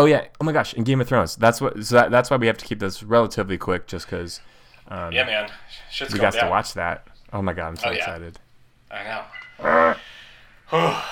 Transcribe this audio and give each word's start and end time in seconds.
Oh 0.00 0.06
yeah. 0.06 0.26
Oh 0.40 0.44
my 0.44 0.52
gosh. 0.52 0.72
In 0.74 0.82
Game 0.84 1.00
of 1.00 1.08
Thrones. 1.08 1.36
That's 1.36 1.60
what. 1.60 1.84
So 1.84 1.94
that, 1.96 2.10
that's 2.10 2.30
why 2.30 2.36
we 2.38 2.46
have 2.46 2.56
to 2.58 2.64
keep 2.64 2.78
this 2.78 3.02
relatively 3.02 3.58
quick, 3.58 3.86
just 3.86 4.06
because 4.06 4.40
um, 4.88 5.12
Yeah, 5.12 5.24
man. 5.24 5.50
Shit's 5.90 6.12
we 6.12 6.18
going 6.18 6.32
got 6.32 6.40
to 6.40 6.48
watch 6.50 6.74
that. 6.74 7.06
Oh 7.32 7.42
my 7.42 7.52
god, 7.52 7.68
I'm 7.68 7.76
so 7.76 7.88
Oh, 7.88 7.90
yeah. 7.90 7.98
excited. 7.98 8.38
I 8.90 9.04
know. 9.04 9.94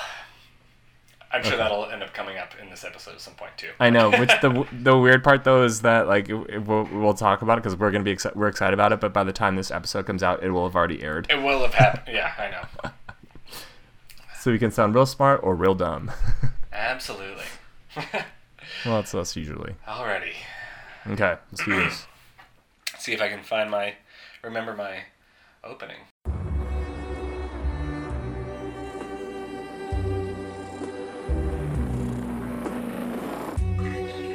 I'm 1.31 1.43
sure 1.43 1.57
that'll 1.57 1.85
end 1.85 2.01
up 2.01 2.11
coming 2.11 2.37
up 2.39 2.53
in 2.59 2.71
this 2.71 2.83
episode 2.83 3.13
at 3.13 3.21
some 3.21 3.35
point 3.35 3.51
too. 3.55 3.69
I 3.79 3.91
know. 3.91 4.09
Which 4.09 4.31
the 4.41 4.65
the 4.81 4.97
weird 4.97 5.23
part 5.23 5.43
though 5.43 5.63
is 5.63 5.81
that 5.81 6.07
like 6.07 6.27
it- 6.29 6.49
it- 6.49 6.65
we'll, 6.65 6.85
we'll 6.91 7.13
talk 7.13 7.43
about 7.43 7.59
it 7.59 7.61
because 7.63 7.77
we're 7.77 7.91
gonna 7.91 8.03
be 8.03 8.15
exci- 8.15 8.35
we're 8.35 8.47
excited 8.47 8.73
about 8.73 8.91
it, 8.93 8.99
but 8.99 9.13
by 9.13 9.23
the 9.23 9.31
time 9.33 9.55
this 9.55 9.69
episode 9.69 10.07
comes 10.07 10.23
out, 10.23 10.41
it 10.41 10.49
will 10.49 10.63
have 10.67 10.75
already 10.75 11.03
aired. 11.03 11.27
It 11.29 11.41
will 11.43 11.61
have 11.61 11.75
happened. 11.75 12.07
Yeah, 12.15 12.33
I 12.39 12.49
know. 12.49 12.91
So 14.39 14.51
we 14.51 14.57
can 14.57 14.71
sound 14.71 14.95
real 14.95 15.05
smart 15.05 15.41
or 15.43 15.53
real 15.53 15.75
dumb. 15.75 16.11
Absolutely. 16.73 17.43
Well, 18.85 18.95
that's 18.95 19.13
us 19.13 19.35
usually. 19.35 19.75
Alrighty. 19.87 20.33
Okay, 21.07 21.37
let's 21.51 21.65
do 21.65 21.75
this. 21.75 22.05
See 22.97 23.13
if 23.13 23.21
I 23.21 23.29
can 23.29 23.43
find 23.43 23.69
my 23.69 23.95
remember 24.43 24.75
my 24.75 24.99
opening. 25.63 25.97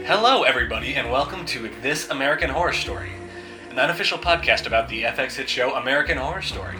Hello, 0.07 0.43
everybody, 0.43 0.95
and 0.97 1.11
welcome 1.11 1.47
to 1.47 1.71
This 1.81 2.11
American 2.11 2.51
Horror 2.51 2.75
Story, 2.75 3.11
an 3.71 3.79
unofficial 3.79 4.19
podcast 4.19 4.67
about 4.67 4.89
the 4.89 5.03
FX 5.05 5.37
hit 5.37 5.49
show 5.49 5.75
American 5.77 6.19
Horror 6.19 6.43
Story. 6.43 6.77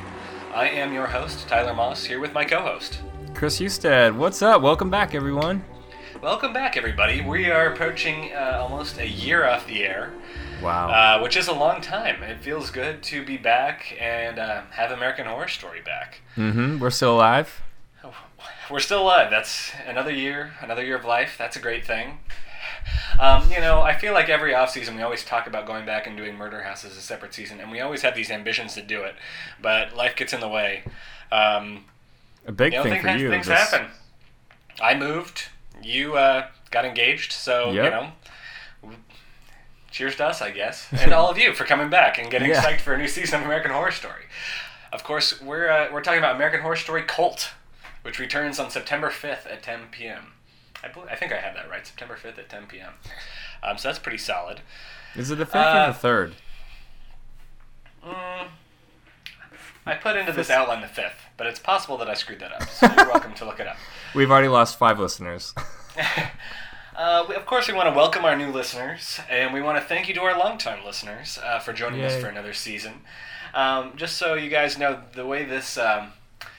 I 0.55 0.69
am 0.69 0.93
your 0.93 1.07
host, 1.07 1.49
Tyler 1.49 1.75
Moss, 1.75 2.05
here 2.05 2.21
with 2.21 2.35
my 2.35 2.45
co 2.45 2.61
host. 2.61 3.01
Chris 3.33 3.59
Husted, 3.59 4.15
what's 4.15 4.43
up? 4.43 4.61
Welcome 4.61 4.91
back, 4.91 5.15
everyone. 5.15 5.65
Welcome 6.25 6.55
back, 6.55 6.79
everybody. 6.79 7.21
We 7.21 7.51
are 7.51 7.71
approaching 7.71 8.33
uh, 8.33 8.57
almost 8.59 8.97
a 8.97 9.07
year 9.07 9.47
off 9.47 9.67
the 9.67 9.85
air. 9.85 10.11
Wow. 10.63 10.89
uh, 10.89 11.21
which 11.21 11.37
is 11.37 11.49
a 11.49 11.53
long 11.53 11.83
time. 11.83 12.23
It 12.23 12.41
feels 12.41 12.71
good 12.71 13.03
to 13.03 13.23
be 13.23 13.37
back 13.37 13.95
and 14.01 14.39
uh, 14.39 14.63
have 14.71 14.91
American 14.91 15.27
Horror 15.27 15.49
Story 15.49 15.83
back. 15.83 16.23
mm-hmm. 16.35 16.79
We're 16.79 16.89
still 16.89 17.17
alive. 17.17 17.61
We're 18.71 18.81
still 18.81 19.03
alive. 19.03 19.31
That's 19.31 19.73
another 19.87 20.11
year, 20.11 20.55
another 20.63 20.83
year 20.83 20.97
of 20.97 21.05
life. 21.05 21.35
That's 21.37 21.57
a 21.57 21.61
great 21.61 21.87
thing. 21.87 22.21
Um, 23.21 23.53
you 23.53 23.61
know, 23.61 23.83
I 23.83 23.95
feel 23.95 24.15
like 24.15 24.31
every 24.31 24.55
off 24.55 24.71
season 24.71 24.97
we 24.97 25.03
always 25.03 25.27
talk 25.27 25.47
about 25.47 25.67
going 25.67 25.85
back 25.85 26.07
and 26.07 26.17
doing 26.17 26.37
Murder 26.39 26.63
House 26.63 26.87
as 26.87 26.97
a 26.97 27.03
separate 27.03 27.35
season, 27.35 27.61
and 27.61 27.71
we 27.71 27.81
always 27.81 28.01
have 28.01 28.15
these 28.15 28.31
ambitions 28.31 28.73
to 28.77 28.83
do 28.83 29.03
it, 29.03 29.15
but 29.61 29.95
life 29.95 30.17
gets 30.17 30.33
in 30.33 30.41
the 30.41 30.49
way. 30.49 30.85
Um, 31.31 31.85
A 32.47 32.53
big 32.53 32.73
you 32.73 32.79
know, 32.79 32.85
thing 32.85 33.03
for 33.03 33.09
you. 33.11 33.29
things 33.29 33.47
this- 33.47 33.59
happen. 33.71 33.91
I 34.81 34.95
moved. 34.95 35.49
You 35.83 36.17
uh, 36.17 36.47
got 36.71 36.85
engaged, 36.85 37.33
so 37.33 37.71
you 37.73 37.83
know. 37.83 38.11
Cheers 39.91 40.17
to 40.17 40.27
us, 40.27 40.43
I 40.43 40.51
guess, 40.51 40.89
and 40.93 41.13
all 41.13 41.31
of 41.31 41.39
you 41.39 41.53
for 41.55 41.65
coming 41.65 41.89
back 41.89 42.19
and 42.19 42.29
getting 42.29 42.51
Yeah. 42.51 42.61
psyched 42.63 42.81
for 42.81 42.95
a 42.95 42.99
new 42.99 43.07
season 43.07 43.39
of 43.41 43.47
American 43.47 43.71
Horror 43.71 43.93
Story. 43.93 44.25
Of 44.93 45.05
course, 45.05 45.41
we're 45.41 45.71
uh, 45.71 45.89
we're 45.93 46.01
talking 46.03 46.19
about 46.19 46.35
American 46.35 46.63
Horror 46.63 46.75
Story 46.77 47.03
Cult, 47.03 47.51
which 48.03 48.19
returns 48.19 48.59
on 48.59 48.71
September 48.71 49.09
fifth 49.11 49.47
at 49.47 49.63
10 49.63 49.83
p.m. 49.93 50.33
I, 50.83 50.89
bel 50.89 51.07
I 51.09 51.15
think 51.15 51.33
I 51.33 51.37
have 51.37 51.55
that 51.55 51.71
right, 51.71 51.87
September 51.87 52.17
5th 52.17 52.39
at 52.39 52.49
10 52.49 52.67
p.m. 52.67 52.93
Um, 53.63 53.79
so 53.79 53.89
that's 53.89 53.99
pretty 54.01 54.19
solid. 54.19 54.61
Is 55.15 55.31
it 55.31 55.37
the 55.39 55.47
fifth 55.47 55.55
Uh, 55.57 55.85
or 55.89 55.93
the 55.93 55.99
third? 55.99 56.35
Mm, 58.05 58.49
I 59.87 59.95
put 59.95 60.17
into 60.17 60.33
this 60.33 60.51
outline 60.51 60.81
the 60.83 60.87
5th, 60.89 61.13
but 61.37 61.47
it's 61.47 61.59
possible 61.61 61.97
that 61.99 62.09
I 62.11 62.15
screwed 62.15 62.41
that 62.41 62.53
up, 62.53 62.69
so 62.69 62.87
you're 62.97 63.07
welcome 63.09 63.33
to 63.35 63.45
look 63.45 63.61
it 63.61 63.67
up. 63.69 63.77
We've 64.15 64.31
already 64.31 64.49
lost 64.49 64.79
five 64.79 64.99
listeners. 64.99 65.55
Uh, 66.97 67.27
we, 67.29 67.35
of 67.35 67.45
course, 67.45 67.67
we 67.67 67.75
want 67.75 67.89
to 67.89 67.95
welcome 67.95 68.25
our 68.25 68.37
new 68.37 68.53
listeners, 68.53 69.19
and 69.29 69.53
we 69.53 69.61
want 69.61 69.77
to 69.77 69.83
thank 69.83 70.07
you 70.07 70.15
to 70.15 70.21
our 70.21 70.39
longtime 70.39 70.85
listeners 70.87 71.41
uh, 71.43 71.59
for 71.59 71.73
joining 71.73 72.01
us 72.03 72.15
for 72.21 72.29
another 72.29 72.53
season. 72.53 73.01
Um, 73.53 73.95
just 73.97 74.17
so 74.17 74.35
you 74.35 74.49
guys 74.49 74.79
know, 74.79 75.01
the 75.13 75.27
way 75.27 75.45
this, 75.45 75.77
um, 75.77 76.13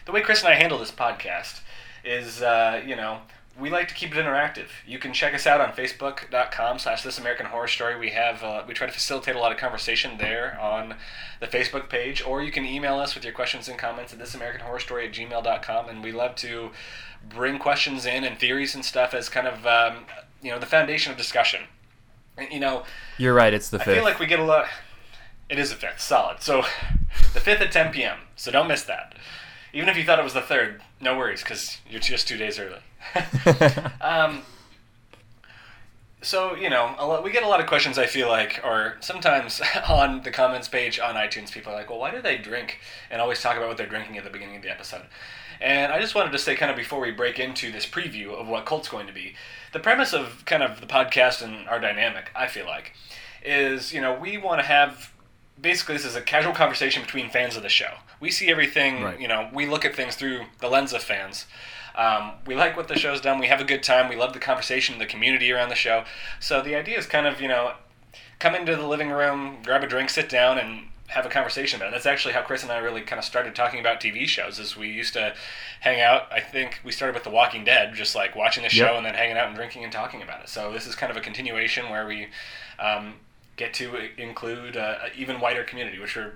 the 0.05 0.11
way 0.11 0.19
Chris 0.19 0.41
and 0.43 0.49
I 0.49 0.55
handle 0.55 0.77
this 0.77 0.91
podcast 0.91 1.61
is, 2.03 2.41
uh, 2.41 2.83
you 2.85 2.97
know, 2.97 3.19
we 3.59 3.69
like 3.69 3.87
to 3.87 3.93
keep 3.93 4.15
it 4.15 4.23
interactive. 4.23 4.67
You 4.85 4.99
can 4.99 5.13
check 5.13 5.33
us 5.33 5.47
out 5.47 5.61
on 5.61 5.71
Facebook.com 5.71 6.79
slash 6.79 7.03
This 7.03 7.17
American 7.17 7.45
Horror 7.45 7.67
Story. 7.67 7.97
We 7.97 8.09
have 8.09 8.43
uh, 8.43 8.63
we 8.67 8.73
try 8.73 8.87
to 8.87 8.93
facilitate 8.93 9.35
a 9.35 9.39
lot 9.39 9.51
of 9.51 9.57
conversation 9.57 10.17
there 10.17 10.59
on 10.59 10.95
the 11.39 11.47
Facebook 11.47 11.89
page, 11.89 12.21
or 12.21 12.43
you 12.43 12.51
can 12.51 12.65
email 12.65 12.97
us 12.97 13.15
with 13.15 13.23
your 13.23 13.33
questions 13.33 13.67
and 13.67 13.77
comments 13.77 14.13
at 14.13 14.19
thisamericanhorrorstory 14.19 15.07
at 15.07 15.13
gmail.com, 15.13 15.89
and 15.89 16.03
we 16.03 16.11
love 16.11 16.35
to 16.35 16.71
bring 17.27 17.57
questions 17.57 18.05
in 18.05 18.23
and 18.23 18.37
theories 18.37 18.75
and 18.75 18.83
stuff 18.83 19.13
as 19.13 19.29
kind 19.29 19.47
of 19.47 19.65
um, 19.65 20.05
you 20.41 20.51
know 20.51 20.59
the 20.59 20.65
foundation 20.65 21.11
of 21.11 21.17
discussion. 21.17 21.61
You 22.51 22.59
know, 22.59 22.83
You're 23.17 23.33
right. 23.33 23.53
It's 23.53 23.69
the 23.69 23.79
fifth. 23.79 23.87
I 23.89 23.93
feel 23.95 24.03
like 24.03 24.19
we 24.19 24.25
get 24.25 24.39
a 24.39 24.43
lot. 24.43 24.67
It 25.47 25.59
is 25.59 25.69
the 25.69 25.75
fifth, 25.75 26.01
solid. 26.01 26.41
So, 26.41 26.63
the 27.33 27.39
fifth 27.39 27.61
at 27.61 27.71
10 27.71 27.93
p.m. 27.93 28.17
So 28.35 28.51
don't 28.51 28.67
miss 28.67 28.83
that. 28.83 29.15
Even 29.73 29.89
if 29.89 29.95
you 29.95 30.03
thought 30.03 30.19
it 30.19 30.23
was 30.23 30.33
the 30.33 30.41
third, 30.41 30.81
no 30.99 31.17
worries, 31.17 31.43
because 31.43 31.79
you're 31.89 32.01
just 32.01 32.27
two 32.27 32.37
days 32.37 32.59
early. 32.59 32.79
um, 34.01 34.41
so 36.21 36.55
you 36.55 36.69
know, 36.69 36.95
a 36.97 37.05
lot, 37.05 37.23
we 37.23 37.31
get 37.31 37.43
a 37.43 37.47
lot 37.47 37.59
of 37.59 37.67
questions. 37.67 37.97
I 37.97 38.07
feel 38.07 38.27
like, 38.27 38.59
or 38.63 38.97
sometimes 38.99 39.61
on 39.89 40.23
the 40.23 40.31
comments 40.31 40.67
page 40.67 40.99
on 40.99 41.15
iTunes, 41.15 41.51
people 41.51 41.71
are 41.71 41.75
like, 41.75 41.89
"Well, 41.89 41.99
why 41.99 42.11
do 42.11 42.21
they 42.21 42.37
drink?" 42.37 42.79
and 43.11 43.21
always 43.21 43.41
talk 43.41 43.57
about 43.57 43.67
what 43.67 43.77
they're 43.77 43.85
drinking 43.87 44.17
at 44.17 44.23
the 44.23 44.29
beginning 44.29 44.55
of 44.57 44.61
the 44.63 44.71
episode. 44.71 45.03
And 45.61 45.93
I 45.93 46.01
just 46.01 46.15
wanted 46.15 46.31
to 46.33 46.39
say, 46.39 46.55
kind 46.55 46.69
of 46.69 46.75
before 46.75 46.99
we 46.99 47.11
break 47.11 47.39
into 47.39 47.71
this 47.71 47.85
preview 47.85 48.33
of 48.33 48.47
what 48.47 48.65
Cult's 48.65 48.89
going 48.89 49.07
to 49.07 49.13
be, 49.13 49.35
the 49.71 49.79
premise 49.79 50.13
of 50.13 50.43
kind 50.45 50.61
of 50.61 50.81
the 50.81 50.87
podcast 50.87 51.41
and 51.41 51.65
our 51.69 51.79
dynamic, 51.79 52.29
I 52.35 52.47
feel 52.47 52.65
like, 52.65 52.93
is 53.43 53.93
you 53.93 54.01
know 54.01 54.13
we 54.13 54.37
want 54.37 54.59
to 54.61 54.65
have 54.67 55.13
basically 55.61 55.95
this 55.95 56.05
is 56.05 56.15
a 56.15 56.21
casual 56.21 56.53
conversation 56.53 57.03
between 57.03 57.29
fans 57.29 57.55
of 57.55 57.63
the 57.63 57.69
show. 57.69 57.91
We 58.19 58.31
see 58.31 58.49
everything, 58.49 59.03
Right. 59.03 59.19
you 59.19 59.27
know, 59.27 59.49
we 59.53 59.67
look 59.67 59.85
at 59.85 59.95
things 59.95 60.15
through 60.15 60.45
the 60.59 60.67
lens 60.69 60.91
of 60.91 61.03
fans. 61.03 61.45
Um, 61.97 62.33
we 62.45 62.55
like 62.55 62.75
what 62.75 62.87
the 62.87 62.97
show's 62.97 63.21
done. 63.21 63.39
We 63.39 63.47
have 63.47 63.61
a 63.61 63.65
good 63.65 63.83
time. 63.83 64.09
We 64.09 64.15
love 64.15 64.33
the 64.33 64.39
conversation, 64.39 64.93
and 64.95 65.01
the 65.01 65.05
community 65.05 65.51
around 65.51 65.69
the 65.69 65.75
show. 65.75 66.03
So 66.39 66.61
the 66.61 66.75
idea 66.75 66.97
is 66.97 67.05
kind 67.05 67.25
of, 67.27 67.39
you 67.41 67.47
know, 67.47 67.73
come 68.39 68.53
into 68.55 68.75
the 68.75 68.87
living 68.87 69.09
room, 69.09 69.57
grab 69.63 69.83
a 69.83 69.87
drink, 69.87 70.09
sit 70.09 70.27
down, 70.29 70.57
and 70.57 70.87
have 71.07 71.25
a 71.25 71.29
conversation 71.29 71.77
about 71.79 71.89
it. 71.89 71.91
That's 71.91 72.05
actually 72.07 72.33
how 72.33 72.41
Chris 72.41 72.63
and 72.63 72.71
I 72.71 72.77
really 72.79 73.01
kind 73.01 73.19
of 73.19 73.25
started 73.25 73.53
talking 73.55 73.79
about 73.79 74.01
TV 74.01 74.25
shows. 74.25 74.57
Is 74.59 74.75
we 74.75 74.89
used 74.89 75.13
to 75.13 75.35
hang 75.81 76.01
out. 76.01 76.23
I 76.31 76.39
think 76.41 76.79
we 76.83 76.91
started 76.91 77.13
with 77.13 77.23
The 77.23 77.29
Walking 77.29 77.63
Dead, 77.63 77.93
just 77.93 78.15
like 78.15 78.35
watching 78.35 78.63
the 78.63 78.69
show 78.69 78.85
Yep. 78.87 78.95
and 78.95 79.05
then 79.05 79.13
hanging 79.13 79.37
out 79.37 79.47
and 79.47 79.55
drinking 79.55 79.83
and 79.83 79.93
talking 79.93 80.21
about 80.21 80.41
it. 80.41 80.49
So 80.49 80.73
this 80.73 80.87
is 80.87 80.95
kind 80.95 81.11
of 81.11 81.17
a 81.17 81.21
continuation 81.21 81.89
where 81.89 82.05
we 82.07 82.27
um, 82.79 83.15
get 83.55 83.73
to 83.75 83.95
include 84.17 84.75
uh, 84.75 84.97
an 85.05 85.11
even 85.15 85.39
wider 85.39 85.63
community, 85.63 85.99
which 85.99 86.15
we're 86.15 86.33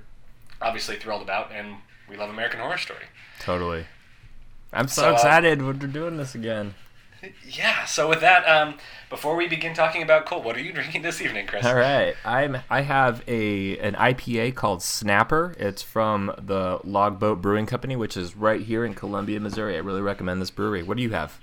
obviously 0.61 0.95
thrilled 0.97 1.23
about, 1.23 1.51
and 1.51 1.77
we 2.07 2.15
love 2.15 2.29
American 2.29 2.59
Horror 2.59 2.77
Story. 2.77 3.05
totally. 3.39 3.85
I'm 4.71 4.87
so, 4.87 5.01
So, 5.01 5.09
uh, 5.09 5.13
excited. 5.13 5.61
We're 5.61 5.73
doing 5.73 6.17
this 6.17 6.35
again. 6.35 6.75
Yeah. 7.45 7.85
So 7.85 8.07
with 8.07 8.21
that, 8.21 8.47
um, 8.47 8.75
before 9.09 9.35
we 9.35 9.47
begin 9.47 9.73
talking 9.73 10.01
about 10.01 10.25
Cult, 10.25 10.43
what 10.43 10.55
are 10.55 10.61
you 10.61 10.71
drinking 10.79 11.01
this 11.01 11.21
evening, 11.21 11.47
Chris? 11.47 11.65
All 11.65 11.75
right, 11.75 12.15
I'm 12.23 12.57
I 12.69 12.81
have 12.81 13.23
a 13.27 13.77
an 13.79 13.95
IPA 13.95 14.55
called 14.55 14.81
Snapper. 14.81 15.55
It's 15.59 15.81
from 15.81 16.33
the 16.37 16.79
Logboat 16.83 17.41
Brewing 17.41 17.65
Company, 17.65 17.95
which 17.95 18.15
is 18.15 18.35
right 18.35 18.61
here 18.61 18.85
in 18.85 18.93
Columbia, 18.93 19.39
Missouri. 19.39 19.75
I 19.75 19.79
really 19.79 20.01
recommend 20.01 20.41
this 20.41 20.51
brewery. 20.51 20.83
What 20.83 20.97
do 20.97 21.03
you 21.03 21.11
have? 21.11 21.39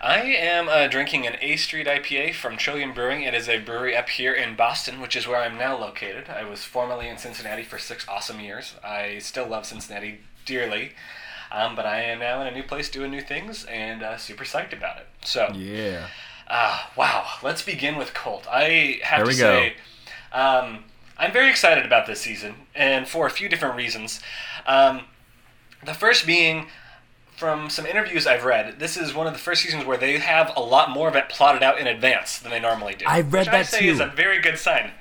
I 0.00 0.18
am 0.22 0.68
uh, 0.68 0.88
drinking 0.88 1.28
an 1.28 1.36
A 1.40 1.54
Street 1.54 1.86
IPA 1.86 2.34
from 2.34 2.56
Trillium 2.56 2.92
Brewing. 2.92 3.22
It 3.22 3.34
is 3.34 3.48
a 3.48 3.58
brewery 3.60 3.96
up 3.96 4.08
here 4.08 4.32
in 4.32 4.56
Boston, 4.56 5.00
which 5.00 5.14
is 5.14 5.28
where 5.28 5.40
I'm 5.40 5.56
now 5.56 5.78
located. 5.78 6.28
I 6.28 6.42
was 6.42 6.64
formerly 6.64 7.08
in 7.08 7.18
Cincinnati 7.18 7.62
for 7.62 7.78
six 7.78 8.04
awesome 8.08 8.40
years. 8.40 8.74
I 8.82 9.18
still 9.20 9.46
love 9.46 9.64
Cincinnati 9.64 10.22
dearly, 10.44 10.92
um, 11.52 11.76
but 11.76 11.86
I 11.86 12.00
am 12.02 12.18
now 12.20 12.40
in 12.40 12.46
a 12.46 12.50
new 12.50 12.62
place 12.62 12.88
doing 12.88 13.10
new 13.10 13.20
things 13.20 13.64
and 13.66 14.02
uh, 14.02 14.16
super 14.16 14.44
psyched 14.44 14.72
about 14.72 14.96
it. 14.98 15.06
So, 15.24 15.52
Yeah. 15.54 16.08
uh, 16.48 16.78
wow, 16.96 17.26
let's 17.42 17.62
begin 17.62 17.96
with 17.96 18.14
Cult. 18.14 18.46
I 18.50 19.00
have 19.02 19.18
There 19.18 19.26
to 19.26 19.32
say, 19.34 19.74
um, 20.32 20.84
I'm 21.18 21.32
very 21.32 21.50
excited 21.50 21.84
about 21.84 22.06
this 22.06 22.20
season, 22.20 22.54
and 22.74 23.06
for 23.06 23.26
a 23.26 23.30
few 23.30 23.48
different 23.48 23.76
reasons. 23.76 24.20
Um, 24.66 25.02
the 25.84 25.94
first 25.94 26.26
being 26.26 26.66
from 27.36 27.68
some 27.70 27.86
interviews 27.86 28.26
I've 28.26 28.44
read, 28.44 28.78
this 28.78 28.96
is 28.96 29.14
one 29.14 29.26
of 29.26 29.32
the 29.32 29.38
first 29.38 29.62
seasons 29.62 29.84
where 29.84 29.96
they 29.98 30.18
have 30.18 30.52
a 30.56 30.60
lot 30.60 30.90
more 30.90 31.08
of 31.08 31.16
it 31.16 31.28
plotted 31.28 31.62
out 31.62 31.78
in 31.78 31.86
advance 31.86 32.38
than 32.38 32.50
they 32.50 32.60
normally 32.60 32.94
do. 32.94 33.04
I've 33.06 33.32
read 33.32 33.46
which 33.46 33.54
I 33.54 33.62
that 33.62 33.78
too. 33.78 33.84
is 33.86 34.00
a 34.00 34.06
very 34.06 34.40
good 34.40 34.58
sign. 34.58 34.92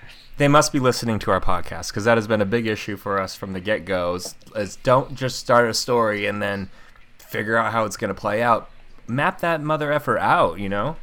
They 0.42 0.48
must 0.48 0.74
be 0.74 0.80
listening 0.80 1.20
to 1.20 1.30
our 1.30 1.40
podcast 1.40 1.90
because 1.90 2.06
that 2.06 2.18
has 2.18 2.26
been 2.26 2.42
a 2.42 2.46
big 2.46 2.66
issue 2.66 2.98
for 2.98 3.22
us 3.22 3.36
from 3.36 3.54
the 3.54 3.60
get 3.60 3.86
go. 3.86 4.16
Is, 4.16 4.34
is 4.56 4.76
don't 4.78 5.14
just 5.14 5.38
start 5.38 5.70
a 5.70 5.74
story 5.76 6.26
and 6.26 6.42
then 6.42 6.72
figure 7.20 7.58
out 7.58 7.72
how 7.72 7.86
it's 7.86 7.96
going 7.96 8.08
to 8.12 8.20
play 8.20 8.42
out. 8.42 8.68
Map 9.06 9.40
that 9.42 9.62
mother 9.62 9.92
effer 9.92 10.18
out, 10.18 10.60
you 10.60 10.68
know. 10.68 10.96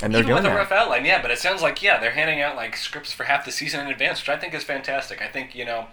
And 0.00 0.14
they're 0.14 0.22
Even 0.22 0.36
doing 0.36 0.44
with 0.44 0.50
a 0.50 0.56
rough 0.56 0.72
outline, 0.72 1.04
yeah, 1.04 1.20
but 1.20 1.30
it 1.30 1.38
sounds 1.38 1.60
like 1.60 1.82
yeah 1.82 2.00
they're 2.00 2.12
handing 2.12 2.40
out 2.40 2.56
like 2.56 2.74
scripts 2.74 3.12
for 3.12 3.24
half 3.24 3.44
the 3.44 3.52
season 3.52 3.80
in 3.80 3.92
advance, 3.92 4.22
which 4.22 4.30
I 4.30 4.38
think 4.38 4.54
is 4.54 4.64
fantastic. 4.64 5.20
I 5.20 5.28
think 5.28 5.54
you 5.54 5.66
know 5.66 5.88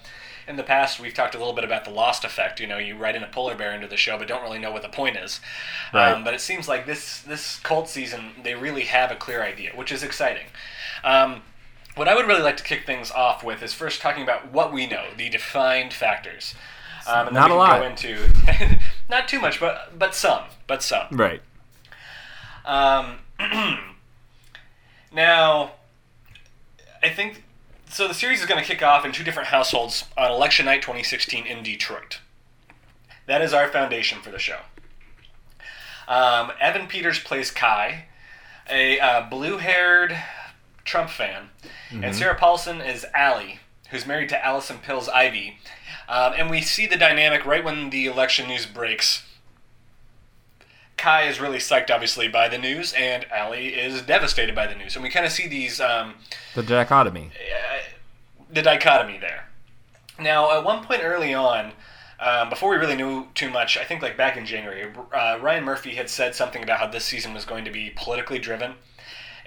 in 0.47 0.55
the 0.55 0.63
past 0.63 0.97
we've 0.97 1.13
talked 1.13 1.35
a 1.35 1.37
little 1.37 1.51
bit 1.51 1.65
about 1.65 1.83
the 1.83 1.91
lost 1.91 2.23
effect. 2.23 2.61
You 2.61 2.67
know, 2.67 2.77
you 2.77 2.95
write 2.95 3.17
in 3.17 3.23
a 3.23 3.27
polar 3.27 3.55
bear 3.55 3.73
into 3.73 3.87
the 3.87 3.97
show, 3.97 4.17
but 4.17 4.29
don't 4.29 4.43
really 4.43 4.59
know 4.59 4.71
what 4.71 4.81
the 4.81 4.87
point 4.87 5.17
is. 5.17 5.41
Right. 5.93 6.13
Um, 6.13 6.23
but 6.23 6.33
it 6.33 6.39
seems 6.39 6.69
like 6.69 6.85
this 6.85 7.19
this 7.19 7.59
cult 7.59 7.89
season 7.89 8.31
they 8.41 8.55
really 8.55 8.83
have 8.83 9.11
a 9.11 9.17
clear 9.17 9.43
idea, 9.43 9.73
which 9.75 9.91
is 9.91 10.03
exciting. 10.03 10.45
Um, 11.03 11.41
what 11.95 12.07
I 12.07 12.15
would 12.15 12.27
really 12.27 12.41
like 12.41 12.57
to 12.57 12.63
kick 12.63 12.85
things 12.85 13.11
off 13.11 13.43
with 13.43 13.63
is 13.63 13.73
first 13.73 14.01
talking 14.01 14.23
about 14.23 14.51
what 14.51 14.71
we 14.71 14.85
know, 14.85 15.05
the 15.17 15.29
defined 15.29 15.93
factors. 15.93 16.53
Um, 17.07 17.27
and 17.27 17.35
then 17.35 17.41
Not 17.41 17.49
we 17.49 17.55
a 17.55 17.59
can 17.59 17.59
lot. 17.59 17.79
Go 17.79 17.87
into 17.87 18.79
not 19.09 19.27
too 19.27 19.39
much, 19.39 19.59
but 19.59 19.97
but 19.97 20.15
some, 20.15 20.43
but 20.67 20.83
some. 20.83 21.07
Right. 21.11 21.41
Um, 22.65 23.17
now, 25.13 25.73
I 27.03 27.09
think 27.09 27.43
so. 27.89 28.07
The 28.07 28.13
series 28.13 28.41
is 28.41 28.45
going 28.47 28.59
to 28.61 28.67
kick 28.67 28.81
off 28.81 29.05
in 29.05 29.11
two 29.11 29.23
different 29.23 29.49
households 29.49 30.05
on 30.17 30.31
election 30.31 30.65
night 30.65 30.81
2016 30.81 31.45
in 31.45 31.63
Detroit. 31.63 32.19
That 33.27 33.41
is 33.41 33.53
our 33.53 33.67
foundation 33.67 34.21
for 34.21 34.31
the 34.31 34.39
show. 34.39 34.59
Um, 36.07 36.51
Evan 36.59 36.87
Peters 36.87 37.19
plays 37.19 37.49
Kai, 37.49 38.05
a 38.69 38.99
uh, 38.99 39.29
blue-haired 39.29 40.15
Trump 40.85 41.09
fan, 41.09 41.49
and 41.91 42.15
Sarah 42.15 42.35
Paulson 42.35 42.79
is 42.79 43.05
Allie, 43.13 43.59
who's 43.89 44.05
married 44.05 44.29
to 44.29 44.45
Allison 44.45 44.77
Pill's 44.77 45.09
Ivy. 45.09 45.57
Um, 46.07 46.33
and 46.37 46.49
we 46.49 46.61
see 46.61 46.85
the 46.87 46.97
dynamic 46.97 47.45
right 47.45 47.63
when 47.63 47.89
the 47.89 48.05
election 48.05 48.47
news 48.47 48.65
breaks. 48.65 49.23
Kai 50.97 51.23
is 51.23 51.41
really 51.41 51.57
psyched, 51.57 51.89
obviously, 51.91 52.27
by 52.27 52.47
the 52.47 52.57
news, 52.57 52.93
and 52.93 53.25
Allie 53.31 53.67
is 53.73 54.01
devastated 54.03 54.55
by 54.55 54.65
the 54.67 54.75
news. 54.75 54.95
And 54.95 55.03
we 55.03 55.09
kind 55.09 55.25
of 55.25 55.31
see 55.31 55.47
these 55.47 55.81
um, 55.81 56.15
The 56.53 56.63
dichotomy. 56.63 57.31
uh, 57.35 57.79
the 58.51 58.61
dichotomy 58.61 59.17
there. 59.17 59.45
Now, 60.19 60.57
at 60.57 60.63
one 60.63 60.85
point 60.85 61.01
early 61.03 61.33
on, 61.33 61.73
um, 62.19 62.49
before 62.49 62.69
we 62.69 62.77
really 62.77 62.95
knew 62.95 63.27
too 63.35 63.49
much, 63.49 63.77
I 63.77 63.83
think 63.83 64.01
like 64.01 64.15
back 64.15 64.37
in 64.37 64.45
January, 64.45 64.89
uh, 65.13 65.37
Ryan 65.41 65.65
Murphy 65.65 65.95
had 65.95 66.09
said 66.09 66.33
something 66.33 66.63
about 66.63 66.79
how 66.79 66.87
this 66.87 67.03
season 67.03 67.33
was 67.33 67.43
going 67.43 67.65
to 67.65 67.71
be 67.71 67.91
politically 67.95 68.39
driven. 68.39 68.75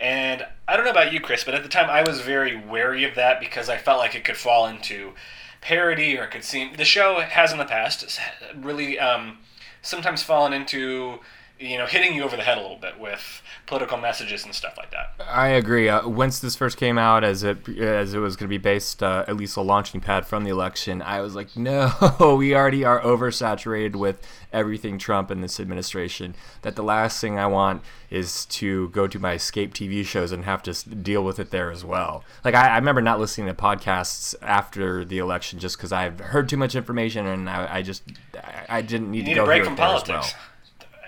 And 0.01 0.47
I 0.67 0.77
don't 0.77 0.85
know 0.85 0.93
about 0.93 1.13
you, 1.13 1.21
Chris, 1.21 1.45
but 1.45 1.55
at 1.55 1.63
the 1.63 1.69
time 1.69 1.91
I 1.91 2.03
was 2.03 2.21
very 2.21 2.57
wary 2.57 3.05
of 3.05 3.15
that 3.17 3.41
because 3.41 3.69
I 3.69 3.79
felt 3.79 3.99
like 3.99 4.15
it 4.15 4.25
could 4.25 4.37
fall 4.37 4.67
into 4.67 5.15
parody 5.61 6.17
or 6.17 6.25
it 6.25 6.31
could 6.31 6.45
seem. 6.45 6.77
The 6.77 6.85
show 6.85 7.21
has 7.21 7.53
in 7.53 7.59
the 7.59 7.65
past 7.65 8.21
really 8.55 8.99
um, 8.99 9.39
sometimes 9.83 10.23
fallen 10.23 10.53
into 10.53 11.19
you 11.61 11.77
know 11.79 11.87
hitting 11.87 12.15
you 12.15 12.23
over 12.23 12.37
the 12.37 12.43
head 12.43 12.59
a 12.59 12.61
little 12.61 12.77
bit 12.77 12.99
with 12.99 13.43
political 13.67 13.99
messages 13.99 14.45
and 14.45 14.55
stuff 14.55 14.75
like 14.77 14.91
that. 14.93 15.13
I 15.29 15.49
agree. 15.49 15.89
Uh, 15.89 16.09
once 16.09 16.39
this 16.39 16.57
first 16.57 16.77
came 16.77 16.99
out, 16.99 17.25
as 17.25 17.43
it 17.43 17.69
as 17.79 18.15
it 18.15 18.19
was 18.19 18.37
going 18.37 18.47
to 18.47 18.49
be 18.49 18.59
based, 18.59 19.03
uh, 19.03 19.25
at 19.27 19.37
least 19.37 19.57
a 19.57 19.61
launching 19.61 20.01
pad 20.01 20.27
from 20.27 20.45
the 20.45 20.51
election, 20.51 21.03
I 21.03 21.21
was 21.21 21.35
like, 21.35 21.49
no, 21.57 22.37
we 22.39 22.55
already 22.55 22.85
are 22.85 23.01
oversaturated 23.01 23.97
with 23.97 24.27
everything 24.53 24.99
Trump 24.99 25.31
and 25.31 25.43
this 25.43 25.59
administration. 25.61 26.35
That 26.63 26.77
the 26.77 26.83
last 26.83 27.21
thing 27.21 27.39
I 27.39 27.47
want 27.47 27.83
is 28.11 28.47
to 28.47 28.89
go 28.89 29.07
to 29.07 29.19
my 29.19 29.33
escape 29.35 29.75
TV 29.75 30.05
shows 30.05 30.33
and 30.33 30.45
have 30.45 30.63
to 30.63 30.73
deal 30.89 31.23
with 31.23 31.39
it 31.39 31.51
there 31.51 31.71
as 31.71 31.85
well. 31.85 32.25
Like 32.45 32.55
I, 32.55 32.69
I 32.69 32.77
remember 32.77 33.03
not 33.03 33.21
listening 33.21 33.49
to 33.49 33.55
podcasts 33.55 34.35
after 34.41 35.05
the 35.05 35.19
election 35.19 35.59
just 35.59 35.77
because 35.77 35.93
I've 35.93 36.19
heard 36.21 36.49
too 36.49 36.57
much 36.57 36.75
information 36.75 37.27
and 37.27 37.51
I, 37.51 37.77
I 37.77 37.83
just 37.83 38.03
I, 38.35 38.79
I 38.79 38.83
didn't 38.83 39.11
need 39.11 39.19
You 39.19 39.25
need 39.25 39.31
to 39.35 39.41
go 39.41 39.43
a 39.43 39.47
break 39.47 39.65
from 39.65 39.75
it 39.75 39.77
there 39.77 39.87
as 39.87 40.03
politics. 40.05 40.33
well. 40.35 40.43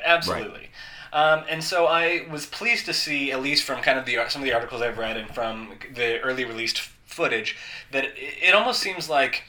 Absolutely. 0.05 0.71
Um, 1.13 1.45
and 1.49 1.63
so 1.63 1.87
I 1.87 2.27
was 2.31 2.47
pleased 2.47 2.87
to 2.87 2.95
see, 2.95 3.33
at 3.33 3.43
least 3.43 3.65
from 3.65 3.83
kind 3.83 3.99
of 3.99 4.07
the 4.07 4.19
some 4.29 4.43
of 4.43 4.47
the 4.47 4.53
articles 4.53 4.81
I've 4.81 4.99
read 4.99 5.17
and 5.17 5.29
from 5.35 5.73
the 5.95 6.21
early 6.21 6.45
released 6.45 6.81
footage, 7.05 7.57
that 7.91 8.05
it, 8.05 8.15
it 8.17 8.55
almost 8.55 8.81
seems 8.81 9.09
like 9.09 9.43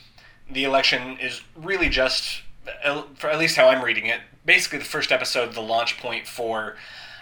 the 0.50 0.63
election 0.63 1.18
is 1.19 1.42
really 1.56 1.89
just, 1.89 2.42
uh, 2.83 3.03
for 3.15 3.30
at 3.30 3.38
least 3.38 3.56
how 3.56 3.69
I'm 3.69 3.83
reading 3.83 4.07
it, 4.07 4.21
basically 4.45 4.80
the 4.80 4.86
first 4.86 5.12
episode, 5.12 5.53
the 5.53 5.62
launch 5.62 6.00
point 6.00 6.27
for 6.27 6.75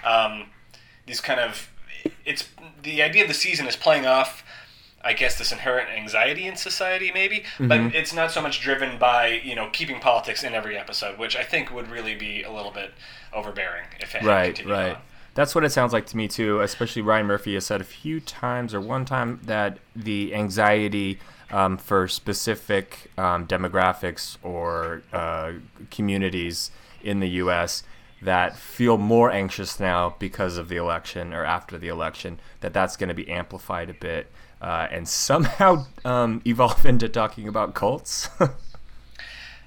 um, 0.03 0.49
these 1.05 1.21
kind 1.21 1.39
of. 1.39 1.69
It's 2.23 2.47
the 2.81 3.01
idea 3.03 3.23
of 3.23 3.27
the 3.27 3.33
season 3.33 3.67
is 3.67 3.75
playing 3.75 4.05
off 4.05 4.43
I 5.01 5.13
guess 5.13 5.37
this 5.37 5.51
inherent 5.51 5.89
anxiety 5.89 6.45
in 6.45 6.55
society, 6.55 7.11
maybe, 7.13 7.43
but 7.57 7.79
it's 7.95 8.13
not 8.13 8.31
so 8.31 8.41
much 8.41 8.61
driven 8.61 8.97
by 8.97 9.41
you 9.43 9.55
know 9.55 9.69
keeping 9.71 9.99
politics 9.99 10.43
in 10.43 10.53
every 10.53 10.77
episode, 10.77 11.17
which 11.17 11.35
I 11.35 11.43
think 11.43 11.71
would 11.73 11.89
really 11.89 12.15
be 12.15 12.43
a 12.43 12.51
little 12.51 12.71
bit 12.71 12.91
overbearing 13.33 13.85
if 14.01 14.15
it 14.15 14.23
Right, 14.23 14.63
right. 14.65 14.95
on. 14.95 15.01
That's 15.35 15.55
what 15.55 15.63
it 15.63 15.69
sounds 15.69 15.93
like 15.93 16.05
to 16.07 16.17
me 16.17 16.27
too. 16.27 16.59
Especially 16.59 17.01
Ryan 17.01 17.27
Murphy 17.27 17.53
has 17.53 17.65
said 17.65 17.81
a 17.81 17.85
few 17.85 18.19
times, 18.19 18.73
or 18.73 18.81
one 18.81 19.05
time, 19.05 19.39
that 19.43 19.77
the 19.95 20.35
anxiety 20.35 21.19
um, 21.51 21.77
for 21.77 22.07
specific 22.07 23.11
um, 23.17 23.47
demographics 23.47 24.37
or 24.43 25.01
uh, 25.13 25.53
communities 25.91 26.71
in 27.01 27.19
the 27.19 27.29
U.S. 27.29 27.83
that 28.21 28.57
feel 28.57 28.97
more 28.97 29.31
anxious 29.31 29.79
now 29.79 30.15
because 30.19 30.57
of 30.57 30.67
the 30.69 30.75
election 30.75 31.33
or 31.33 31.45
after 31.45 31.77
the 31.77 31.87
election, 31.87 32.39
that 32.59 32.73
that's 32.73 32.97
going 32.97 33.07
to 33.07 33.15
be 33.15 33.29
amplified 33.29 33.89
a 33.89 33.93
bit. 33.93 34.27
Uh, 34.61 34.87
and 34.91 35.07
somehow 35.07 35.85
um, 36.03 36.41
evolve 36.45 36.85
into 36.85 37.07
talking 37.07 37.47
about 37.47 37.73
cults. 37.73 38.29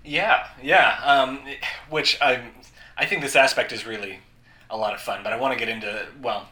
Yeah, 0.05 0.49
yeah. 0.63 0.99
Um, 1.05 1.41
which 1.89 2.19
I, 2.21 2.43
I 2.97 3.07
think 3.07 3.23
this 3.23 3.37
aspect 3.37 3.73
is 3.73 3.87
really 3.87 4.21
a 4.71 4.77
lot 4.77 4.95
of 4.95 5.01
fun. 5.01 5.23
But 5.23 5.33
I 5.33 5.37
want 5.37 5.53
to 5.53 5.59
get 5.59 5.69
into 5.69 6.07
well. 6.21 6.49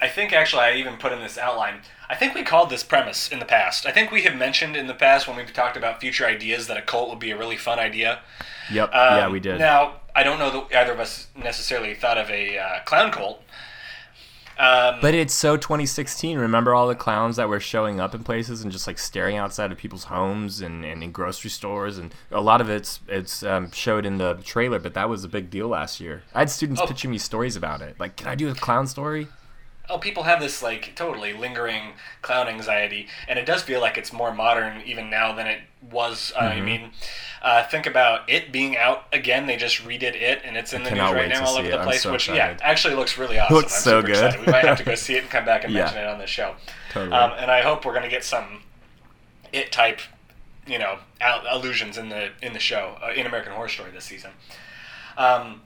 I 0.00 0.08
think 0.08 0.34
actually 0.34 0.62
I 0.62 0.74
even 0.74 0.98
put 0.98 1.12
in 1.12 1.20
this 1.20 1.38
outline. 1.38 1.80
I 2.10 2.14
think 2.14 2.34
we 2.34 2.42
called 2.42 2.68
this 2.68 2.82
premise 2.82 3.32
in 3.32 3.38
the 3.38 3.46
past. 3.46 3.86
I 3.86 3.92
think 3.92 4.10
we 4.10 4.22
have 4.22 4.36
mentioned 4.36 4.76
in 4.76 4.88
the 4.88 4.94
past 4.94 5.26
when 5.26 5.38
we've 5.38 5.52
talked 5.52 5.76
about 5.76 6.00
future 6.00 6.26
ideas 6.26 6.66
that 6.66 6.76
a 6.76 6.82
cult 6.82 7.08
would 7.08 7.18
be 7.18 7.30
a 7.30 7.38
really 7.38 7.56
fun 7.56 7.78
idea. 7.78 8.20
yep. 8.70 8.92
Um, 8.92 9.16
yeah, 9.16 9.28
we 9.28 9.40
did. 9.40 9.58
Now 9.58 10.00
I 10.14 10.22
don't 10.22 10.38
know 10.38 10.50
that 10.50 10.76
either 10.76 10.92
of 10.92 11.00
us 11.00 11.28
necessarily 11.34 11.94
thought 11.94 12.18
of 12.18 12.30
a 12.30 12.58
uh, 12.58 12.80
clown 12.84 13.10
cult. 13.10 13.42
Um, 14.58 14.98
But 15.02 15.14
it's 15.14 15.34
so 15.34 15.56
2016. 15.56 16.38
Remember 16.38 16.74
all 16.74 16.86
the 16.88 16.94
clowns 16.94 17.36
that 17.36 17.48
were 17.48 17.60
showing 17.60 18.00
up 18.00 18.14
in 18.14 18.24
places 18.24 18.62
and 18.62 18.72
just 18.72 18.86
like 18.86 18.98
staring 18.98 19.36
outside 19.36 19.70
of 19.70 19.78
people's 19.78 20.04
homes 20.04 20.60
and, 20.60 20.84
and 20.84 21.02
in 21.02 21.12
grocery 21.12 21.50
stores, 21.50 21.98
and 21.98 22.14
a 22.30 22.40
lot 22.40 22.60
of 22.60 22.70
it's 22.70 23.00
it's 23.08 23.42
um, 23.42 23.70
showed 23.72 24.06
in 24.06 24.18
the 24.18 24.34
trailer. 24.44 24.78
But 24.78 24.94
that 24.94 25.08
was 25.08 25.24
a 25.24 25.28
big 25.28 25.50
deal 25.50 25.68
last 25.68 26.00
year. 26.00 26.22
I 26.34 26.38
had 26.40 26.50
students 26.50 26.80
Oh. 26.80 26.86
pitching 26.86 27.10
me 27.10 27.18
stories 27.18 27.56
about 27.56 27.82
it. 27.82 27.96
Like, 28.00 28.16
can 28.16 28.28
I 28.28 28.34
do 28.34 28.48
a 28.48 28.54
clown 28.54 28.86
story? 28.86 29.28
Oh, 29.88 29.98
people 29.98 30.24
have 30.24 30.40
this 30.40 30.62
like 30.62 30.94
totally 30.94 31.32
lingering 31.32 31.92
clown 32.22 32.48
anxiety, 32.48 33.06
and 33.28 33.38
it 33.38 33.46
does 33.46 33.62
feel 33.62 33.80
like 33.80 33.96
it's 33.98 34.12
more 34.12 34.32
modern 34.34 34.82
even 34.86 35.10
now 35.10 35.32
than 35.34 35.46
it 35.46 35.60
was. 35.90 36.32
Uh, 36.36 36.40
Mm-hmm. 36.42 36.58
I 36.58 36.60
mean, 36.60 36.90
uh, 37.42 37.64
think 37.68 37.86
about 37.86 38.28
it 38.28 38.50
being 38.50 38.76
out 38.76 39.04
again. 39.12 39.46
They 39.46 39.56
just 39.56 39.84
redid 39.84 40.14
it, 40.14 40.40
and 40.44 40.56
it's 40.56 40.72
in 40.72 40.82
the 40.82 40.90
news 40.90 40.98
right 41.12 41.28
now 41.28 41.44
all 41.46 41.56
over 41.56 41.68
the 41.70 41.78
place. 41.82 42.02
so 42.02 42.12
which 42.12 42.28
yeah, 42.28 42.56
actually 42.62 42.94
looks 42.94 43.16
really 43.18 43.38
awesome. 43.38 43.56
Looks 43.56 43.74
I'm 43.76 43.82
so 43.82 44.00
super 44.00 44.06
good. 44.08 44.24
excited. 44.24 44.46
We 44.46 44.52
might 44.52 44.64
have 44.64 44.78
to 44.78 44.84
go 44.84 44.94
see 44.94 45.14
it 45.14 45.22
and 45.22 45.30
come 45.30 45.44
back 45.44 45.64
and 45.64 45.72
Yeah. 45.74 45.80
mention 45.84 45.98
it 45.98 46.06
on 46.06 46.18
the 46.18 46.26
show. 46.26 46.56
Totally. 46.92 47.12
Um, 47.16 47.32
and 47.38 47.50
I 47.50 47.62
hope 47.62 47.84
we're 47.84 47.92
going 47.92 48.04
to 48.04 48.08
get 48.10 48.24
some 48.24 48.62
it 49.52 49.70
type, 49.70 50.00
you 50.66 50.78
know, 50.78 50.98
al- 51.20 51.44
allusions 51.48 51.96
in 51.98 52.08
the 52.08 52.30
in 52.42 52.52
the 52.52 52.58
show 52.58 52.96
uh, 53.02 53.12
in 53.12 53.26
American 53.26 53.52
Horror 53.52 53.68
Story 53.68 53.90
this 53.92 54.04
season. 54.04 54.32
Um, 55.16 55.62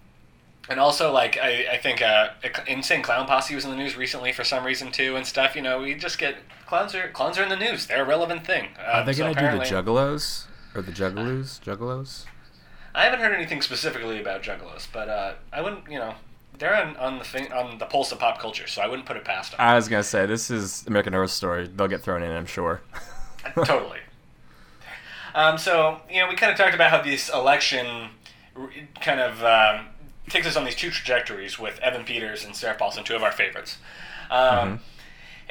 and 0.68 0.78
also, 0.78 1.12
like 1.12 1.36
I, 1.38 1.66
I 1.72 1.76
think 1.78 2.02
uh, 2.02 2.30
Insane 2.66 3.02
Clown 3.02 3.26
Posse 3.26 3.54
was 3.54 3.64
in 3.64 3.70
the 3.70 3.76
news 3.76 3.96
recently 3.96 4.32
for 4.32 4.44
some 4.44 4.64
reason 4.64 4.92
too, 4.92 5.16
and 5.16 5.26
stuff. 5.26 5.56
You 5.56 5.62
know, 5.62 5.80
we 5.80 5.94
just 5.94 6.18
get 6.18 6.36
clowns 6.66 6.94
are 6.94 7.08
clowns 7.08 7.38
are 7.38 7.42
in 7.42 7.48
the 7.48 7.56
news. 7.56 7.86
They're 7.86 8.02
a 8.02 8.06
relevant 8.06 8.46
thing. 8.46 8.68
Are 8.84 9.00
Um, 9.00 9.06
they 9.06 9.14
gonna 9.14 9.34
do 9.34 9.58
the 9.58 9.64
Juggalos 9.64 10.46
or 10.74 10.82
the 10.82 10.92
Juggalos? 10.92 11.60
Juggalos? 11.60 12.24
I 12.94 13.04
haven't 13.04 13.20
heard 13.20 13.32
anything 13.34 13.62
specifically 13.62 14.20
about 14.20 14.42
Juggalos, 14.42 14.86
but 14.92 15.08
uh, 15.08 15.34
I 15.52 15.60
wouldn't. 15.60 15.90
You 15.90 15.98
know, 15.98 16.14
they're 16.58 16.74
on, 16.76 16.96
on 16.96 17.18
the 17.18 17.24
thing 17.24 17.52
on 17.52 17.78
the 17.78 17.86
pulse 17.86 18.12
of 18.12 18.18
pop 18.18 18.38
culture, 18.38 18.66
so 18.66 18.82
I 18.82 18.86
wouldn't 18.86 19.06
put 19.06 19.16
it 19.16 19.24
past 19.24 19.52
them. 19.52 19.60
I 19.60 19.74
was 19.74 19.88
gonna 19.88 20.02
say 20.02 20.26
this 20.26 20.50
is 20.50 20.84
American 20.86 21.12
Horror 21.12 21.26
Story. 21.28 21.68
They'll 21.68 21.88
get 21.88 22.02
thrown 22.02 22.22
in, 22.22 22.30
I'm 22.30 22.46
sure. 22.46 22.80
totally. 23.64 24.00
Um, 25.34 25.58
so 25.58 26.00
you 26.10 26.20
know, 26.20 26.28
we 26.28 26.34
kind 26.36 26.50
of 26.52 26.58
talked 26.58 26.74
about 26.74 26.90
how 26.90 27.00
this 27.02 27.28
election 27.32 28.10
kind 29.00 29.20
of 29.20 29.42
um, 29.44 29.86
takes 30.30 30.46
us 30.46 30.56
on 30.56 30.64
these 30.64 30.76
two 30.76 30.90
trajectories 30.90 31.58
with 31.58 31.78
Evan 31.80 32.04
Peters 32.04 32.44
and 32.44 32.54
Sarah 32.56 32.76
Paulson, 32.76 33.04
two 33.04 33.16
of 33.16 33.22
our 33.22 33.32
favorites. 33.32 33.78
Um, 34.30 34.80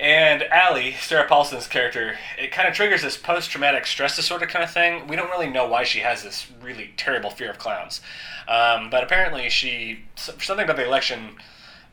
And 0.02 0.44
Allie, 0.44 0.94
Sarah 0.94 1.28
Paulson's 1.28 1.68
character, 1.68 2.18
it 2.38 2.54
kind 2.54 2.70
of 2.70 2.74
triggers 2.74 3.02
this 3.02 3.18
post-traumatic 3.18 3.86
stress 3.86 4.16
disorder 4.16 4.46
kind 4.48 4.64
of 4.64 4.72
thing. 4.72 5.08
We 5.08 5.18
don't 5.18 5.30
really 5.30 5.50
know 5.50 5.68
why 5.68 5.84
she 5.84 6.00
has 6.00 6.24
this 6.24 6.48
really 6.62 6.94
terrible 6.96 7.30
fear 7.30 7.50
of 7.50 7.58
clowns, 7.58 8.00
um, 8.48 8.90
but 8.90 9.04
apparently 9.04 9.50
she 9.50 10.06
something 10.16 10.64
about 10.64 10.78
the 10.78 10.86
election 10.86 11.36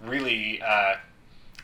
really 0.01 0.63
uh, 0.63 0.95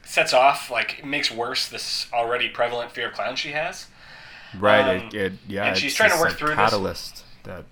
sets 0.03 0.33
off, 0.33 0.69
like 0.69 1.05
makes 1.05 1.31
worse 1.31 1.69
this 1.69 2.09
already 2.13 2.49
prevalent 2.49 2.91
fear 2.91 3.07
of 3.07 3.15
clowns 3.15 3.39
she 3.39 3.53
has. 3.53 3.87
Right. 4.59 4.97
Um, 4.99 5.07
it, 5.07 5.15
it, 5.15 5.33
yeah. 5.47 5.67
and 5.67 5.77
she's 5.79 5.95
trying 5.95 6.11
to 6.11 6.17
work 6.17 6.31
like, 6.31 6.39
through 6.39 6.49
this. 6.49 6.57
catalyst 6.57 7.25
that 7.45 7.67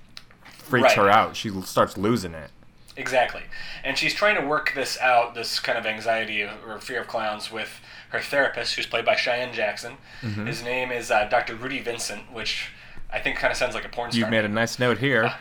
freaks 0.45 0.85
Right. 0.85 0.97
her 0.97 1.11
out. 1.11 1.35
She 1.35 1.51
starts 1.63 1.99
losing 1.99 2.35
it. 2.35 2.53
Exactly. 2.97 3.43
And 3.85 3.97
she's 3.97 4.15
trying 4.15 4.41
to 4.41 4.47
work 4.47 4.73
this 4.75 4.99
out, 4.99 5.35
this 5.35 5.61
kind 5.61 5.79
of 5.79 5.87
anxiety 5.87 6.43
or 6.43 6.79
fear 6.79 7.01
of 7.01 7.09
clowns, 7.09 7.51
with 7.51 7.81
her 8.11 8.21
therapist, 8.21 8.75
who's 8.75 8.87
played 8.87 9.05
by 9.05 9.17
Cheyenne 9.17 9.55
Jackson. 9.55 9.97
Mm-hmm. 10.23 10.47
His 10.47 10.63
name 10.63 10.91
is 10.91 11.11
uh, 11.11 11.25
Dr. 11.29 11.55
Rudy 11.55 11.81
Vincent, 11.81 12.33
which 12.33 12.71
I 13.13 13.21
think 13.21 13.37
kind 13.37 13.51
of 13.51 13.57
sounds 13.57 13.75
like 13.75 13.85
a 13.85 13.89
porn 13.89 14.11
star. 14.11 14.21
You've 14.21 14.31
made 14.31 14.45
a 14.45 14.49
nice 14.49 14.79
note 14.79 14.99
here. 14.99 15.33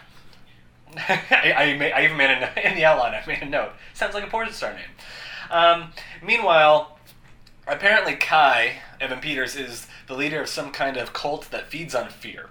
I, 0.98 1.54
I, 1.56 1.78
made, 1.78 1.92
I 1.92 2.04
even 2.04 2.18
made 2.18 2.30
a 2.30 2.40
note 2.40 2.58
in 2.64 2.76
the 2.76 2.86
outline. 2.86 3.14
I 3.14 3.24
made 3.26 3.42
a 3.42 3.46
note. 3.46 3.72
Sounds 3.94 4.14
like 4.14 4.24
a 4.24 4.30
porn 4.30 4.52
star 4.52 4.74
name. 4.74 4.84
Um, 5.52 5.92
meanwhile, 6.24 7.00
apparently 7.68 8.16
Kai 8.16 8.78
Evan 9.00 9.20
Peters 9.20 9.56
is 9.56 9.88
the 10.08 10.16
leader 10.16 10.42
of 10.42 10.50
some 10.50 10.72
kind 10.72 10.98
of 10.98 11.14
cult 11.14 11.50
that 11.52 11.68
feeds 11.70 11.96
on 11.96 12.10
fear. 12.10 12.50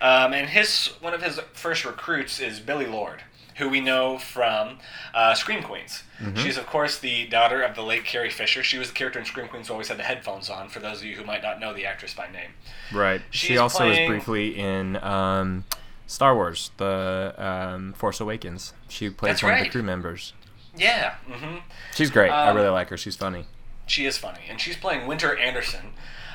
Um, 0.00 0.32
and 0.32 0.48
his 0.48 0.88
one 1.00 1.12
of 1.12 1.22
his 1.22 1.38
first 1.52 1.84
recruits 1.84 2.40
is 2.40 2.58
Billie 2.58 2.86
Lourd, 2.86 3.22
who 3.60 3.68
we 3.68 3.80
know 3.80 4.18
from 4.18 4.78
uh, 5.14 5.34
Scream 5.34 5.62
Queens. 5.62 6.02
She's 6.34 6.58
of 6.58 6.66
course 6.66 6.98
the 6.98 7.26
daughter 7.28 7.62
of 7.62 7.74
the 7.76 7.82
late 7.82 8.04
Carrie 8.04 8.28
Fisher. 8.28 8.62
She 8.64 8.76
was 8.76 8.88
the 8.88 8.94
character 8.94 9.18
in 9.20 9.24
Scream 9.24 9.46
Queens 9.48 9.68
who 9.68 9.72
always 9.74 9.88
had 9.88 9.96
the 9.98 10.02
headphones 10.02 10.50
on. 10.50 10.68
For 10.68 10.80
those 10.80 10.98
of 10.98 11.04
you 11.04 11.16
who 11.16 11.24
might 11.24 11.42
not 11.42 11.60
know 11.60 11.72
the 11.72 11.86
actress 11.86 12.12
by 12.12 12.28
name. 12.30 12.50
Right. 12.92 13.22
she 13.30 13.56
also 13.56 13.78
playing- 13.78 14.10
was 14.10 14.16
briefly 14.24 14.58
in 14.58 14.96
um, 14.96 15.64
Star 16.06 16.34
Wars: 16.34 16.72
The 16.76 17.34
um, 17.38 17.92
Force 17.94 18.20
Awakens. 18.20 18.74
She 18.88 19.08
plays 19.08 19.30
That's 19.34 19.42
one 19.44 19.54
of 19.54 19.60
the 19.64 19.70
crew 19.70 19.82
members. 19.84 20.32
Yeah. 20.76 21.14
Mm-hmm. 21.28 21.56
She's 21.94 22.10
great. 22.10 22.30
I 22.30 22.48
Um, 22.50 22.56
really 22.56 22.68
like 22.68 22.88
her. 22.90 22.96
She's 22.96 23.16
funny. 23.16 23.46
She 23.86 24.04
is 24.06 24.18
funny, 24.18 24.40
and 24.48 24.60
she's 24.60 24.76
playing 24.76 25.06
Winter 25.06 25.36
Anderson. 25.36 25.92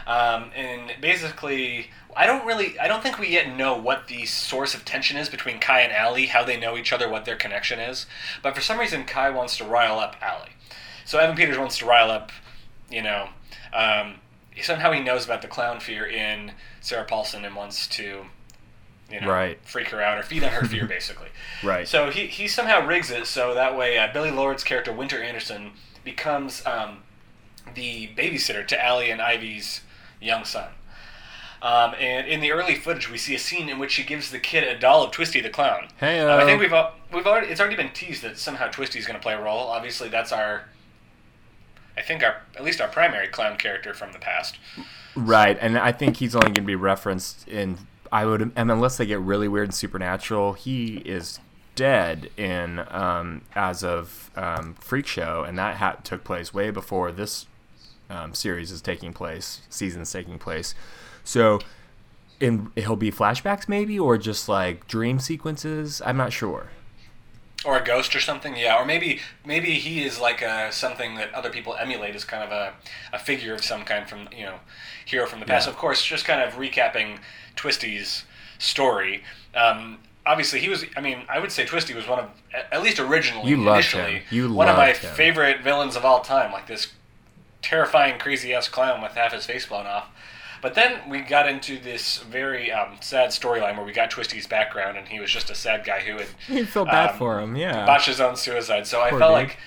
Um, 0.08 0.52
and 0.56 0.94
basically, 1.02 1.90
I 2.16 2.26
don't 2.26 2.46
really, 2.46 2.80
I 2.80 2.88
don't 2.88 3.02
think 3.02 3.18
we 3.20 3.28
yet 3.30 3.56
know 3.56 3.76
what 3.76 4.08
the 4.08 4.26
source 4.26 4.74
of 4.76 4.86
tension 4.86 5.18
is 5.18 5.30
between 5.30 5.60
Kai 5.60 5.82
and 5.82 5.92
Allie, 5.92 6.28
how 6.28 6.44
they 6.44 6.60
know 6.60 6.78
each 6.78 6.94
other, 6.94 7.10
what 7.10 7.26
their 7.26 7.36
connection 7.36 7.80
is. 7.80 8.06
But 8.44 8.54
for 8.56 8.62
some 8.62 8.80
reason, 8.80 9.06
Kai 9.06 9.30
wants 9.32 9.58
to 9.58 9.64
rile 9.66 10.00
up 10.00 10.16
Allie. 10.22 10.52
So 11.06 11.18
Evan 11.20 11.36
Peters 11.36 11.58
wants 11.58 11.78
to 11.80 11.86
rile 11.86 12.10
up, 12.12 12.32
you 12.90 13.02
know, 13.02 13.30
um, 13.74 14.16
somehow 14.62 14.92
he 14.92 15.02
knows 15.02 15.26
about 15.26 15.42
the 15.42 15.48
clown 15.48 15.80
fear 15.80 16.06
in 16.06 16.54
Sarah 16.82 17.04
Paulson 17.06 17.44
and 17.44 17.56
wants 17.56 17.88
to, 17.90 18.26
you 19.12 19.22
know, 19.22 19.28
Right. 19.28 19.60
freak 19.66 19.90
her 19.90 20.02
out 20.02 20.18
or 20.18 20.24
feed 20.24 20.44
on 20.44 20.52
her 20.52 20.66
fear, 20.66 20.86
basically. 20.88 21.28
Right. 21.64 21.88
So 21.88 22.10
he, 22.10 22.28
he 22.28 22.48
somehow 22.48 22.86
rigs 22.86 23.12
it 23.12 23.28
so 23.28 23.54
that 23.54 23.76
way 23.78 23.98
uh, 23.98 24.12
Billie 24.14 24.32
Lourd's 24.32 24.64
character 24.64 24.94
Winter 24.94 25.22
Anderson 25.22 25.72
becomes 26.04 26.66
um, 26.66 27.00
the 27.74 28.08
babysitter 28.16 28.66
to 28.68 28.84
Allie 28.84 29.10
and 29.12 29.22
Ivy's 29.22 29.82
young 30.22 30.46
son. 30.46 30.68
Um, 31.62 31.96
and 32.00 32.28
in 32.28 32.42
the 32.42 32.52
early 32.52 32.76
footage, 32.76 33.10
we 33.10 33.18
see 33.18 33.34
a 33.34 33.40
scene 33.40 33.70
in 33.70 33.80
which 33.80 33.94
she 33.94 34.04
gives 34.04 34.30
the 34.30 34.40
kid 34.40 34.64
a 34.64 34.78
doll 34.78 35.04
of 35.04 35.12
Twisty 35.12 35.42
the 35.42 35.50
clown. 35.50 35.88
Heyo. 36.02 36.30
Um, 36.32 36.40
I 36.40 36.46
think 36.46 36.62
we've 36.62 36.74
we've 37.12 37.26
already 37.26 37.48
it's 37.48 37.60
already 37.60 37.76
been 37.76 37.92
teased 37.92 38.22
that 38.24 38.38
somehow 38.38 38.68
Twisty's 38.68 39.08
going 39.08 39.18
to 39.18 39.24
play 39.24 39.34
a 39.34 39.42
role. 39.42 39.68
Obviously, 39.68 40.10
that's 40.10 40.32
our 40.32 40.66
I 41.98 42.02
think 42.02 42.24
our 42.24 42.42
at 42.56 42.64
least 42.64 42.82
our 42.82 42.88
primary 42.88 43.28
clown 43.28 43.58
character 43.58 43.94
from 43.94 44.12
the 44.12 44.20
past. 44.20 44.58
Right, 45.16 45.58
and 45.62 45.78
I 45.78 45.92
think 45.92 46.18
he's 46.18 46.36
only 46.36 46.48
going 46.48 46.56
to 46.56 46.62
be 46.62 46.76
referenced 46.76 47.48
in. 47.48 47.78
I 48.12 48.26
would, 48.26 48.42
and 48.56 48.72
unless 48.72 48.98
they 48.98 49.06
get 49.06 49.20
really 49.20 49.48
weird 49.48 49.70
and 49.70 49.76
supernatural, 49.76 50.54
he 50.54 50.98
is 50.98 51.40
dead 51.76 52.30
in 52.38 52.86
um, 52.90 53.42
as 53.56 53.84
of 53.84 54.30
um, 54.36 54.76
Freak 54.76 55.08
Show, 55.08 55.44
and 55.44 55.58
that 55.58 55.78
ha- 55.78 55.98
took 56.04 56.24
place 56.24 56.54
way 56.54 56.70
before 56.70 57.12
this 57.12 57.48
um, 58.10 58.34
series 58.34 58.72
is 58.72 58.82
taking 58.82 59.14
place, 59.14 59.62
season's 59.70 60.12
taking 60.12 60.38
place. 60.40 60.76
So, 61.24 61.60
in 62.40 62.72
he'll 62.76 62.96
be 62.96 63.12
flashbacks 63.12 63.68
maybe, 63.70 63.98
or 63.98 64.18
just 64.18 64.48
like 64.50 64.88
dream 64.88 65.20
sequences. 65.20 66.02
I'm 66.06 66.18
not 66.18 66.34
sure. 66.34 66.68
or 67.66 67.78
a 67.78 67.84
ghost 67.84 68.16
or 68.16 68.20
something 68.20 68.56
yeah 68.56 68.80
or 68.80 68.86
maybe 68.86 69.20
maybe 69.44 69.72
he 69.76 70.04
is 70.04 70.20
like 70.20 70.42
a, 70.44 70.72
something 70.72 71.16
that 71.16 71.34
other 71.34 71.50
people 71.50 71.74
emulate 71.80 72.14
as 72.14 72.24
kind 72.24 72.44
of 72.44 72.52
a, 72.52 72.74
a 73.12 73.18
figure 73.18 73.54
of 73.56 73.64
some 73.64 73.84
kind 73.84 74.08
from 74.08 74.28
you 74.38 74.44
know 74.46 74.60
hero 75.06 75.26
from 75.26 75.40
the 75.40 75.46
past 75.48 75.66
Yeah. 75.66 75.72
of 75.74 75.78
course 75.80 76.06
just 76.06 76.26
kind 76.26 76.42
of 76.42 76.54
recapping 76.56 77.18
twisty's 77.56 78.26
story 78.60 79.24
um, 79.56 79.98
obviously 80.28 80.60
he 80.60 80.70
was 80.70 80.86
i 80.96 81.02
mean 81.02 81.24
i 81.28 81.40
would 81.40 81.52
say 81.52 81.66
twisty 81.66 81.96
was 81.96 82.08
one 82.08 82.20
of 82.20 82.30
at- 82.72 82.84
least 82.84 83.00
originally 83.00 83.50
You 83.50 83.58
loved 83.58 83.78
initially 83.96 84.14
him. 84.20 84.24
You 84.30 84.54
one 84.54 84.70
of 84.70 84.78
my 84.78 84.92
him. 84.94 85.16
favorite 85.16 85.62
villains 85.64 85.96
of 85.96 86.06
all 86.06 86.22
time 86.22 86.52
like 86.52 86.68
this 86.68 86.92
terrifying 87.66 88.20
crazy 88.20 88.54
ass 88.54 88.68
clown 88.70 89.02
with 89.02 89.14
half 89.14 89.34
his 89.34 89.46
face 89.46 89.66
blown 89.66 89.86
off 89.88 90.08
but 90.62 90.74
then 90.74 91.08
we 91.10 91.20
got 91.20 91.48
into 91.48 91.78
this 91.78 92.18
very 92.20 92.72
um, 92.72 92.98
sad 93.00 93.30
storyline 93.30 93.76
where 93.76 93.86
we 93.86 93.92
got 93.92 94.10
Twisty's 94.10 94.48
background, 94.48 94.98
and 94.98 95.08
he 95.08 95.20
was 95.20 95.30
just 95.30 95.52
a 95.52 95.56
sad 95.56 95.86
guy 95.86 96.00
who 96.00 96.18
had 96.18 96.28
You 96.48 96.66
feel 96.66 96.86
bad 96.86 97.12
Um, 97.12 97.18
for 97.20 97.40
him, 97.40 97.56
yeah. 97.56 97.86
botched 97.86 98.08
his 98.08 98.20
own 98.20 98.36
suicide. 98.36 98.88
So 98.88 99.00
I 99.00 99.10
felt 99.12 99.22
dude. 99.22 99.30
like 99.50 99.58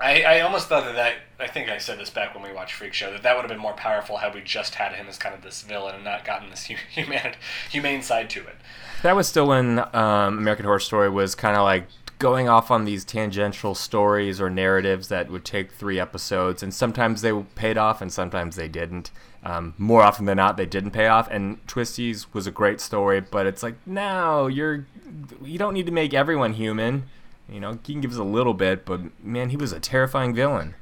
I, 0.00 0.22
I 0.22 0.40
almost 0.42 0.68
thought 0.68 0.84
that, 0.84 0.94
that 0.94 1.14
I 1.40 1.48
think 1.48 1.68
I 1.68 1.78
said 1.78 1.98
this 1.98 2.08
back 2.08 2.34
when 2.34 2.44
we 2.44 2.52
watched 2.52 2.74
Freak 2.74 2.92
Show 2.94 3.10
that 3.10 3.22
that 3.24 3.34
would 3.34 3.42
have 3.42 3.50
been 3.50 3.58
more 3.58 3.72
powerful 3.72 4.18
had 4.18 4.32
we 4.34 4.42
just 4.42 4.76
had 4.76 4.92
him 4.92 5.06
as 5.08 5.18
kind 5.18 5.34
of 5.34 5.42
this 5.42 5.62
villain 5.62 5.96
and 5.96 6.04
not 6.04 6.24
gotten 6.24 6.50
this 6.50 6.66
hu- 6.66 6.76
human 6.90 7.32
humane 7.70 8.02
side 8.02 8.30
to 8.30 8.40
it. 8.40 8.56
That 9.02 9.16
was 9.16 9.26
still 9.28 9.48
when 9.48 9.78
um, 9.94 10.38
American 10.38 10.66
Horror 10.66 10.78
Story 10.80 11.10
was 11.10 11.34
kind 11.34 11.56
of 11.56 11.64
like 11.64 11.86
going 12.20 12.48
off 12.48 12.70
on 12.70 12.84
these 12.84 13.04
tangential 13.04 13.74
stories 13.74 14.40
or 14.40 14.48
narratives 14.48 15.08
that 15.08 15.30
would 15.30 15.44
take 15.44 15.72
three 15.72 15.98
episodes, 15.98 16.62
and 16.62 16.72
sometimes 16.72 17.22
they 17.22 17.32
paid 17.56 17.76
off 17.76 18.00
and 18.00 18.12
sometimes 18.12 18.54
they 18.54 18.68
didn't. 18.68 19.10
Um, 19.42 19.74
more 19.78 20.02
often 20.02 20.26
than 20.26 20.36
not, 20.36 20.58
they 20.58 20.66
didn't 20.66 20.90
pay 20.90 21.08
off. 21.08 21.26
And 21.30 21.66
Twisties 21.66 22.26
was 22.32 22.46
a 22.46 22.50
great 22.50 22.78
story, 22.80 23.20
but 23.20 23.46
it's 23.46 23.62
like, 23.62 23.74
no, 23.86 24.46
you're 24.46 24.86
you 25.42 25.58
don't 25.58 25.74
need 25.74 25.86
to 25.86 25.92
make 25.92 26.14
everyone 26.14 26.52
human. 26.52 27.04
You 27.48 27.58
know, 27.58 27.70
you 27.72 27.78
can 27.82 28.00
give 28.00 28.12
us 28.12 28.18
a 28.18 28.22
little 28.22 28.54
bit, 28.54 28.84
but 28.84 29.00
man, 29.24 29.48
he 29.48 29.56
was 29.56 29.72
a 29.72 29.80
terrifying 29.80 30.34
villain 30.34 30.74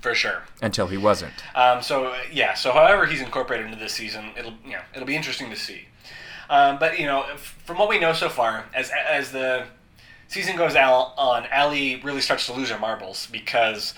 For 0.00 0.14
sure. 0.14 0.42
until 0.62 0.86
he 0.86 0.96
wasn't. 0.98 1.32
Um, 1.56 1.82
so 1.82 2.14
yeah, 2.30 2.54
so 2.54 2.72
however 2.72 3.06
he's 3.06 3.22
incorporated 3.22 3.66
into 3.66 3.78
this 3.78 3.94
season, 3.94 4.32
it'll 4.38 4.52
you 4.64 4.72
know 4.72 4.82
it'll 4.94 5.06
be 5.06 5.16
interesting 5.16 5.48
to 5.50 5.56
see. 5.56 5.86
Um, 6.50 6.78
but 6.78 7.00
you 7.00 7.06
know, 7.06 7.24
from 7.36 7.78
what 7.78 7.88
we 7.88 7.98
know 7.98 8.12
so 8.12 8.28
far, 8.28 8.66
as 8.74 8.90
as 9.10 9.32
the 9.32 9.66
season 10.28 10.56
goes 10.56 10.74
on, 10.76 11.46
Allie 11.50 12.00
really 12.04 12.20
starts 12.20 12.46
to 12.46 12.52
lose 12.52 12.70
her 12.70 12.78
marbles 12.78 13.26
because 13.30 13.94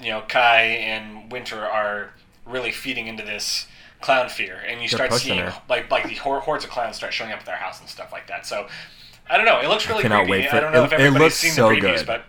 you 0.00 0.10
know 0.10 0.22
Kai 0.28 0.62
and 0.62 1.30
Winter 1.30 1.64
are 1.64 2.10
really 2.46 2.72
feeding 2.72 3.06
into 3.06 3.24
this 3.24 3.66
clown 4.00 4.28
fear, 4.28 4.56
and 4.66 4.82
you 4.82 4.88
They're 4.88 5.06
start 5.08 5.12
seeing 5.14 5.38
her. 5.38 5.54
like 5.68 5.90
like 5.90 6.04
the 6.08 6.14
hordes 6.14 6.64
of 6.64 6.70
clowns 6.70 6.96
start 6.96 7.12
showing 7.14 7.32
up 7.32 7.40
at 7.40 7.46
their 7.46 7.56
house 7.56 7.80
and 7.80 7.88
stuff 7.88 8.12
like 8.12 8.26
that. 8.28 8.46
So 8.46 8.66
I 9.28 9.36
don't 9.36 9.46
know. 9.46 9.60
It 9.60 9.68
looks 9.68 9.88
really 9.88 10.02
cannot 10.02 10.26
creepy. 10.26 10.30
wait 10.42 10.50
for 10.50 10.56
I 10.56 10.60
don't 10.60 10.72
know 10.72 10.82
it. 10.82 10.86
if 10.86 10.92
It 10.92 11.00
everybody's 11.00 11.20
looks 11.22 11.34
seen 11.36 11.52
so 11.52 11.68
the 11.70 11.76
previews, 11.76 11.96
good. 11.98 12.06
but 12.06 12.24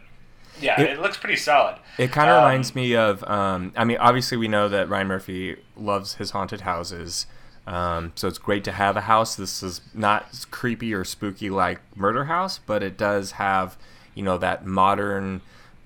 yeah, 0.61 0.79
It- 0.79 0.91
it, 0.91 0.99
looks 1.01 1.17
pretty 1.17 1.35
solid. 1.35 1.75
It 1.97 2.13
kind 2.13 2.29
of 2.29 2.37
Um, 2.37 2.43
reminds 2.45 2.73
me 2.75 2.95
of. 2.95 3.21
Um, 3.25 3.73
I 3.75 3.83
mean, 3.83 3.97
obviously 3.97 4.37
we 4.37 4.47
know 4.47 4.69
that 4.69 4.87
Ryan 4.87 5.07
Murphy 5.07 5.57
loves 5.75 6.13
his 6.15 6.31
haunted 6.31 6.61
houses, 6.61 7.25
um, 7.67 8.11
so 8.15 8.27
it's 8.27 8.37
great 8.37 8.63
to 8.65 8.71
have 8.71 8.95
a 8.95 9.01
house. 9.01 9.35
This 9.35 9.63
is 9.63 9.81
not 9.93 10.45
creepy 10.51 10.93
or 10.93 11.03
spooky 11.03 11.49
like 11.49 11.79
Murder 11.95 12.25
House, 12.25 12.59
but 12.59 12.83
it 12.83 12.97
does 12.97 13.33
have, 13.33 13.77
you 14.13 14.23
know, 14.23 14.37
that 14.37 14.65
modern 14.65 15.41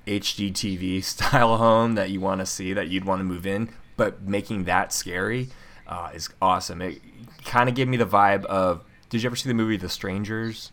HGTV 0.05 1.03
style 1.03 1.57
home 1.57 1.95
that 1.95 2.09
you 2.09 2.19
want 2.19 2.39
to 2.41 2.45
see, 2.45 2.73
that 2.73 2.89
you'd 2.89 3.05
want 3.05 3.19
to 3.19 3.23
move 3.23 3.45
in. 3.45 3.69
But 3.95 4.21
making 4.23 4.65
that 4.65 4.93
scary 4.93 5.49
uh, 5.87 6.11
is 6.13 6.29
awesome. 6.41 6.81
It 6.81 7.01
kind 7.45 7.69
of 7.69 7.75
gave 7.75 7.87
me 7.87 7.97
the 7.97 8.05
vibe 8.05 8.45
of. 8.45 8.83
Did 9.09 9.23
you 9.23 9.27
ever 9.27 9.35
see 9.35 9.49
the 9.49 9.55
movie 9.55 9.75
The 9.75 9.89
Strangers? 9.89 10.71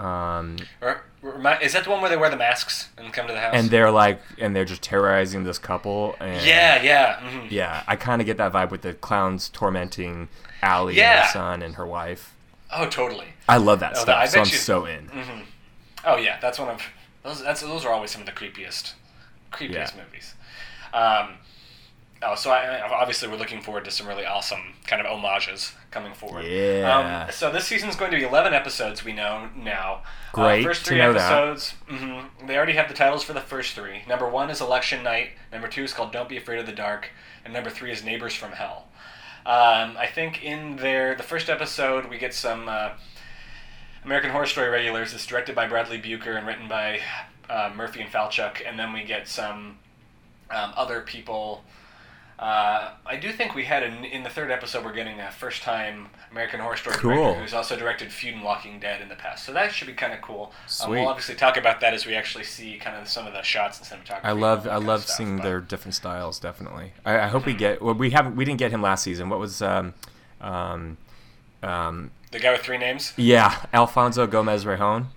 Um, 0.00 0.56
Is 1.60 1.72
that 1.74 1.84
the 1.84 1.90
one 1.90 2.00
where 2.00 2.08
they 2.10 2.16
wear 2.16 2.30
the 2.30 2.36
masks 2.36 2.88
and 2.96 3.12
come 3.12 3.26
to 3.26 3.32
the 3.32 3.40
house? 3.40 3.52
and 3.54 3.68
they're 3.70 3.90
like, 3.90 4.20
and 4.38 4.56
they're 4.56 4.64
just 4.64 4.82
terrorizing 4.82 5.44
this 5.44 5.58
couple. 5.58 6.16
And 6.20 6.44
yeah, 6.46 6.82
yeah. 6.82 7.20
mhm. 7.20 7.50
Yeah, 7.50 7.82
I 7.86 7.96
kind 7.96 8.22
of 8.22 8.26
get 8.26 8.38
that 8.38 8.52
vibe 8.52 8.70
with 8.70 8.82
the 8.82 8.94
clowns 8.94 9.48
tormenting 9.50 10.28
Allie 10.62 11.00
and 11.00 11.20
her 11.20 11.26
son 11.32 11.62
and 11.62 11.74
her 11.74 11.86
wife. 11.86 12.34
Oh, 12.72 12.86
totally. 12.88 13.26
I 13.48 13.56
love 13.58 13.80
that 13.80 13.92
Oh, 13.96 14.00
stuff, 14.02 14.16
I 14.18 14.26
so 14.26 14.40
I'm 14.40 14.46
you- 14.46 14.52
so 14.52 14.84
in. 14.86 15.06
hmm 15.08 15.40
Oh 16.04 16.16
yeah, 16.16 16.38
that's 16.40 16.58
one 16.58 16.68
of 16.70 16.80
those. 17.22 17.42
That's 17.42 17.60
those 17.60 17.84
are 17.84 17.92
always 17.92 18.10
some 18.10 18.22
of 18.22 18.26
the 18.26 18.32
creepiest, 18.32 18.94
creepiest 19.52 19.94
Yeah. 19.96 20.02
movies. 20.04 20.34
Um, 20.94 21.34
oh, 22.22 22.34
so 22.34 22.50
I, 22.50 22.80
obviously 22.90 23.28
we're 23.28 23.36
looking 23.36 23.60
forward 23.62 23.84
to 23.86 23.90
some 23.90 24.06
really 24.06 24.24
awesome 24.26 24.74
kind 24.86 25.00
of 25.00 25.06
homages 25.06 25.72
coming 25.90 26.12
forward. 26.14 26.44
Yeah. 26.46 27.24
Um, 27.26 27.32
so 27.32 27.50
this 27.50 27.66
season's 27.66 27.96
going 27.96 28.10
to 28.10 28.16
be 28.16 28.24
11 28.24 28.52
episodes. 28.54 29.04
We 29.04 29.12
know 29.12 29.48
now. 29.56 30.02
Great 30.32 30.60
Uh, 30.64 30.68
first 30.68 30.84
to 30.84 30.90
three 30.90 31.00
episodes. 31.00 31.74
hmm 31.88 32.20
they 32.46 32.56
already 32.56 32.72
have 32.74 32.88
the 32.88 32.94
titles 32.94 33.22
for 33.24 33.32
the 33.32 33.40
first 33.40 33.74
three. 33.74 34.02
Number 34.08 34.28
one 34.28 34.50
is 34.50 34.60
Election 34.60 35.02
Night. 35.02 35.30
Number 35.52 35.68
two 35.68 35.82
is 35.84 35.92
called 35.92 36.12
Don't 36.12 36.28
Be 36.28 36.36
Afraid 36.36 36.58
of 36.60 36.66
the 36.66 36.72
Dark. 36.72 37.10
And 37.44 37.52
number 37.54 37.70
three 37.70 37.90
is 37.92 38.04
Neighbors 38.04 38.34
from 38.34 38.52
Hell. 38.52 38.86
Um, 39.46 39.96
I 39.98 40.06
think 40.12 40.44
in 40.44 40.76
there, 40.76 41.14
the 41.14 41.22
first 41.22 41.48
episode, 41.48 42.10
we 42.10 42.18
get 42.18 42.34
some 42.34 42.68
uh, 42.68 42.90
American 44.04 44.30
Horror 44.30 44.46
Story 44.46 44.68
regulars. 44.68 45.12
It's 45.14 45.26
directed 45.26 45.54
by 45.54 45.66
Bradley 45.66 45.98
Buecker 46.00 46.36
and 46.36 46.46
written 46.46 46.68
by 46.68 47.00
uh, 47.48 47.70
Murphy 47.74 48.00
and 48.02 48.10
Falchuk. 48.10 48.62
And 48.66 48.78
then 48.78 48.92
we 48.92 49.02
get 49.04 49.28
some 49.28 49.78
um, 50.50 50.72
other 50.76 51.00
people. 51.00 51.64
Uh, 52.40 52.92
I 53.04 53.16
do 53.16 53.32
think 53.32 53.54
we 53.54 53.66
had 53.66 53.82
in, 53.82 54.02
in 54.02 54.22
the 54.22 54.30
third 54.30 54.50
episode 54.50 54.82
we're 54.82 54.94
getting 54.94 55.20
a 55.20 55.30
first 55.30 55.62
time 55.62 56.08
American 56.30 56.58
Horror 56.58 56.76
Story 56.78 56.96
Cool. 56.96 57.12
director 57.14 57.40
who's 57.42 57.52
also 57.52 57.76
directed 57.76 58.10
Feud 58.10 58.34
and 58.36 58.42
Walking 58.42 58.80
Dead 58.80 59.02
in 59.02 59.10
the 59.10 59.14
past. 59.14 59.44
So 59.44 59.52
that 59.52 59.72
should 59.72 59.86
be 59.88 59.92
kind 59.92 60.14
of 60.14 60.22
cool. 60.22 60.50
Um, 60.82 60.90
we'll 60.90 61.06
obviously 61.06 61.34
talk 61.34 61.58
about 61.58 61.80
that 61.82 61.92
as 61.92 62.06
we 62.06 62.14
actually 62.14 62.44
see 62.44 62.78
kind 62.78 62.96
of 62.96 63.08
some 63.08 63.26
of 63.26 63.34
the 63.34 63.42
shots 63.42 63.78
and 63.78 63.86
cinematography. 64.02 64.20
I 64.24 64.32
love 64.32 64.66
I 64.66 64.76
love 64.76 65.02
stuff, 65.02 65.16
seeing 65.18 65.36
but- 65.36 65.42
their 65.42 65.60
different 65.60 65.94
styles. 65.94 66.40
Definitely. 66.40 66.94
I, 67.04 67.18
I 67.20 67.26
hope 67.28 67.44
we 67.44 67.52
get. 67.52 67.82
Well, 67.82 67.94
we 67.94 68.08
haven't. 68.08 68.36
We 68.36 68.46
didn't 68.46 68.58
get 68.58 68.70
him 68.70 68.80
last 68.80 69.02
season. 69.04 69.28
What 69.28 69.38
was 69.38 69.60
um, 69.60 69.92
Um, 70.40 70.96
um, 71.62 72.10
The 72.30 72.38
guy 72.38 72.52
with 72.52 72.62
three 72.62 72.78
names. 72.78 73.12
yeah, 73.18 73.66
Alfonso 73.74 74.26
Gomez 74.26 74.64
Rejon. 74.64 75.08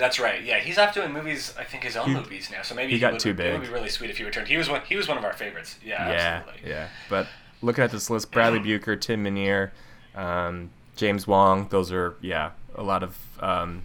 That's 0.00 0.18
right. 0.18 0.42
Yeah, 0.42 0.58
he's 0.58 0.78
off 0.78 0.92
doing 0.94 1.12
movies. 1.12 1.54
I 1.58 1.64
think 1.64 1.84
his 1.84 1.96
own 1.96 2.08
He- 2.08 2.14
movies 2.14 2.50
now. 2.50 2.62
So 2.62 2.74
maybe 2.74 2.92
he 2.92 2.98
got 2.98 3.12
would, 3.12 3.20
too 3.20 3.30
It 3.30 3.52
would 3.52 3.62
be 3.62 3.68
really 3.68 3.88
sweet 3.90 4.10
if 4.10 4.18
he 4.18 4.24
returned. 4.24 4.48
He 4.48 4.56
was 4.56 4.68
one. 4.68 4.80
He 4.88 4.96
was 4.96 5.06
one 5.06 5.18
of 5.18 5.24
our 5.24 5.32
favorites. 5.34 5.76
Yeah, 5.84 6.08
Yeah, 6.08 6.14
absolutely. 6.46 6.70
yeah. 6.70 6.88
But 7.08 7.28
looking 7.62 7.84
at 7.84 7.90
this 7.92 8.10
list, 8.10 8.32
Bradley 8.32 8.58
Buecker, 8.78 9.00
Tim 9.00 9.22
Minear, 9.24 9.70
um, 10.16 10.70
James 10.96 11.26
Wong, 11.26 11.68
those 11.68 11.92
are 11.92 12.16
yeah 12.20 12.50
a 12.74 12.82
lot 12.82 13.02
of 13.02 13.16
um, 13.40 13.82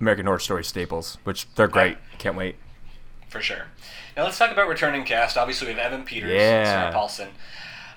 American 0.00 0.26
Horror 0.26 0.38
Story 0.38 0.64
staples, 0.64 1.18
which 1.24 1.46
they're 1.54 1.66
great. 1.68 1.96
Can't 2.18 2.36
wait. 2.36 2.56
for 3.28 3.40
sure. 3.40 3.64
Now 4.16 4.24
let's 4.24 4.36
talk 4.36 4.50
about 4.50 4.68
returning 4.68 5.04
cast. 5.04 5.38
Obviously, 5.38 5.68
we 5.68 5.72
have 5.74 5.92
Evan 5.92 6.04
Peters, 6.04 6.30
Yeah. 6.32 6.64
Sarah 6.64 6.92
Paulson. 6.92 7.28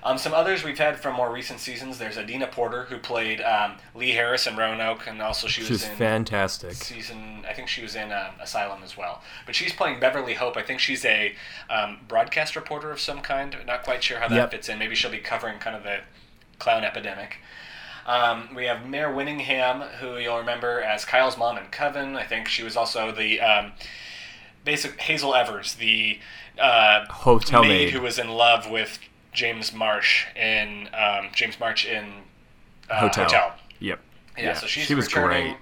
Um, 0.06 0.18
some 0.18 0.32
others 0.32 0.62
we've 0.62 0.78
had 0.78 1.00
from 1.00 1.16
more 1.16 1.32
recent 1.32 1.58
seasons. 1.58 1.98
There's 1.98 2.16
Adina 2.16 2.46
Porter, 2.46 2.84
who 2.84 2.96
played 2.96 3.40
um, 3.40 3.72
Lee 3.92 4.12
Harris 4.12 4.46
in 4.46 4.56
Roanoke, 4.56 5.08
and 5.08 5.20
also 5.20 5.48
she 5.48 5.62
was 5.62 5.68
She's 5.68 5.88
in 5.88 5.96
fantastic. 5.96 6.74
season. 6.74 7.44
I 7.48 7.52
think 7.52 7.66
she 7.66 7.82
was 7.82 7.96
in 7.96 8.12
um, 8.12 8.34
Asylum 8.40 8.82
as 8.84 8.96
well. 8.96 9.22
But 9.46 9.56
she's 9.56 9.72
playing 9.72 9.98
Beverly 9.98 10.34
Hope. 10.34 10.56
I 10.56 10.62
think 10.62 10.78
she's 10.78 11.04
a 11.04 11.34
um, 11.68 11.98
broadcast 12.06 12.54
reporter 12.54 12.92
of 12.92 13.00
some 13.00 13.20
kind. 13.20 13.56
Not 13.66 13.82
quite 13.82 14.04
sure 14.04 14.20
how 14.20 14.28
that 14.28 14.34
Yep. 14.36 14.50
fits 14.52 14.68
in. 14.68 14.78
Maybe 14.78 14.94
she'll 14.94 15.10
be 15.10 15.18
covering 15.18 15.58
kind 15.58 15.74
of 15.74 15.82
the 15.82 15.98
clown 16.60 16.84
epidemic. 16.84 17.38
Um, 18.06 18.54
we 18.54 18.66
have 18.66 18.86
Mare 18.86 19.08
Winningham, 19.08 19.90
who 19.96 20.18
you'll 20.18 20.38
remember 20.38 20.80
as 20.80 21.04
Kyle's 21.04 21.36
mom 21.36 21.58
in 21.58 21.64
Coven. 21.72 22.14
I 22.14 22.22
think 22.22 22.46
she 22.46 22.62
was 22.62 22.76
also 22.76 23.10
the 23.10 23.40
um, 23.40 23.72
basic 24.64 25.00
Hazel 25.00 25.34
Evers, 25.34 25.74
the 25.74 26.20
uh, 26.60 27.06
Hotel 27.10 27.62
maid 27.62 27.68
maid. 27.86 27.90
who 27.90 28.00
was 28.00 28.20
in 28.20 28.28
love 28.28 28.70
with 28.70 29.00
James 29.36 29.72
March 29.72 30.26
in 30.34 30.88
um, 30.94 31.28
James 31.32 31.60
March 31.60 31.86
in 31.86 32.06
uh, 32.90 32.98
Hotel. 33.00 33.24
Hotel. 33.24 33.54
Yep. 33.78 34.00
Yeah, 34.38 34.54
so 34.54 34.66
she's 34.66 34.86
she 34.86 34.94
was 34.94 35.06
returning. 35.06 35.44
great. 35.52 35.56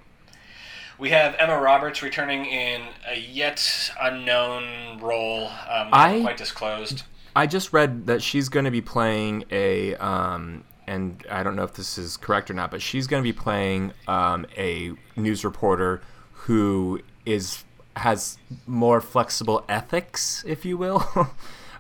We 0.99 1.11
have 1.11 1.35
Emma 1.39 1.61
Roberts 1.61 2.03
returning 2.03 2.47
in 2.47 2.83
a 3.07 3.19
yet 3.19 3.91
unknown 4.01 5.01
role, 5.01 5.49
um, 5.69 5.89
I- 5.93 6.21
quite 6.23 6.37
disclosed. 6.37 7.03
I 7.37 7.49
just 7.49 7.73
read 7.73 8.07
that 8.07 8.23
she's 8.23 8.49
going 8.49 8.65
to 8.65 8.71
be 8.71 8.81
playing 8.81 9.43
a, 9.51 9.97
um, 9.97 10.63
and 10.87 11.21
I 11.29 11.43
don't 11.43 11.57
know 11.57 11.65
if 11.65 11.75
this 11.75 11.99
is 11.99 12.17
correct 12.17 12.49
or 12.49 12.55
not, 12.55 12.71
but 12.71 12.81
she's 12.81 13.09
going 13.09 13.25
to 13.25 13.29
be 13.29 13.33
playing 13.33 13.93
um, 14.07 14.47
a 14.57 14.93
news 15.17 15.45
reporter 15.45 16.01
who 16.33 17.01
is 17.27 17.65
has 17.97 18.39
more 18.69 19.01
flexible 19.01 19.65
ethics, 19.69 20.45
if 20.47 20.65
you 20.65 20.77
will, 20.77 21.05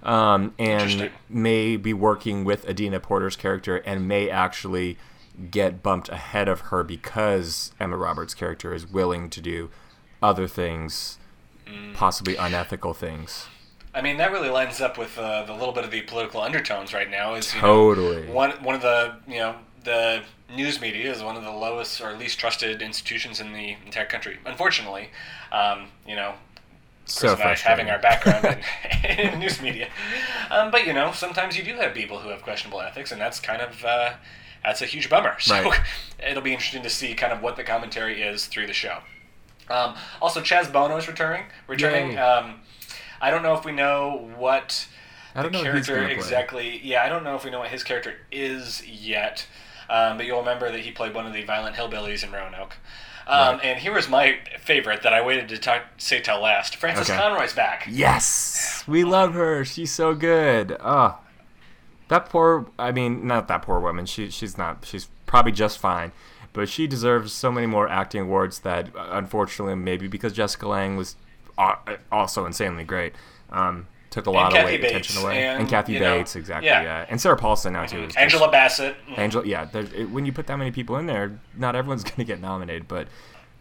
um, 0.04 0.54
and 0.58 1.10
may 1.28 1.76
be 1.76 1.92
working 1.92 2.44
with 2.44 2.68
Adina 2.68 3.00
Porter's 3.00 3.36
character 3.36 3.76
and 3.78 4.06
may 4.06 4.28
actually 4.30 4.98
get 5.50 5.82
bumped 5.82 6.08
ahead 6.10 6.48
of 6.48 6.60
her 6.70 6.84
because 6.84 7.72
Emma 7.80 7.96
Roberts' 7.96 8.34
character 8.34 8.72
is 8.74 8.86
willing 8.86 9.28
to 9.30 9.40
do 9.40 9.70
other 10.22 10.46
things, 10.46 11.18
Mm. 11.66 11.94
possibly 11.94 12.36
unethical 12.36 12.92
things. 12.92 13.46
I 13.94 14.02
mean, 14.02 14.18
that 14.18 14.30
really 14.32 14.50
lines 14.50 14.80
up 14.82 14.98
with 14.98 15.16
uh, 15.16 15.44
the 15.44 15.54
little 15.54 15.72
bit 15.72 15.82
of 15.84 15.90
the 15.90 16.02
political 16.02 16.42
undertones 16.42 16.92
right 16.92 17.08
now. 17.08 17.34
Is 17.34 17.52
Totally. 17.52 18.26
know, 18.26 18.32
one 18.32 18.50
one 18.62 18.74
of 18.74 18.82
the 18.82 19.14
you 19.26 19.38
know 19.38 19.54
the 19.82 20.22
news 20.54 20.78
media 20.80 21.10
is 21.10 21.22
one 21.22 21.36
of 21.36 21.42
the 21.42 21.50
lowest 21.50 22.02
or 22.02 22.12
least 22.14 22.38
trusted 22.38 22.82
institutions 22.82 23.40
in 23.40 23.52
the 23.54 23.76
entire 23.86 24.04
country. 24.04 24.38
Unfortunately, 24.44 25.08
um, 25.52 25.86
you 26.06 26.16
know, 26.16 26.34
So 27.06 27.36
having 27.36 27.90
our 27.90 27.98
background 27.98 28.44
in, 28.46 29.10
in 29.34 29.38
news 29.38 29.60
media. 29.60 29.88
Um, 30.50 30.70
but 30.70 30.86
you 30.86 30.92
know, 30.92 31.12
sometimes 31.12 31.56
you 31.56 31.64
do 31.64 31.76
have 31.76 31.94
people 31.94 32.18
who 32.18 32.28
have 32.30 32.42
questionable 32.42 32.80
ethics, 32.80 33.12
and 33.12 33.20
that's 33.20 33.40
kind 33.40 33.60
of 33.60 33.84
uh, 33.84 34.14
that's 34.64 34.80
a 34.82 34.86
huge 34.86 35.10
bummer. 35.10 35.36
So 35.40 35.54
Right. 35.54 35.80
it'll 36.26 36.42
be 36.42 36.52
interesting 36.52 36.82
to 36.82 36.90
see 36.90 37.14
kind 37.14 37.32
of 37.32 37.42
what 37.42 37.56
the 37.56 37.64
commentary 37.64 38.22
is 38.22 38.46
through 38.46 38.66
the 38.66 38.72
show. 38.72 38.98
Um, 39.68 39.94
also, 40.20 40.40
Chaz 40.40 40.70
Bono 40.72 40.96
is 40.96 41.08
returning. 41.08 41.44
Returning. 41.66 42.18
Um, 42.18 42.60
I 43.20 43.30
don't 43.30 43.42
know 43.42 43.54
if 43.54 43.64
we 43.64 43.72
know 43.72 44.30
what 44.36 44.86
I 45.34 45.42
don't 45.42 45.52
the 45.52 45.62
know 45.62 45.70
who 45.70 45.76
he's 45.78 45.86
character 45.86 46.08
exactly. 46.14 46.80
Yeah, 46.82 47.02
I 47.02 47.08
don't 47.08 47.24
know 47.24 47.34
if 47.36 47.44
we 47.44 47.50
know 47.50 47.60
what 47.60 47.70
his 47.70 47.82
character 47.82 48.14
is 48.30 48.86
yet. 48.86 49.46
Um, 49.90 50.16
but 50.16 50.24
you'll 50.26 50.38
remember 50.40 50.70
that 50.70 50.80
he 50.80 50.90
played 50.90 51.14
one 51.14 51.26
of 51.26 51.32
the 51.34 51.42
violent 51.44 51.76
hillbillies 51.76 52.24
in 52.24 52.32
Roanoke. 52.32 52.76
Um, 53.26 53.56
Right. 53.56 53.64
And 53.64 53.78
here 53.80 53.92
was 53.94 54.08
my 54.08 54.38
favorite 54.60 55.02
that 55.02 55.12
I 55.14 55.24
waited 55.24 55.48
to 55.48 55.58
talk, 55.58 55.82
say 55.96 56.20
till 56.20 56.40
last. 56.40 56.76
Frances 56.76 57.08
Okay. 57.08 57.18
Conroy's 57.18 57.52
back. 57.54 57.86
Yes, 57.88 58.84
we 58.86 59.04
love 59.04 59.34
her. 59.34 59.64
She's 59.64 59.92
so 59.92 60.14
good. 60.14 60.76
Oh, 60.80 61.18
that 62.08 62.28
poor. 62.28 62.66
I 62.78 62.92
mean, 62.92 63.26
not 63.26 63.48
that 63.48 63.62
poor 63.62 63.80
woman. 63.80 64.06
She 64.06 64.30
she's 64.30 64.58
not. 64.58 64.84
She's 64.84 65.08
probably 65.26 65.52
just 65.52 65.78
fine, 65.78 66.12
but 66.52 66.68
she 66.68 66.86
deserves 66.86 67.32
so 67.32 67.50
many 67.50 67.66
more 67.66 67.88
acting 67.88 68.22
awards. 68.22 68.58
That 68.60 68.94
uh, 68.94 69.08
unfortunately, 69.12 69.74
maybe 69.74 70.06
because 70.06 70.32
Jessica 70.34 70.68
Lange 70.68 70.96
was 70.96 71.16
uh, 71.56 71.76
also 72.12 72.44
insanely 72.44 72.84
great, 72.84 73.14
um, 73.50 73.86
took 74.14 74.26
a 74.26 74.30
lot 74.30 74.46
of 74.52 74.54
Kathy 74.54 74.64
weight 74.72 74.80
Bates, 74.80 74.90
attention 74.92 75.22
away. 75.22 75.42
and, 75.44 75.60
And, 75.62 75.68
Kathy 75.68 75.92
you 75.94 76.00
know, 76.00 76.18
Bates, 76.18 76.36
exactly. 76.36 76.68
yeah. 76.68 76.82
Yeah. 76.82 77.06
and 77.08 77.20
Sarah 77.20 77.36
Paulson 77.36 77.72
now 77.74 77.84
too. 77.84 77.98
is 78.04 78.06
just- 78.06 78.18
Angela 78.18 78.50
Bassett. 78.50 78.96
Angela, 79.16 79.44
yeah. 79.46 79.66
it- 79.74 80.10
When 80.10 80.24
you 80.24 80.32
put 80.32 80.46
that 80.46 80.56
many 80.56 80.70
people 80.70 80.96
in 80.96 81.06
there, 81.06 81.38
not 81.56 81.74
everyone's 81.76 82.04
going 82.04 82.16
to 82.16 82.24
get 82.24 82.40
nominated, 82.40 82.88
but. 82.88 83.08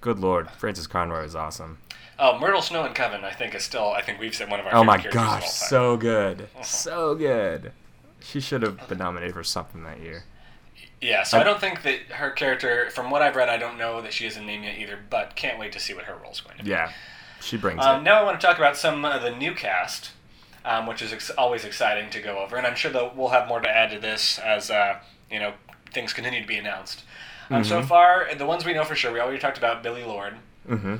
Good 0.01 0.19
lord, 0.19 0.49
Frances 0.51 0.85
Conroy 0.85 1.23
is 1.23 1.33
awesome. 1.33 1.77
Oh, 2.19 2.37
Myrtle 2.37 2.61
Snow 2.61 2.83
in 2.83 2.91
Coven, 2.93 3.23
I 3.23 3.31
think, 3.31 3.55
is 3.55 3.63
still, 3.63 3.87
I 3.93 4.01
think 4.01 4.19
we've 4.19 4.35
said 4.35 4.51
one 4.51 4.59
of 4.59 4.65
our 4.65 4.75
Oh 4.75 4.83
my 4.83 4.97
characters 4.97 5.15
of 5.21 5.27
all 5.27 5.39
gosh, 5.39 5.49
so 5.49 5.95
good, 5.95 6.49
so 6.61 7.15
good. 7.15 7.71
She 8.19 8.41
should 8.41 8.63
have 8.63 8.85
been 8.89 8.97
nominated 8.97 9.33
for 9.33 9.45
something 9.45 9.85
that 9.85 10.01
year. 10.01 10.25
Yeah, 10.99 11.23
so 11.23 11.37
I 11.37 11.41
I- 11.41 11.43
don't 11.45 11.61
think 11.61 11.83
that 11.83 11.99
her 12.15 12.31
character, 12.31 12.89
from 12.89 13.11
what 13.11 13.21
I've 13.21 13.37
read, 13.37 13.47
I 13.47 13.55
don't 13.57 13.77
know 13.77 14.01
that 14.01 14.11
she 14.11 14.25
has 14.25 14.35
a 14.35 14.41
name 14.41 14.63
yet 14.63 14.77
either, 14.77 14.99
but 15.09 15.37
can't 15.37 15.57
wait 15.57 15.71
to 15.71 15.79
see 15.79 15.93
what 15.93 16.03
her 16.03 16.15
role's 16.21 16.41
going 16.41 16.57
to 16.57 16.65
be. 16.65 16.69
Yeah, 16.71 16.91
she 17.39 17.55
brings 17.55 17.81
Um, 17.81 18.01
it. 18.01 18.03
now 18.03 18.19
I 18.19 18.23
want 18.23 18.41
to 18.41 18.45
talk 18.45 18.57
about 18.57 18.75
some 18.75 19.05
of 19.05 19.21
the 19.21 19.31
new 19.31 19.53
cast, 19.55 20.11
um, 20.65 20.87
which 20.87 21.01
is 21.01 21.11
ex- 21.13 21.29
always 21.31 21.65
exciting 21.65 22.09
to 22.11 22.21
go 22.21 22.39
over, 22.39 22.55
and 22.57 22.65
I'm 22.67 22.75
sure 22.75 22.91
that 22.91 23.15
we'll 23.15 23.29
have 23.29 23.47
more 23.47 23.59
to 23.59 23.69
add 23.69 23.91
to 23.91 23.99
this 23.99 24.39
as 24.39 24.69
uh, 24.71 24.99
you 25.31 25.39
know 25.39 25.53
things 25.93 26.13
continue 26.13 26.41
to 26.41 26.47
be 26.47 26.57
announced. 26.57 27.03
Um, 27.51 27.63
So 27.63 27.81
Mhm. 27.81 27.85
far, 27.87 28.29
the 28.35 28.45
ones 28.45 28.65
we 28.65 28.73
know 28.73 28.83
for 28.83 28.95
sure, 28.95 29.11
we 29.11 29.19
already 29.19 29.39
talked 29.39 29.57
about 29.57 29.83
Billie 29.83 30.03
Lourd. 30.03 30.35
hmm 30.67 30.95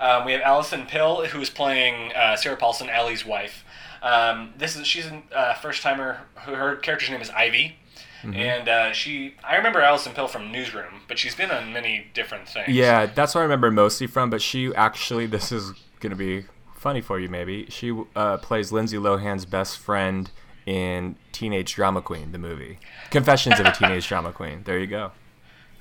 Um, 0.00 0.24
we 0.24 0.32
have 0.32 0.40
Allison 0.42 0.86
Pill, 0.86 1.26
who 1.26 1.40
is 1.40 1.50
playing 1.50 2.12
uh, 2.14 2.34
Sarah 2.36 2.56
Paulson, 2.56 2.88
Allie's 2.88 3.24
wife. 3.26 3.64
Um, 4.02 4.52
this 4.56 4.74
is 4.76 4.86
she's 4.86 5.06
a 5.06 5.22
uh, 5.36 5.54
first 5.54 5.82
timer. 5.82 6.20
Who 6.44 6.54
her 6.54 6.76
character's 6.76 7.10
name 7.10 7.20
is 7.20 7.30
Ivy, 7.30 7.76
Mm-hmm. 8.24 8.34
and 8.36 8.68
uh, 8.68 8.92
she 8.92 9.34
I 9.44 9.56
remember 9.56 9.80
Allison 9.80 10.12
Pill 10.12 10.28
from 10.28 10.50
Newsroom, 10.52 11.02
but 11.08 11.18
she's 11.18 11.34
been 11.34 11.50
on 11.50 11.72
many 11.72 12.06
different 12.14 12.48
things. 12.48 12.68
Yeah, 12.68 13.06
that's 13.06 13.34
what 13.34 13.40
I 13.40 13.44
remember 13.44 13.70
mostly 13.72 14.06
from. 14.06 14.30
But 14.30 14.40
she 14.40 14.72
actually, 14.74 15.26
this 15.26 15.50
is 15.52 15.72
gonna 16.00 16.14
be 16.16 16.44
funny 16.82 17.00
for 17.00 17.18
you, 17.18 17.28
maybe. 17.28 17.66
She 17.70 17.96
uh, 18.16 18.38
plays 18.38 18.72
Lindsay 18.72 18.96
Lohan's 18.98 19.46
best 19.46 19.78
friend 19.78 20.30
in 20.66 21.16
Teenage 21.30 21.74
Drama 21.74 22.02
Queen, 22.02 22.32
the 22.32 22.38
movie. 22.38 22.78
Confessions 23.10 23.58
of 23.60 23.66
a 23.66 23.72
Teenage 23.72 24.06
Drama 24.08 24.32
Queen. 24.32 24.62
There 24.64 24.78
you 24.78 24.88
go. 24.88 25.12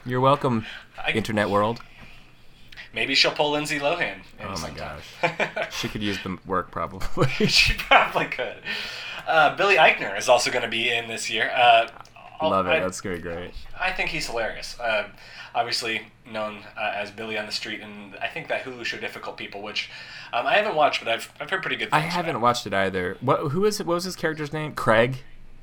You're 0.05 0.21
welcome, 0.21 0.65
I- 1.03 1.11
internet 1.11 1.49
world. 1.49 1.81
Maybe 2.93 3.15
she'll 3.15 3.31
pull 3.31 3.51
Lindsay 3.51 3.79
Lohan. 3.79 4.19
Oh 4.41 4.49
my 4.49 4.55
sometime. 4.55 4.99
She 5.71 5.87
could 5.87 6.03
use 6.03 6.17
the 6.23 6.37
work 6.45 6.71
probably. 6.71 7.27
she 7.47 7.73
probably 7.73 8.25
could. 8.25 8.57
Uh, 9.25 9.55
Billy 9.55 9.77
Eichner 9.77 10.17
is 10.17 10.27
also 10.27 10.51
going 10.51 10.63
to 10.63 10.69
be 10.69 10.89
in 10.89 11.07
this 11.07 11.29
year. 11.29 11.49
Uh, 11.55 11.87
Love 12.43 12.67
it. 12.67 12.71
I, 12.71 12.79
That's 12.79 12.99
gonna 13.01 13.15
be 13.15 13.21
great. 13.21 13.51
I 13.79 13.91
think 13.91 14.09
he's 14.09 14.27
hilarious. 14.27 14.79
Uh, 14.79 15.07
obviously 15.53 16.01
known 16.29 16.59
uh, 16.77 16.91
as 16.95 17.11
Billy 17.11 17.37
on 17.37 17.45
the 17.45 17.51
Street, 17.51 17.81
and 17.81 18.15
I 18.21 18.27
think 18.27 18.47
that 18.47 18.63
Hulu 18.63 18.85
show 18.85 18.97
Difficult 18.97 19.37
People, 19.37 19.61
which 19.61 19.89
um, 20.33 20.45
I 20.45 20.55
haven't 20.55 20.75
watched, 20.75 21.03
but 21.03 21.11
I've, 21.11 21.31
I've 21.39 21.49
heard 21.49 21.61
pretty 21.61 21.77
good 21.77 21.91
things. 21.91 21.93
I 21.93 21.99
haven't 21.99 22.31
about. 22.31 22.41
watched 22.41 22.67
it 22.67 22.73
either. 22.73 23.17
What? 23.21 23.51
Who 23.51 23.65
is 23.65 23.79
it? 23.79 23.87
What 23.87 23.95
was 23.95 24.03
his 24.05 24.15
character's 24.15 24.53
name? 24.53 24.73
Craig. 24.73 25.17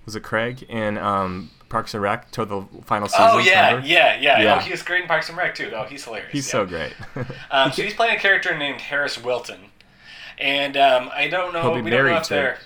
Was 0.05 0.17
it 0.17 0.23
Craig 0.23 0.63
in 0.63 0.97
um, 0.97 1.51
Parks 1.69 1.93
and 1.93 2.03
Rec? 2.03 2.31
To 2.33 2.45
the 2.45 2.67
final 2.85 3.09
season. 3.09 3.27
Oh 3.29 3.39
yeah, 3.39 3.83
yeah, 3.85 4.19
yeah, 4.19 4.41
Yeah. 4.41 4.57
Oh, 4.57 4.59
he 4.61 4.71
was 4.71 4.83
great 4.83 5.03
in 5.03 5.09
Parks 5.09 5.29
and 5.29 5.37
Rec 5.37 5.55
too. 5.55 5.71
Oh, 5.75 5.85
he's 5.85 6.05
hilarious. 6.05 6.33
He's 6.33 6.47
yeah. 6.47 6.53
so 6.53 6.67
great. 6.67 6.93
Um, 7.51 7.73
so 7.73 7.83
he's 7.83 7.95
playing 7.95 8.17
a 8.17 8.21
character 8.21 8.57
named 8.57 8.81
Harris 8.81 9.23
Wilton, 9.23 9.61
and 10.39 10.77
um, 10.77 11.11
I 11.15 11.29
don't 11.29 11.53
know. 11.53 11.63
He'll 11.63 11.75
be 11.75 11.83
we 11.83 11.91
don't 11.91 12.05
know 12.05 12.11
married 12.11 12.21
if 12.23 12.29
to-. 12.29 12.57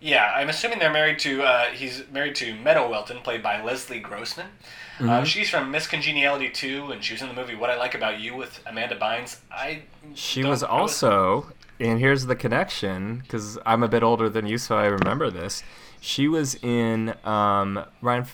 Yeah, 0.00 0.32
I'm 0.34 0.48
assuming 0.48 0.78
they're 0.78 0.92
married 0.92 1.18
to. 1.20 1.42
Uh, 1.42 1.64
he's 1.66 2.04
married 2.12 2.36
to 2.36 2.54
Meadow 2.54 2.88
Wilton, 2.88 3.18
played 3.18 3.42
by 3.42 3.62
Leslie 3.62 3.98
Grossman. 3.98 4.46
Mm-hmm. 4.98 5.10
Um, 5.10 5.24
she's 5.24 5.50
from 5.50 5.70
Miss 5.70 5.86
Congeniality 5.86 6.50
2, 6.50 6.92
and 6.92 7.02
she 7.02 7.14
was 7.14 7.22
in 7.22 7.28
the 7.28 7.34
movie 7.34 7.54
What 7.54 7.70
I 7.70 7.76
Like 7.76 7.94
About 7.94 8.20
You 8.20 8.36
with 8.36 8.60
Amanda 8.66 8.98
Bynes. 8.98 9.38
I. 9.50 9.82
she 10.14 10.44
was 10.44 10.62
also, 10.62 11.52
and 11.80 11.98
here's 11.98 12.26
the 12.26 12.36
connection, 12.36 13.18
because 13.18 13.58
I'm 13.66 13.82
a 13.82 13.88
bit 13.88 14.02
older 14.02 14.28
than 14.28 14.46
you, 14.46 14.58
so 14.58 14.76
I 14.76 14.86
remember 14.86 15.30
this. 15.30 15.62
She 16.00 16.28
was 16.28 16.54
in 16.62 17.14
um, 17.24 17.84
Ryan 18.00 18.26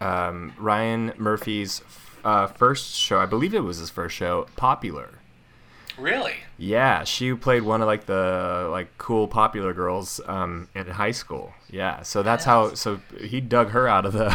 um, 0.00 0.54
Ryan 0.56 1.12
Murphy's 1.16 1.82
uh, 2.24 2.46
first 2.46 2.94
show. 2.94 3.18
I 3.18 3.26
believe 3.26 3.54
it 3.54 3.64
was 3.64 3.78
his 3.78 3.90
first 3.90 4.14
show, 4.14 4.46
Popular. 4.54 5.17
Really? 5.98 6.36
Yeah, 6.56 7.04
she 7.04 7.34
played 7.34 7.62
one 7.62 7.80
of 7.82 7.86
like 7.86 8.06
the 8.06 8.68
like 8.70 8.96
cool 8.98 9.26
popular 9.28 9.72
girls 9.72 10.20
um, 10.26 10.68
in 10.74 10.86
high 10.86 11.10
school. 11.12 11.52
Yeah, 11.70 12.02
so 12.02 12.22
that's 12.22 12.44
how. 12.44 12.74
So 12.74 13.00
he 13.20 13.40
dug 13.40 13.70
her 13.70 13.88
out 13.88 14.06
of 14.06 14.12
the 14.12 14.28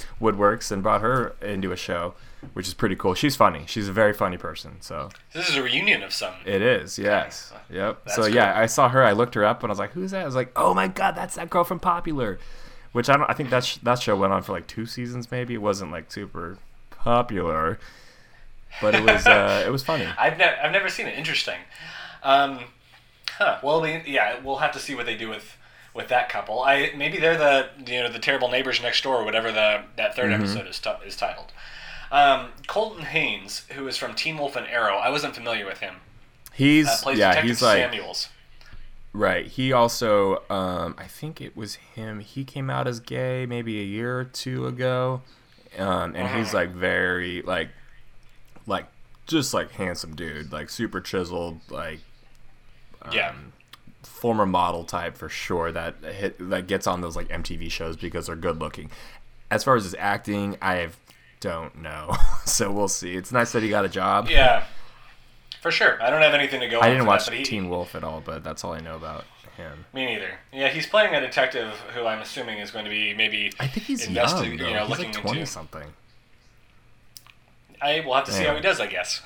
woodworks 0.20 0.70
and 0.72 0.82
brought 0.82 1.00
her 1.00 1.34
into 1.40 1.72
a 1.72 1.76
show, 1.76 2.14
which 2.52 2.66
is 2.68 2.74
pretty 2.74 2.96
cool. 2.96 3.14
She's 3.14 3.36
funny. 3.36 3.64
She's 3.66 3.88
a 3.88 3.92
very 3.92 4.12
funny 4.12 4.36
person. 4.36 4.76
So 4.80 5.08
This 5.32 5.48
is 5.48 5.56
a 5.56 5.62
reunion 5.62 6.02
of 6.02 6.12
some. 6.12 6.34
it 6.44 6.62
is. 6.62 6.98
Yes. 6.98 7.52
Yep. 7.70 8.00
That's 8.04 8.16
so 8.16 8.26
yeah. 8.26 8.58
I 8.58 8.66
saw 8.66 8.88
her. 8.88 9.02
I 9.04 9.12
looked 9.12 9.34
her 9.34 9.44
up 9.44 9.62
and 9.62 9.70
I 9.70 9.72
was 9.72 9.78
like, 9.78 9.92
"Who's 9.92 10.10
that?" 10.12 10.22
I 10.22 10.26
was 10.26 10.34
like, 10.34 10.52
"Oh 10.56 10.74
my 10.74 10.88
god, 10.88 11.12
that's 11.16 11.36
that 11.36 11.50
girl 11.50 11.64
from 11.64 11.78
Popular." 11.80 12.38
Which 12.92 13.08
I 13.08 13.16
don't. 13.16 13.28
I 13.30 13.34
think 13.34 13.50
that 13.50 13.64
sh- 13.64 13.76
that 13.82 14.00
show 14.00 14.16
went 14.16 14.32
on 14.32 14.42
for 14.42 14.52
like 14.52 14.66
two 14.66 14.86
seasons. 14.86 15.30
Maybe 15.30 15.54
it 15.54 15.62
wasn't 15.62 15.92
like 15.92 16.10
super 16.10 16.58
popular, 16.90 17.78
but 18.80 18.94
it 18.94 19.02
was. 19.02 19.26
uh 19.26 19.62
It 19.66 19.70
was 19.70 19.82
funny. 19.82 20.06
I've, 20.18 20.38
ne- 20.38 20.56
I've 20.62 20.72
never 20.72 20.88
seen 20.88 21.06
it. 21.06 21.16
Interesting. 21.18 21.58
Um, 22.22 22.60
huh. 23.38 23.58
Well, 23.62 23.80
we, 23.80 24.02
yeah, 24.06 24.40
we'll 24.42 24.56
have 24.58 24.72
to 24.72 24.78
see 24.78 24.94
what 24.94 25.06
they 25.06 25.16
do 25.16 25.28
with 25.28 25.56
with 25.94 26.08
that 26.08 26.28
couple. 26.28 26.62
I 26.62 26.92
maybe 26.96 27.18
they're 27.18 27.36
the 27.38 27.70
you 27.86 28.00
know 28.02 28.08
the 28.10 28.18
terrible 28.18 28.48
neighbors 28.50 28.80
next 28.82 29.02
door, 29.02 29.16
or 29.16 29.24
whatever 29.24 29.50
the 29.52 29.82
that 29.96 30.14
3rd 30.16 30.24
Mm-hmm. 30.24 30.32
episode 30.42 30.66
is 30.68 30.78
t- 30.78 30.90
is 31.06 31.16
titled. 31.16 31.52
Um, 32.10 32.48
Colton 32.66 33.04
Haynes, 33.04 33.66
who 33.74 33.86
is 33.86 33.96
from 33.98 34.14
Teen 34.14 34.38
Wolf 34.38 34.56
and 34.56 34.66
Arrow, 34.66 34.96
I 34.96 35.10
wasn't 35.10 35.34
familiar 35.34 35.66
with 35.66 35.78
him. 35.78 35.96
He's 36.54 36.88
Uh, 36.88 36.96
plays 37.02 37.18
yeah. 37.18 37.28
Detective 37.30 37.48
He's 37.50 37.62
like 37.62 37.78
Samuels. 37.82 38.28
Right. 39.12 39.46
He 39.46 39.72
also, 39.72 40.42
um, 40.50 40.94
I 40.98 41.06
think 41.06 41.40
it 41.40 41.56
was 41.56 41.74
him. 41.76 42.20
He 42.20 42.44
came 42.44 42.70
out 42.70 42.86
as 42.86 43.00
gay 43.00 43.46
maybe 43.46 43.80
a 43.80 43.84
year 43.84 44.18
or 44.20 44.24
two 44.24 44.66
ago, 44.66 45.22
um, 45.78 46.14
and 46.14 46.28
he's 46.38 46.50
Mhm. 46.50 46.54
like 46.54 46.70
very 46.70 47.42
like, 47.42 47.68
like 48.68 48.86
just 49.26 49.52
like 49.52 49.72
handsome 49.72 50.14
dude, 50.14 50.52
like 50.52 50.70
super 50.70 51.00
chiseled, 51.00 51.60
like 51.70 52.00
yeah. 53.12 53.30
um, 53.30 53.52
former 54.02 54.46
model 54.46 54.84
type 54.84 55.16
for 55.16 55.28
sure. 55.28 55.72
That 55.72 55.96
hit 56.02 56.36
that 56.50 56.66
gets 56.66 56.86
on 56.86 57.00
those 57.00 57.16
like 57.16 57.28
MTV 57.28 57.70
shows 57.70 57.96
because 57.96 58.26
they're 58.26 58.36
good 58.36 58.60
looking. 58.60 58.90
As 59.50 59.64
far 59.64 59.76
as 59.76 59.84
his 59.84 59.96
acting, 59.98 60.56
I 60.60 60.88
don't 61.40 61.80
know, 61.80 62.14
so 62.44 62.70
we'll 62.70 62.88
see. 62.88 63.16
It's 63.16 63.32
nice 63.32 63.52
that 63.52 63.62
he 63.62 63.68
got 63.68 63.84
a 63.84 63.88
job. 63.88 64.28
Yeah. 64.28 64.64
For 65.60 65.72
sure. 65.72 66.00
I 66.00 66.10
don't 66.10 66.22
have 66.22 66.34
anything 66.34 66.60
to 66.60 66.68
go 66.68 66.80
I 66.80 66.88
didn't 66.88 67.06
watch 67.06 67.26
that, 67.26 67.34
he, 67.34 67.42
Teen 67.42 67.68
Wolf 67.68 67.96
at 67.96 68.04
all, 68.04 68.22
but 68.24 68.44
that's 68.44 68.62
all 68.62 68.72
I 68.74 68.80
know 68.80 68.94
about 68.94 69.24
him. 69.56 69.86
Me 69.92 70.06
neither. 70.06 70.30
Yeah, 70.52 70.68
he's 70.68 70.86
playing 70.86 71.14
a 71.14 71.20
detective 71.20 71.72
who 71.94 72.06
I'm 72.06 72.20
assuming 72.20 72.58
is 72.58 72.70
going 72.70 72.84
to 72.84 72.90
be 72.90 73.12
maybe. 73.12 73.52
I 73.58 73.66
think 73.66 73.86
he's 73.86 74.08
young. 74.08 74.44
you 74.44 74.56
know, 74.56 74.80
he's 74.80 74.88
looking 74.88 75.06
like 75.06 75.06
into- 75.06 75.20
twenty 75.20 75.44
something. 75.44 75.92
I 77.80 78.00
will 78.00 78.14
have 78.14 78.24
to 78.24 78.32
see 78.32 78.42
Yeah. 78.42 78.50
how 78.50 78.56
he 78.56 78.62
does, 78.62 78.80
I 78.80 78.86
guess. 78.86 79.22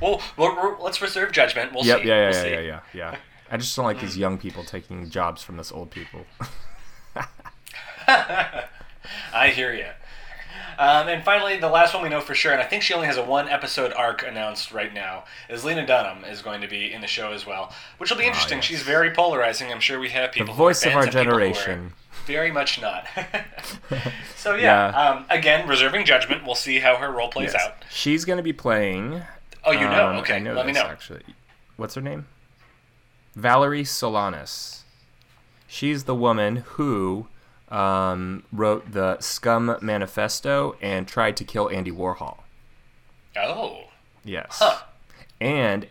Well, 0.00 0.20
we're, 0.36 0.54
we're, 0.54 0.78
let's 0.80 1.00
reserve 1.00 1.32
judgment. 1.32 1.72
We'll 1.72 1.84
Yep. 1.84 2.02
see. 2.02 2.08
Yeah. 2.08 2.14
Yeah. 2.14 2.20
We'll 2.28 2.34
yeah, 2.34 2.42
see. 2.42 2.50
yeah. 2.50 2.60
Yeah. 2.60 2.80
Yeah. 2.92 3.16
I 3.50 3.56
just 3.56 3.74
don't 3.76 3.84
like 3.84 4.00
these 4.00 4.14
hmm. 4.14 4.20
young 4.20 4.38
people 4.38 4.64
taking 4.64 5.08
jobs 5.10 5.42
from 5.42 5.58
us 5.60 5.70
old 5.72 5.90
people. 5.90 6.26
I 8.08 9.48
hear 9.54 9.72
you. 9.72 9.88
Um, 10.78 11.08
and 11.08 11.24
finally, 11.24 11.56
the 11.58 11.68
last 11.68 11.94
one 11.94 12.02
we 12.02 12.08
know 12.08 12.20
for 12.20 12.34
sure, 12.34 12.52
and 12.52 12.60
I 12.60 12.64
think 12.64 12.82
she 12.82 12.92
only 12.94 13.06
has 13.06 13.16
a 13.16 13.24
one 13.24 13.48
episode 13.48 13.92
arc 13.94 14.22
announced 14.26 14.72
right 14.72 14.92
now, 14.92 15.24
is 15.48 15.64
Lena 15.64 15.86
Dunham 15.86 16.24
is 16.24 16.42
going 16.42 16.60
to 16.60 16.68
be 16.68 16.92
in 16.92 17.00
the 17.00 17.06
show 17.06 17.32
as 17.32 17.46
well, 17.46 17.72
which 17.98 18.10
will 18.10 18.18
be 18.18 18.26
interesting. 18.26 18.56
Ah, 18.56 18.60
yes. 18.60 18.64
She's 18.64 18.82
very 18.82 19.10
polarizing. 19.10 19.72
I'm 19.72 19.80
sure 19.80 19.98
we 19.98 20.10
have 20.10 20.30
the 20.32 20.40
people. 20.40 20.54
who 20.54 20.62
are 20.62 20.66
voice 20.66 20.84
of 20.84 20.94
our 20.94 21.02
and 21.02 21.10
people 21.10 21.22
who 21.24 21.28
are 21.28 21.32
generation. 21.32 21.92
Very 22.26 22.50
much 22.50 22.80
not. 22.80 23.06
so 24.36 24.54
yeah, 24.54 24.90
Yeah. 24.90 25.10
Um, 25.10 25.26
again, 25.30 25.68
reserving 25.68 26.04
judgment. 26.06 26.44
We'll 26.44 26.54
see 26.54 26.78
how 26.80 26.96
her 26.96 27.10
role 27.10 27.28
plays 27.28 27.52
Yes. 27.54 27.64
out. 27.66 27.74
She's 27.90 28.24
going 28.24 28.36
to 28.38 28.42
be 28.42 28.52
playing. 28.52 29.22
Oh, 29.64 29.72
you 29.72 29.80
know? 29.80 30.08
um, 30.10 30.16
okay, 30.16 30.36
I 30.36 30.38
know 30.40 30.54
let 30.54 30.66
me 30.66 30.72
this, 30.72 30.82
know. 30.82 30.88
Actually, 30.88 31.22
what's 31.76 31.94
her 31.94 32.00
name? 32.00 32.26
Valerie 33.34 33.84
Solanas. 33.84 34.80
She's 35.68 36.04
the 36.04 36.14
woman 36.14 36.56
who 36.56 37.26
um, 37.68 38.44
wrote 38.52 38.92
the 38.92 39.18
Scum 39.20 39.76
Manifesto 39.80 40.76
and 40.80 41.06
tried 41.08 41.36
to 41.38 41.44
kill 41.44 41.68
Andy 41.70 41.90
Warhol. 41.90 42.38
Oh, 43.36 43.84
Yes. 44.24 44.58
huh. 44.60 44.78
And 45.40 45.86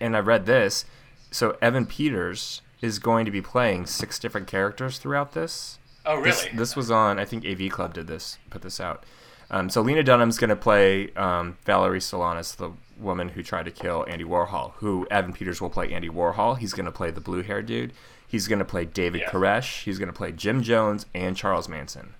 and 0.00 0.16
I 0.16 0.20
read 0.20 0.46
this. 0.46 0.84
So 1.30 1.56
Evan 1.60 1.84
Peters 1.86 2.62
is 2.80 2.98
going 2.98 3.24
to 3.26 3.30
be 3.30 3.42
playing 3.42 3.86
six 3.86 4.18
different 4.18 4.46
characters 4.46 4.98
throughout 4.98 5.32
this. 5.32 5.78
Oh, 6.06 6.22
This, 6.22 6.44
really? 6.44 6.56
this 6.56 6.76
was 6.76 6.90
on. 6.90 7.18
I 7.18 7.24
think 7.24 7.44
AV 7.44 7.68
Club 7.70 7.92
did 7.94 8.06
this. 8.06 8.38
Put 8.48 8.62
this 8.62 8.80
out. 8.80 9.04
Um, 9.50 9.68
so 9.68 9.80
Lena 9.82 10.02
Dunham's 10.02 10.38
going 10.38 10.50
to 10.50 10.56
play 10.56 11.12
um, 11.14 11.58
Valerie 11.64 12.00
Solanas, 12.00 12.56
the 12.56 12.70
woman 12.98 13.28
who 13.30 13.42
tried 13.42 13.64
to 13.66 13.70
kill 13.70 14.04
Andy 14.08 14.24
Warhol. 14.24 14.72
Who 14.76 15.06
Evan 15.10 15.32
Peters 15.32 15.60
will 15.60 15.70
play 15.70 15.92
Andy 15.92 16.08
Warhol. 16.08 16.58
He's 16.58 16.72
going 16.72 16.86
to 16.86 16.92
play 16.92 17.10
the 17.10 17.20
blue 17.20 17.42
hair 17.42 17.60
dude. 17.62 17.92
He's 18.26 18.48
going 18.48 18.58
to 18.58 18.64
play 18.64 18.84
David 18.84 19.22
Yeah. 19.22 19.30
Koresh. 19.30 19.82
He's 19.84 19.98
going 19.98 20.08
to 20.08 20.12
play 20.16 20.32
Jim 20.32 20.62
Jones 20.62 21.06
and 21.14 21.36
Charles 21.36 21.68
Manson. 21.68 22.14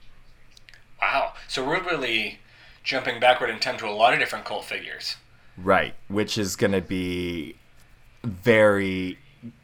Wow. 1.00 1.32
So 1.48 1.66
we're 1.66 1.82
really 1.82 2.38
jumping 2.82 3.18
backward 3.20 3.50
in 3.50 3.58
time 3.58 3.76
to 3.78 3.86
a 3.86 3.90
lot 3.90 4.12
of 4.12 4.18
different 4.18 4.44
cult 4.44 4.64
figures. 4.64 5.16
Right, 5.58 5.94
which 6.08 6.36
is 6.36 6.54
going 6.54 6.72
to 6.72 6.80
be 6.82 7.56
very 8.22 9.18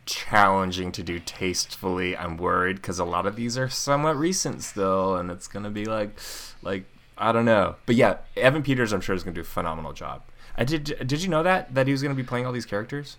challenging 0.07 0.90
to 0.92 1.02
do 1.02 1.18
tastefully. 1.18 2.16
I'm 2.16 2.37
worried 2.37 2.76
because 2.76 2.98
a 2.98 3.05
lot 3.05 3.26
of 3.26 3.37
these 3.37 3.59
are 3.59 3.68
somewhat 3.68 4.16
recent 4.16 4.62
still, 4.62 5.16
and 5.16 5.31
it's 5.31 5.46
going 5.48 5.64
to 5.64 5.70
be 5.70 5.85
like, 5.85 6.18
like 6.62 6.85
I 7.18 7.31
don't 7.33 7.44
know. 7.44 7.76
But 7.87 7.96
yeah, 7.96 8.18
Evan 8.37 8.62
Peters, 8.62 8.92
I'm 8.92 9.00
sure 9.00 9.14
is 9.14 9.22
going 9.22 9.35
to 9.35 9.38
do 9.42 9.46
a 9.46 9.48
phenomenal 9.48 9.92
job. 9.92 10.22
I 10.57 10.64
did. 10.64 10.85
Did 11.07 11.22
you 11.22 11.28
know 11.28 11.42
that 11.42 11.74
that 11.74 11.87
he 11.87 11.92
was 11.92 12.02
going 12.02 12.14
to 12.14 12.20
be 12.20 12.26
playing 12.26 12.46
all 12.46 12.52
these 12.52 12.66
characters? 12.66 13.16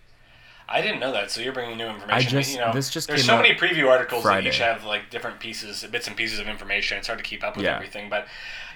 I 0.68 0.82
didn't 0.82 1.00
know 1.00 1.12
that, 1.12 1.30
so 1.30 1.42
you're 1.42 1.54
bringing 1.54 1.78
new 1.78 1.88
information. 1.88 2.30
just- 2.32 2.52
you 2.54 2.60
know, 2.60 2.74
this 2.74 2.90
just 2.90 3.08
there's 3.08 3.26
so 3.26 3.36
many 3.38 3.54
preview 3.54 3.90
articles 3.90 4.24
Friday. 4.24 4.46
that 4.50 4.54
each 4.56 4.60
have 4.60 4.84
like 4.86 5.10
different 5.10 5.40
pieces, 5.40 5.84
bits 5.92 6.08
and 6.08 6.16
pieces 6.16 6.40
of 6.40 6.48
information. 6.48 6.98
It's 6.98 7.08
hard 7.08 7.20
to 7.20 7.24
keep 7.24 7.44
up 7.44 7.56
with 7.56 7.66
Yeah. 7.66 7.76
everything, 7.76 8.10
but 8.10 8.28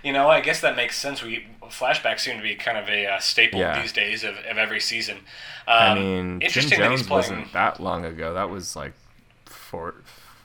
you 0.03 0.13
know, 0.13 0.29
I 0.29 0.41
guess 0.41 0.61
that 0.61 0.75
makes 0.75 0.95
sense. 0.97 1.23
We 1.23 1.47
flashbacks 1.63 2.19
seem 2.19 2.37
to 2.37 2.43
be 2.43 2.55
kind 2.55 2.77
of 2.77 2.87
a 2.87 3.07
uh, 3.07 3.19
staple 3.19 3.59
Yeah. 3.59 3.81
these 3.81 3.91
days 3.91 4.23
of, 4.23 4.35
of 4.37 4.57
every 4.57 4.79
season. 4.79 5.17
Um, 5.67 5.75
I 5.79 5.95
mean, 5.95 6.39
Jim 6.39 6.41
interesting 6.43 6.79
that 6.79 6.91
he's 6.91 7.03
playing. 7.03 7.17
wasn't 7.17 7.53
that 7.53 7.79
long 7.79 8.05
ago. 8.05 8.33
That 8.33 8.49
was 8.49 8.75
like 8.75 8.93
four, 9.45 9.95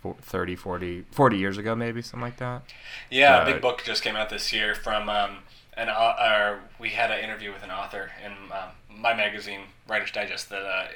four, 0.00 0.16
30, 0.22 0.56
40, 0.56 1.04
40 1.12 1.36
years 1.38 1.58
ago, 1.58 1.74
maybe 1.76 2.02
something 2.02 2.22
like 2.22 2.38
that. 2.38 2.62
Yeah, 3.10 3.38
Uh, 3.38 3.42
a 3.42 3.44
big 3.52 3.60
book 3.60 3.82
just 3.84 4.02
came 4.02 4.16
out 4.16 4.30
this 4.30 4.52
year 4.52 4.74
from 4.74 5.08
um, 5.08 5.38
an 5.76 5.88
uh, 5.90 6.56
we 6.78 6.90
had 6.90 7.10
an 7.10 7.20
interview 7.22 7.52
with 7.52 7.62
an 7.62 7.70
author 7.70 8.10
in 8.24 8.32
um, 8.52 8.70
my 8.98 9.14
magazine, 9.14 9.60
Writer's 9.88 10.10
Digest, 10.10 10.50
that 10.50 10.62
uh, 10.62 10.86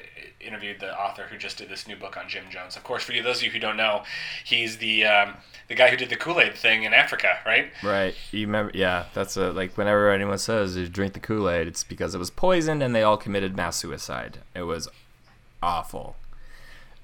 interviewed 0.40 0.80
the 0.80 0.98
author 0.98 1.24
who 1.30 1.36
just 1.36 1.58
did 1.58 1.68
this 1.68 1.86
new 1.88 1.96
book 1.96 2.16
on 2.16 2.28
Jim 2.28 2.44
Jones. 2.50 2.76
Of 2.76 2.84
course, 2.84 3.02
for 3.02 3.12
you, 3.12 3.22
those 3.22 3.38
of 3.38 3.42
you 3.44 3.50
who 3.50 3.58
don't 3.58 3.76
know, 3.76 4.02
he's 4.44 4.78
the 4.78 5.04
um, 5.04 5.34
the 5.68 5.74
guy 5.74 5.88
who 5.88 5.96
did 5.96 6.08
the 6.10 6.16
Kool 6.16 6.40
Aid 6.40 6.54
thing 6.54 6.84
in 6.84 6.92
Africa, 6.94 7.38
right? 7.44 7.70
Right. 7.82 8.14
You 8.30 8.46
remember? 8.46 8.72
Yeah, 8.74 9.06
that's 9.14 9.36
a 9.36 9.50
like 9.52 9.76
whenever 9.76 10.10
anyone 10.10 10.38
says 10.38 10.76
you 10.76 10.88
drink 10.88 11.14
the 11.14 11.20
Kool 11.20 11.48
Aid, 11.50 11.66
it's 11.66 11.84
because 11.84 12.14
it 12.14 12.18
was 12.18 12.30
poisoned 12.30 12.82
and 12.82 12.94
they 12.94 13.02
all 13.02 13.16
committed 13.16 13.56
mass 13.56 13.76
suicide. 13.76 14.38
It 14.54 14.62
was 14.62 14.88
awful. 15.62 16.16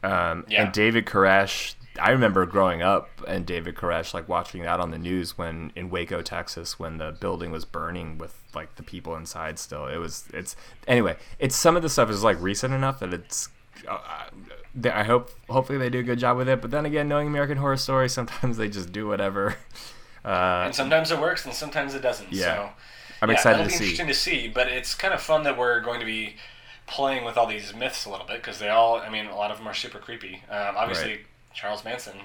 Um, 0.02 0.44
Yeah. 0.48 0.64
And 0.64 0.72
David 0.72 1.06
Koresh, 1.06 1.74
I 2.00 2.10
remember 2.10 2.46
growing 2.46 2.80
up 2.82 3.08
and 3.28 3.44
David 3.44 3.74
Koresh 3.74 4.14
like 4.14 4.28
watching 4.28 4.62
that 4.62 4.80
on 4.80 4.90
the 4.90 4.98
news 4.98 5.36
when 5.36 5.72
in 5.76 5.90
Waco, 5.90 6.22
Texas, 6.22 6.78
when 6.78 6.98
the 6.98 7.12
building 7.12 7.50
was 7.50 7.64
burning 7.64 8.18
with 8.18 8.40
like 8.54 8.76
the 8.76 8.82
people 8.82 9.14
inside. 9.16 9.58
Still, 9.58 9.86
it 9.86 9.98
was. 9.98 10.24
It's 10.32 10.56
anyway. 10.88 11.16
It's 11.38 11.54
some 11.56 11.76
of 11.76 11.82
the 11.82 11.88
stuff 11.88 12.08
is 12.10 12.22
like 12.24 12.40
recent 12.40 12.72
enough 12.74 13.00
that 13.00 13.12
it's. 13.12 13.48
Uh, 13.88 13.98
I- 14.04 14.28
I 14.84 15.02
hope 15.02 15.30
hopefully 15.50 15.76
they 15.76 15.90
do 15.90 15.98
a 15.98 16.02
good 16.02 16.18
job 16.18 16.38
with 16.38 16.48
it. 16.48 16.62
But 16.62 16.70
then 16.70 16.86
again, 16.86 17.06
knowing 17.06 17.26
American 17.26 17.58
Horror 17.58 17.76
Story, 17.76 18.08
sometimes 18.18 18.56
they 18.56 18.68
just 18.70 18.92
do 18.92 19.06
whatever. 19.06 19.56
Uh, 20.24 20.62
And 20.66 20.72
sometimes 20.74 21.10
it 21.10 21.18
works, 21.18 21.44
and 21.44 21.52
sometimes 21.52 21.96
it 21.96 22.00
doesn't. 22.00 22.32
Yeah. 22.32 22.54
So 22.54 22.70
I'm 23.20 23.28
yeah, 23.28 23.34
excited 23.34 23.64
to 23.64 23.70
see. 23.70 23.74
interesting 23.76 24.06
to 24.06 24.14
see, 24.14 24.46
but 24.46 24.68
it's 24.68 24.94
kind 24.94 25.12
of 25.12 25.20
fun 25.20 25.42
that 25.42 25.58
we're 25.58 25.80
going 25.80 25.98
to 25.98 26.06
be 26.06 26.36
playing 26.86 27.24
with 27.24 27.36
all 27.36 27.48
these 27.48 27.74
myths 27.74 28.06
a 28.06 28.10
little 28.10 28.24
bit 28.24 28.36
because 28.36 28.60
they 28.60 28.68
all, 28.68 28.98
I 28.98 29.08
mean, 29.08 29.26
a 29.26 29.34
lot 29.34 29.50
of 29.50 29.58
them 29.58 29.66
are 29.66 29.74
super 29.74 29.98
creepy. 29.98 30.44
Um, 30.48 30.76
obviously, 30.76 31.10
Right. 31.10 31.20
Charles 31.54 31.84
Manson 31.84 32.16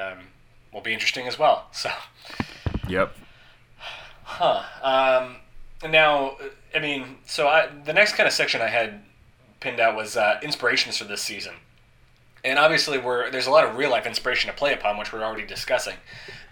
um, 0.00 0.18
will 0.72 0.80
be 0.80 0.92
interesting 0.92 1.26
as 1.26 1.38
well. 1.38 1.66
So, 1.72 1.90
Yep. 2.88 3.16
huh? 4.24 4.62
Um, 4.82 5.36
now, 5.90 6.36
I 6.74 6.78
mean, 6.80 7.16
so 7.26 7.48
I, 7.48 7.68
the 7.84 7.92
next 7.92 8.14
kind 8.14 8.26
of 8.26 8.32
section 8.32 8.60
I 8.60 8.68
had 8.68 9.02
pinned 9.60 9.80
out 9.80 9.96
was 9.96 10.16
uh, 10.16 10.38
inspirations 10.42 10.98
for 10.98 11.04
this 11.04 11.22
season. 11.22 11.54
And 12.44 12.58
obviously, 12.58 12.98
we're 12.98 13.30
there's 13.30 13.46
a 13.48 13.50
lot 13.50 13.64
of 13.64 13.76
real 13.76 13.90
life 13.90 14.06
inspiration 14.06 14.48
to 14.50 14.56
play 14.56 14.72
upon, 14.72 14.98
which 14.98 15.12
we're 15.12 15.22
already 15.24 15.44
discussing, 15.46 15.96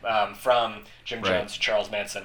um, 0.04 0.34
from 0.34 0.80
Jim 1.04 1.20
Right. 1.20 1.38
Jones 1.38 1.54
to 1.54 1.60
Charles 1.60 1.88
Manson. 1.90 2.24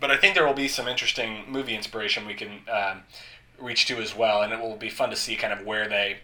But 0.00 0.10
I 0.10 0.16
think 0.18 0.34
there 0.34 0.46
will 0.46 0.52
be 0.52 0.68
some 0.68 0.86
interesting 0.88 1.44
movie 1.48 1.74
inspiration 1.74 2.26
we 2.26 2.34
can 2.34 2.60
um, 2.70 3.02
reach 3.58 3.86
to 3.86 3.96
as 3.98 4.14
well, 4.14 4.42
and 4.42 4.52
it 4.52 4.60
will 4.60 4.76
be 4.76 4.90
fun 4.90 5.08
to 5.10 5.16
see 5.16 5.34
kind 5.36 5.52
of 5.52 5.64
where 5.64 5.88
they 5.88 6.18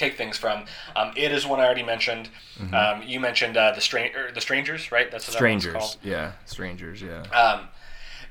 take 0.00 0.16
things 0.16 0.36
from. 0.36 0.64
Um, 0.96 1.12
it 1.16 1.30
is 1.30 1.46
one 1.46 1.60
I 1.60 1.64
already 1.64 1.82
mentioned. 1.84 2.28
Um, 2.74 3.02
you 3.06 3.20
mentioned 3.20 3.56
uh, 3.56 3.72
the 3.72 3.80
Stran- 3.80 4.14
or 4.16 4.32
the 4.32 4.40
Strangers, 4.40 4.90
right? 4.90 5.10
That's 5.10 5.26
what 5.28 5.38
that 5.38 5.44
Mm-hmm. 5.44 5.58
Strangers. 5.60 5.72
called. 5.74 5.96
Yeah. 6.02 6.32
Strangers. 6.46 7.00
Yeah. 7.02 7.22
Um, 7.42 7.68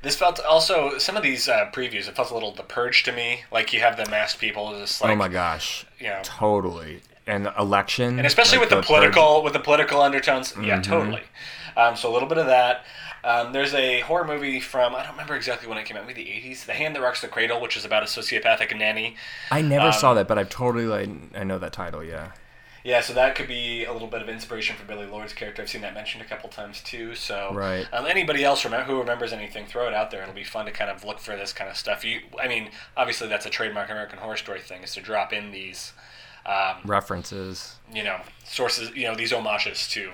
This 0.02 0.16
felt 0.16 0.40
also 0.40 0.96
some 0.98 1.16
of 1.16 1.22
these 1.22 1.46
uh, 1.48 1.70
previews. 1.74 2.08
It 2.08 2.16
felt 2.16 2.30
a 2.30 2.34
little 2.34 2.52
The 2.54 2.62
Purge 2.62 3.02
to 3.04 3.12
me. 3.12 3.42
Like 3.52 3.72
you 3.72 3.80
have 3.80 3.96
the 3.96 4.06
masked 4.10 4.40
people, 4.40 4.78
just 4.78 5.00
like 5.02 5.10
oh 5.12 5.16
my 5.16 5.28
gosh, 5.28 5.84
you 5.98 6.08
know, 6.08 6.20
totally. 6.22 7.00
And 7.26 7.48
election, 7.58 8.18
and 8.18 8.26
especially 8.26 8.58
like 8.58 8.70
with 8.70 8.70
the, 8.70 8.76
Purge- 8.76 8.86
political 8.86 9.42
with 9.44 9.52
the 9.52 9.60
political 9.60 10.00
undertones. 10.00 10.54
Yeah, 10.60 10.78
Mhm. 10.78 10.82
totally. 10.84 11.22
Um, 11.76 11.96
so 11.96 12.10
a 12.10 12.12
little 12.12 12.28
bit 12.28 12.38
of 12.38 12.46
that. 12.46 12.84
Um, 13.22 13.52
there's 13.52 13.74
a 13.74 14.00
horror 14.00 14.24
movie 14.26 14.60
from 14.60 14.94
I 14.94 15.02
don't 15.02 15.12
remember 15.12 15.34
exactly 15.36 15.68
when 15.68 15.78
it 15.78 15.84
came 15.84 15.96
out, 15.96 16.06
maybe 16.06 16.24
the 16.24 16.30
80s. 16.30 16.64
The 16.66 16.72
Hand 16.72 16.94
That 16.96 17.02
Rocks 17.02 17.20
the 17.20 17.28
Cradle, 17.28 17.60
which 17.60 17.76
is 17.76 17.84
about 17.84 18.02
a 18.02 18.06
sociopathic 18.06 18.76
nanny. 18.76 19.16
I 19.50 19.60
never 19.62 19.86
um, 19.88 19.92
saw 19.92 20.14
that, 20.14 20.26
but 20.28 20.38
I've 20.38 20.48
totally 20.50 20.86
like 20.86 21.08
I 21.34 21.44
know 21.44 21.58
that 21.58 21.72
title. 21.72 22.02
Yeah. 22.02 22.32
Yeah, 22.82 23.02
so 23.02 23.12
that 23.12 23.34
could 23.34 23.46
be 23.46 23.84
a 23.84 23.92
little 23.92 24.08
bit 24.08 24.22
of 24.22 24.28
inspiration 24.30 24.74
for 24.74 24.86
Billie 24.86 25.04
Lourd's 25.04 25.34
character. 25.34 25.60
I've 25.60 25.68
seen 25.68 25.82
that 25.82 25.92
mentioned 25.92 26.22
a 26.24 26.26
couple 26.26 26.48
times 26.48 26.80
too. 26.82 27.14
So, 27.14 27.50
Right. 27.52 27.86
um, 27.92 28.06
anybody 28.06 28.42
else 28.42 28.64
remember, 28.64 28.86
who 28.90 28.98
remembers 28.98 29.34
anything, 29.34 29.66
throw 29.66 29.86
it 29.86 29.92
out 29.92 30.10
there. 30.10 30.22
It'll 30.22 30.32
be 30.34 30.44
fun 30.44 30.64
to 30.64 30.72
kind 30.72 30.90
of 30.90 31.04
look 31.04 31.18
for 31.18 31.36
this 31.36 31.52
kind 31.52 31.68
of 31.68 31.76
stuff. 31.76 32.06
You, 32.06 32.20
I 32.42 32.48
mean, 32.48 32.70
obviously 32.96 33.28
that's 33.28 33.44
a 33.44 33.50
trademark 33.50 33.90
American 33.90 34.18
Horror 34.18 34.38
Story 34.38 34.60
thing 34.60 34.82
is 34.82 34.94
to 34.94 35.02
drop 35.02 35.30
in 35.30 35.50
these, 35.52 35.92
um, 36.46 36.76
References. 36.86 37.76
you 37.92 38.02
know, 38.02 38.18
sources, 38.44 38.90
you 38.96 39.04
know, 39.06 39.14
these 39.14 39.32
homages 39.32 39.86
to 39.88 40.12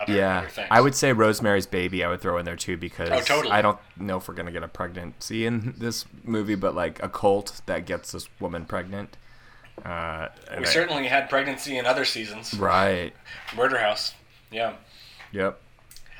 other, 0.00 0.12
Yeah, 0.12 0.38
other 0.38 0.48
things. 0.48 0.68
I 0.70 0.80
would 0.80 0.94
say 0.94 1.12
Rosemary's 1.12 1.66
Baby. 1.66 2.02
I 2.04 2.08
would 2.08 2.20
throw 2.20 2.38
in 2.38 2.44
there 2.44 2.56
too 2.56 2.76
because 2.76 3.10
Oh, 3.10 3.20
totally. 3.20 3.52
I 3.52 3.62
don't 3.62 3.78
know 3.96 4.16
if 4.16 4.26
we're 4.28 4.34
gonna 4.34 4.50
get 4.52 4.62
a 4.62 4.68
pregnancy 4.68 5.44
in 5.46 5.74
this 5.78 6.04
movie, 6.24 6.54
but 6.54 6.74
like 6.74 7.02
a 7.02 7.08
cult 7.08 7.60
that 7.66 7.84
gets 7.86 8.12
this 8.12 8.28
woman 8.40 8.64
pregnant. 8.64 9.16
Uh, 9.84 10.28
We 10.58 10.66
certainly 10.66 11.06
had 11.08 11.30
pregnancy 11.30 11.78
in 11.78 11.86
other 11.86 12.04
seasons. 12.04 12.52
right. 12.54 13.12
Murder 13.56 13.78
House. 13.78 14.14
Yeah. 14.50 14.74
Yep. 15.32 15.60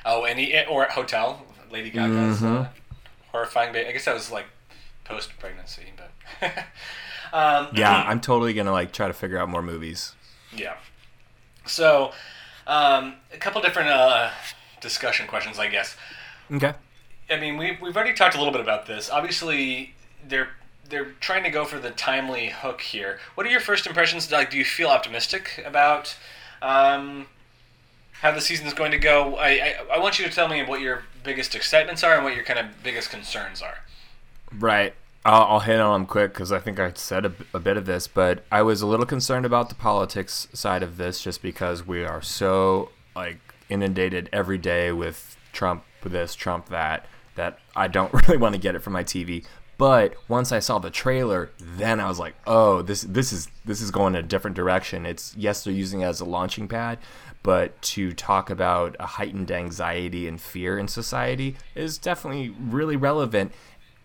Oh, 0.04 0.24
and 0.24 0.38
he, 0.38 0.64
or 0.64 0.84
Hotel. 0.84 1.44
Lady 1.70 1.90
Gaga's 1.90 2.42
uh, 2.42 2.46
Mhm. 2.46 2.68
horrifying 3.32 3.72
baby. 3.72 3.88
I 3.88 3.92
guess 3.92 4.06
that 4.06 4.14
was 4.14 4.30
like 4.30 4.46
post 5.04 5.30
pregnancy, 5.38 5.92
but. 5.96 6.10
um, 7.32 7.68
Yeah, 7.74 8.02
I'm 8.06 8.20
totally 8.20 8.54
gonna 8.54 8.72
like 8.72 8.92
try 8.92 9.06
to 9.08 9.12
figure 9.14 9.38
out 9.38 9.48
more 9.48 9.62
movies. 9.62 10.14
Yeah. 10.52 10.74
So, 11.66 12.12
um, 12.70 13.14
a 13.34 13.36
couple 13.36 13.60
different 13.60 13.88
uh, 13.88 14.30
discussion 14.80 15.26
questions, 15.26 15.58
I 15.58 15.66
guess. 15.66 15.96
Okay. 16.52 16.72
I 17.28 17.38
mean, 17.38 17.56
we've, 17.58 17.80
we've 17.80 17.96
already 17.96 18.14
talked 18.14 18.36
a 18.36 18.38
little 18.38 18.52
bit 18.52 18.60
about 18.60 18.86
this. 18.86 19.10
Obviously, 19.10 19.94
they're 20.26 20.48
they're 20.88 21.12
trying 21.20 21.44
to 21.44 21.50
go 21.50 21.64
for 21.64 21.78
the 21.78 21.90
timely 21.90 22.48
hook 22.48 22.80
here. 22.80 23.20
What 23.34 23.46
are 23.46 23.50
your 23.50 23.60
first 23.60 23.86
impressions? 23.86 24.30
Like, 24.32 24.50
do 24.50 24.58
you 24.58 24.64
feel 24.64 24.88
optimistic 24.88 25.62
about 25.64 26.16
um, 26.62 27.26
how 28.12 28.32
the 28.32 28.40
season 28.40 28.66
is 28.66 28.74
going 28.74 28.90
to 28.90 28.98
go? 28.98 29.36
I, 29.36 29.48
I 29.48 29.74
I 29.94 29.98
want 29.98 30.18
you 30.18 30.24
to 30.24 30.32
tell 30.32 30.48
me 30.48 30.62
what 30.64 30.80
your 30.80 31.02
biggest 31.22 31.54
excitements 31.54 32.02
are 32.02 32.14
and 32.14 32.24
what 32.24 32.34
your 32.34 32.44
kind 32.44 32.58
of 32.58 32.66
biggest 32.82 33.10
concerns 33.10 33.62
are. 33.62 33.78
Right. 34.52 34.94
I'll, 35.24 35.42
I'll 35.44 35.60
hit 35.60 35.80
on 35.80 36.00
them 36.00 36.06
quick 36.06 36.32
because 36.32 36.50
I 36.50 36.58
think 36.60 36.80
I 36.80 36.92
said 36.94 37.26
a, 37.26 37.32
a 37.52 37.60
bit 37.60 37.76
of 37.76 37.86
this, 37.86 38.06
but 38.06 38.44
I 38.50 38.62
was 38.62 38.82
a 38.82 38.86
little 38.86 39.06
concerned 39.06 39.44
about 39.44 39.68
the 39.68 39.74
politics 39.74 40.48
side 40.52 40.82
of 40.82 40.96
this 40.96 41.22
just 41.22 41.42
because 41.42 41.86
we 41.86 42.04
are 42.04 42.22
so 42.22 42.90
like 43.14 43.38
inundated 43.68 44.28
every 44.32 44.58
day 44.58 44.92
with 44.92 45.36
Trump 45.52 45.84
this, 46.02 46.34
Trump 46.34 46.68
that, 46.70 47.06
that 47.34 47.58
I 47.76 47.88
don't 47.88 48.12
really 48.28 48.38
want 48.38 48.54
to 48.54 48.60
get 48.60 48.74
it 48.74 48.80
from 48.80 48.94
my 48.94 49.04
TV. 49.04 49.44
But 49.76 50.14
once 50.28 50.52
I 50.52 50.58
saw 50.58 50.78
the 50.78 50.90
trailer, 50.90 51.52
then 51.58 52.00
I 52.00 52.08
was 52.08 52.18
like, 52.18 52.34
"Oh, 52.46 52.82
this 52.82 53.00
this 53.00 53.32
is 53.32 53.48
this 53.64 53.80
is 53.80 53.90
going 53.90 54.14
in 54.14 54.22
a 54.22 54.28
different 54.28 54.54
direction." 54.54 55.06
It's 55.06 55.34
yes, 55.38 55.64
they're 55.64 55.72
using 55.72 56.02
it 56.02 56.04
as 56.04 56.20
a 56.20 56.26
launching 56.26 56.68
pad, 56.68 56.98
but 57.42 57.80
to 57.82 58.12
talk 58.12 58.50
about 58.50 58.94
a 59.00 59.06
heightened 59.06 59.50
anxiety 59.50 60.28
and 60.28 60.38
fear 60.38 60.78
in 60.78 60.86
society 60.86 61.56
is 61.74 61.96
definitely 61.96 62.50
really 62.50 62.96
relevant 62.96 63.52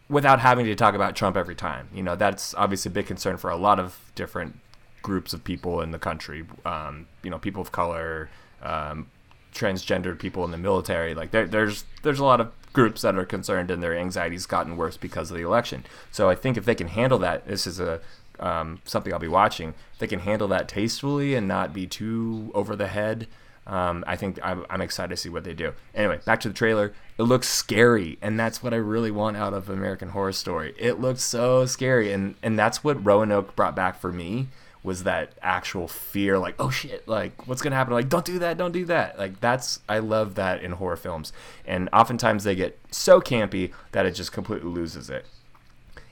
without 0.10 0.40
having 0.40 0.66
to 0.66 0.76
talk 0.76 0.94
about 0.94 1.16
Trump 1.16 1.36
every 1.36 1.56
time. 1.56 1.90
You 1.94 2.04
know, 2.04 2.16
that's 2.16 2.54
obviously 2.56 2.90
a 2.90 2.94
big 2.94 3.08
concern 3.08 3.38
for 3.38 3.50
a 3.50 3.58
lot 3.58 3.80
of 3.80 4.12
different 4.16 4.60
groups 5.02 5.34
of 5.34 5.44
people 5.44 5.82
in 5.82 5.92
the 5.92 6.00
country. 6.00 6.46
Um, 6.66 7.08
you 7.24 7.30
know, 7.30 7.40
people 7.40 7.62
of 7.62 7.72
color, 7.72 8.30
um, 8.62 9.08
transgendered 9.54 10.20
people 10.20 10.44
in 10.46 10.52
the 10.52 10.58
military. 10.58 11.16
Like 11.16 11.32
there, 11.32 11.48
there's 11.48 11.86
there's 12.04 12.20
a 12.20 12.26
lot 12.26 12.42
of 12.42 12.52
groups 12.74 13.02
that 13.02 13.16
are 13.16 13.26
concerned, 13.26 13.72
and 13.72 13.82
their 13.82 13.98
anxiety's 13.98 14.46
gotten 14.46 14.78
worse 14.78 14.98
because 14.98 15.32
of 15.32 15.38
the 15.38 15.44
election. 15.44 15.86
So 16.12 16.30
I 16.30 16.36
think 16.36 16.58
if 16.58 16.66
they 16.66 16.76
can 16.76 16.88
handle 16.88 17.20
that, 17.20 17.48
this 17.48 17.66
is 17.66 17.80
a 17.80 18.02
um, 18.40 18.82
something 18.84 19.14
I'll 19.14 19.20
be 19.20 19.28
watching. 19.28 19.74
If 19.94 20.00
they 20.00 20.08
can 20.08 20.20
handle 20.20 20.48
that 20.50 20.68
tastefully 20.68 21.36
and 21.36 21.48
not 21.48 21.74
be 21.74 21.88
too 21.88 22.52
over 22.54 22.76
the 22.76 22.88
head. 22.88 23.28
Um, 23.68 24.04
I 24.06 24.16
think 24.16 24.40
I'm, 24.44 24.66
I'm 24.70 24.82
excited 24.82 25.10
to 25.10 25.18
see 25.18 25.30
what 25.30 25.44
they 25.44 25.54
do. 25.54 25.74
Anyway, 25.94 26.20
back 26.26 26.40
to 26.42 26.48
the 26.50 26.54
trailer. 26.54 26.94
It 27.18 27.24
looks 27.24 27.48
scary, 27.48 28.18
and 28.22 28.40
that's 28.40 28.62
what 28.62 28.74
I 28.74 28.78
really 28.78 29.12
want 29.12 29.38
out 29.38 29.54
of 29.54 29.70
American 29.70 30.10
Horror 30.10 30.34
Story. 30.34 30.76
It 30.78 31.00
looks 31.00 31.24
so 31.24 31.66
scary, 31.66 32.12
and 32.12 32.36
and 32.44 32.60
that's 32.60 32.84
what 32.84 33.04
Roanoke 33.04 33.56
brought 33.56 33.76
back 33.76 34.00
for 34.00 34.12
me 34.12 34.48
was 34.84 35.04
that 35.04 35.34
actual 35.42 35.88
fear, 35.88 36.38
like 36.38 36.56
oh 36.60 36.70
shit, 36.70 37.08
like 37.08 37.48
what's 37.48 37.62
gonna 37.62 37.76
happen? 37.76 37.94
Like 37.94 38.08
don't 38.08 38.24
do 38.24 38.40
that, 38.40 38.58
don't 38.58 38.72
do 38.72 38.86
that. 38.86 39.18
Like 39.18 39.40
that's 39.42 39.80
I 39.90 40.00
love 40.00 40.36
that 40.36 40.62
in 40.62 40.74
horror 40.74 40.96
films, 40.96 41.34
and 41.66 41.90
oftentimes 41.92 42.44
they 42.44 42.56
get 42.56 42.78
so 42.92 43.20
campy 43.20 43.74
that 43.94 44.06
it 44.06 44.12
just 44.12 44.32
completely 44.32 44.70
loses 44.70 45.10
it. 45.10 45.26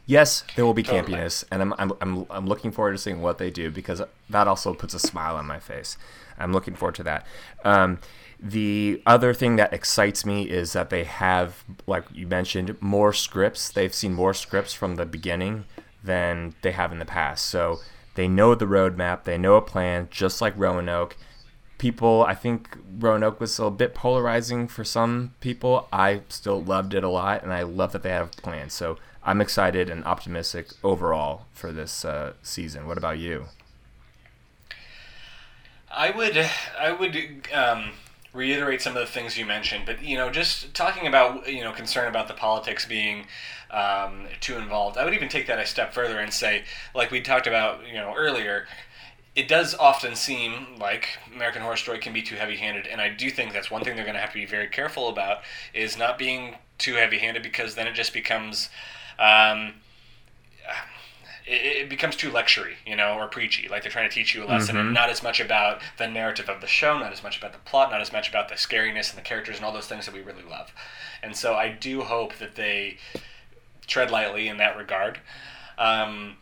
Yes, 0.05 0.43
there 0.55 0.65
will 0.65 0.73
be 0.73 0.83
Totally. 0.83 1.17
campiness, 1.17 1.45
and 1.49 1.61
I'm, 1.61 1.73
I'm, 1.77 1.93
I'm, 2.01 2.25
I'm 2.29 2.45
looking 2.45 2.71
forward 2.71 2.91
to 2.91 2.97
seeing 2.97 3.21
what 3.21 3.37
they 3.37 3.49
do 3.49 3.71
because 3.71 4.01
that 4.29 4.47
also 4.47 4.73
puts 4.73 4.93
a 4.93 4.99
smile 4.99 5.35
on 5.37 5.45
my 5.45 5.59
face. 5.59 5.97
I'm 6.37 6.51
looking 6.51 6.75
forward 6.75 6.95
to 6.95 7.03
that. 7.03 7.25
Um, 7.63 7.99
the 8.39 9.01
other 9.05 9.33
thing 9.33 9.55
that 9.55 9.71
excites 9.71 10.25
me 10.25 10.49
is 10.49 10.73
that 10.73 10.89
they 10.89 11.05
have, 11.05 11.63
like 11.87 12.03
you 12.13 12.27
mentioned, 12.27 12.75
more 12.81 13.13
scripts. 13.13 13.69
They've 13.69 13.93
seen 13.93 14.13
more 14.13 14.33
scripts 14.33 14.73
from 14.73 14.95
the 14.95 15.05
beginning 15.05 15.63
than 16.03 16.55
they 16.61 16.71
have 16.71 16.91
in 16.91 16.99
the 16.99 17.05
past. 17.05 17.45
So 17.45 17.79
they 18.15 18.27
know 18.27 18.53
the 18.55 18.65
roadmap, 18.65 19.23
they 19.23 19.37
know 19.37 19.55
a 19.55 19.61
plan, 19.61 20.09
just 20.11 20.41
like 20.41 20.57
Roanoke. 20.57 21.15
People, 21.77 22.25
I 22.27 22.35
think 22.35 22.77
Roanoke 22.99 23.39
was 23.39 23.57
a 23.59 23.69
bit 23.69 23.93
polarizing 23.93 24.67
for 24.67 24.83
some 24.83 25.33
people. 25.39 25.87
I 25.93 26.21
still 26.27 26.61
loved 26.61 26.93
it 26.93 27.03
a 27.03 27.09
lot, 27.09 27.43
and 27.43 27.53
I 27.53 27.63
love 27.63 27.93
that 27.93 28.03
they 28.03 28.09
have 28.09 28.27
a 28.37 28.41
plan. 28.41 28.69
So 28.69 28.97
I'm 29.25 29.41
excited 29.41 29.89
and 29.89 30.03
optimistic 30.05 30.67
overall 30.83 31.45
for 31.53 31.71
this 31.71 32.03
uh, 32.03 32.33
season. 32.41 32.87
What 32.87 32.97
about 32.97 33.19
you? 33.19 33.45
I 35.89 36.09
would 36.09 36.37
I 36.79 36.91
would 36.91 37.15
um, 37.53 37.91
reiterate 38.33 38.81
some 38.81 38.97
of 38.97 39.01
the 39.01 39.11
things 39.11 39.37
you 39.37 39.45
mentioned, 39.45 39.85
but 39.85 40.03
you 40.03 40.17
know, 40.17 40.29
just 40.29 40.73
talking 40.73 41.07
about 41.07 41.47
you 41.51 41.63
know 41.63 41.71
concern 41.71 42.07
about 42.07 42.27
the 42.27 42.33
politics 42.33 42.85
being 42.85 43.27
um, 43.71 44.27
too 44.41 44.57
involved. 44.57 44.97
I 44.97 45.05
would 45.05 45.13
even 45.13 45.29
take 45.29 45.47
that 45.47 45.59
a 45.59 45.65
step 45.65 45.93
further 45.93 46.19
and 46.19 46.33
say, 46.33 46.63
like 46.93 47.11
we 47.11 47.21
talked 47.21 47.47
about 47.47 47.87
you 47.87 47.93
know 47.93 48.13
earlier, 48.15 48.67
it 49.35 49.47
does 49.47 49.75
often 49.75 50.15
seem 50.15 50.77
like 50.79 51.07
American 51.33 51.61
Horror 51.61 51.77
Story 51.77 51.99
can 51.99 52.13
be 52.13 52.21
too 52.21 52.35
heavy-handed, 52.35 52.87
and 52.87 52.99
I 52.99 53.09
do 53.09 53.29
think 53.29 53.53
that's 53.53 53.71
one 53.71 53.83
thing 53.83 53.95
they're 53.95 54.05
going 54.05 54.15
to 54.15 54.21
have 54.21 54.33
to 54.33 54.39
be 54.39 54.45
very 54.45 54.67
careful 54.67 55.09
about 55.09 55.41
is 55.73 55.97
not 55.97 56.17
being 56.17 56.55
too 56.77 56.95
heavy-handed 56.95 57.43
because 57.43 57.75
then 57.75 57.87
it 57.87 57.93
just 57.93 58.13
becomes. 58.13 58.69
Um, 59.19 59.73
it, 61.45 61.83
it 61.83 61.89
becomes 61.89 62.15
too 62.15 62.31
lectury, 62.31 62.75
you 62.85 62.95
know, 62.95 63.15
or 63.15 63.27
preachy. 63.27 63.67
Like 63.67 63.81
they're 63.83 63.91
trying 63.91 64.09
to 64.09 64.13
teach 64.15 64.33
you 64.33 64.43
a 64.43 64.47
lesson, 64.47 64.77
and 64.77 64.89
Mhm. 64.89 64.93
not 64.93 65.09
as 65.09 65.21
much 65.21 65.39
about 65.39 65.81
the 65.97 66.07
narrative 66.07 66.49
of 66.49 66.61
the 66.61 66.67
show, 66.67 66.97
not 66.97 67.11
as 67.11 67.21
much 67.23 67.37
about 67.37 67.51
the 67.53 67.59
plot, 67.59 67.91
not 67.91 68.01
as 68.01 68.11
much 68.13 68.29
about 68.29 68.47
the 68.49 68.55
scariness 68.55 69.09
and 69.09 69.17
the 69.17 69.21
characters 69.23 69.57
and 69.57 69.65
all 69.65 69.71
those 69.73 69.87
things 69.87 70.05
that 70.05 70.13
we 70.13 70.21
really 70.21 70.43
love. 70.43 70.71
And 71.21 71.35
so 71.35 71.55
I 71.55 71.69
do 71.69 72.01
hope 72.03 72.35
that 72.37 72.55
they 72.55 72.97
tread 73.87 74.09
lightly 74.11 74.47
in 74.47 74.57
that 74.57 74.77
regard. 74.77 75.19
Um, 75.77 76.37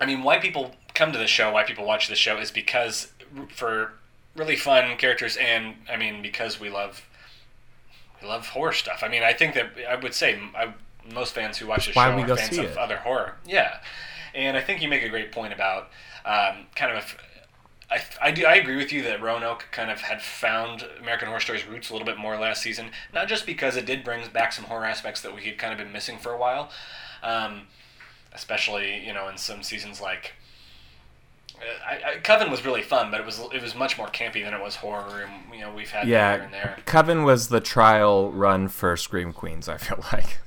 I 0.00 0.06
mean, 0.06 0.22
why 0.22 0.38
people 0.38 0.74
come 0.94 1.12
to 1.12 1.18
the 1.18 1.26
show, 1.28 1.52
why 1.52 1.62
people 1.62 1.84
watch 1.84 2.08
the 2.08 2.16
show, 2.16 2.38
is 2.38 2.50
because 2.50 3.12
for 3.48 3.92
really 4.34 4.56
fun 4.56 4.96
characters, 4.96 5.36
and 5.36 5.76
I 5.88 5.96
mean 5.96 6.20
because 6.22 6.58
we 6.58 6.68
love 6.68 7.02
we 8.20 8.26
love 8.28 8.48
horror 8.48 8.72
stuff. 8.72 9.02
I 9.02 9.08
mean, 9.08 9.22
I 9.22 9.32
think 9.32 9.54
that 9.54 9.72
I 9.88 9.94
would 9.94 10.14
say 10.14 10.40
I, 10.54 10.74
most 11.12 11.34
fans 11.34 11.58
who 11.58 11.66
watch 11.66 11.86
the 11.86 11.92
show 11.92 12.00
are 12.00 12.36
fans 12.36 12.58
of 12.58 12.64
it. 12.64 12.76
other 12.78 12.98
horror. 12.98 13.36
Yeah, 13.46 13.78
and 14.34 14.56
I 14.56 14.60
think 14.60 14.82
you 14.82 14.88
make 14.88 15.02
a 15.02 15.08
great 15.08 15.32
point 15.32 15.52
about 15.52 15.90
um, 16.24 16.66
kind 16.74 16.96
of. 16.96 17.16
I, 17.88 18.00
I 18.20 18.30
do 18.32 18.44
I 18.44 18.56
agree 18.56 18.74
with 18.76 18.92
you 18.92 19.02
that 19.04 19.22
Roanoke 19.22 19.68
kind 19.70 19.92
of 19.92 20.00
had 20.00 20.20
found 20.20 20.84
American 21.00 21.28
Horror 21.28 21.38
Story's 21.38 21.64
roots 21.66 21.88
a 21.88 21.92
little 21.92 22.06
bit 22.06 22.18
more 22.18 22.36
last 22.36 22.60
season. 22.60 22.90
Not 23.14 23.28
just 23.28 23.46
because 23.46 23.76
it 23.76 23.86
did 23.86 24.02
bring 24.02 24.28
back 24.32 24.52
some 24.52 24.64
horror 24.64 24.84
aspects 24.84 25.20
that 25.20 25.32
we 25.34 25.42
had 25.42 25.56
kind 25.56 25.72
of 25.72 25.78
been 25.78 25.92
missing 25.92 26.18
for 26.18 26.32
a 26.32 26.36
while, 26.36 26.70
um, 27.22 27.62
especially 28.32 29.06
you 29.06 29.12
know 29.14 29.28
in 29.28 29.38
some 29.38 29.62
seasons 29.62 30.00
like. 30.00 30.32
uh, 31.60 31.64
I, 31.88 32.14
I, 32.14 32.16
Coven 32.18 32.50
was 32.50 32.64
really 32.64 32.82
fun, 32.82 33.12
but 33.12 33.20
it 33.20 33.26
was 33.26 33.40
it 33.54 33.62
was 33.62 33.76
much 33.76 33.96
more 33.96 34.08
campy 34.08 34.44
than 34.44 34.52
it 34.52 34.60
was 34.60 34.74
horror, 34.76 35.22
and 35.22 35.54
you 35.54 35.60
know 35.60 35.72
we've 35.72 35.90
had 35.90 36.06
here 36.06 36.14
Yeah, 36.14 36.34
and 36.42 36.52
there. 36.52 36.78
Coven 36.86 37.22
was 37.22 37.50
the 37.50 37.60
trial 37.60 38.32
run 38.32 38.66
for 38.66 38.96
Scream 38.96 39.32
Queens. 39.32 39.68
I 39.68 39.76
feel 39.76 40.04
like. 40.12 40.38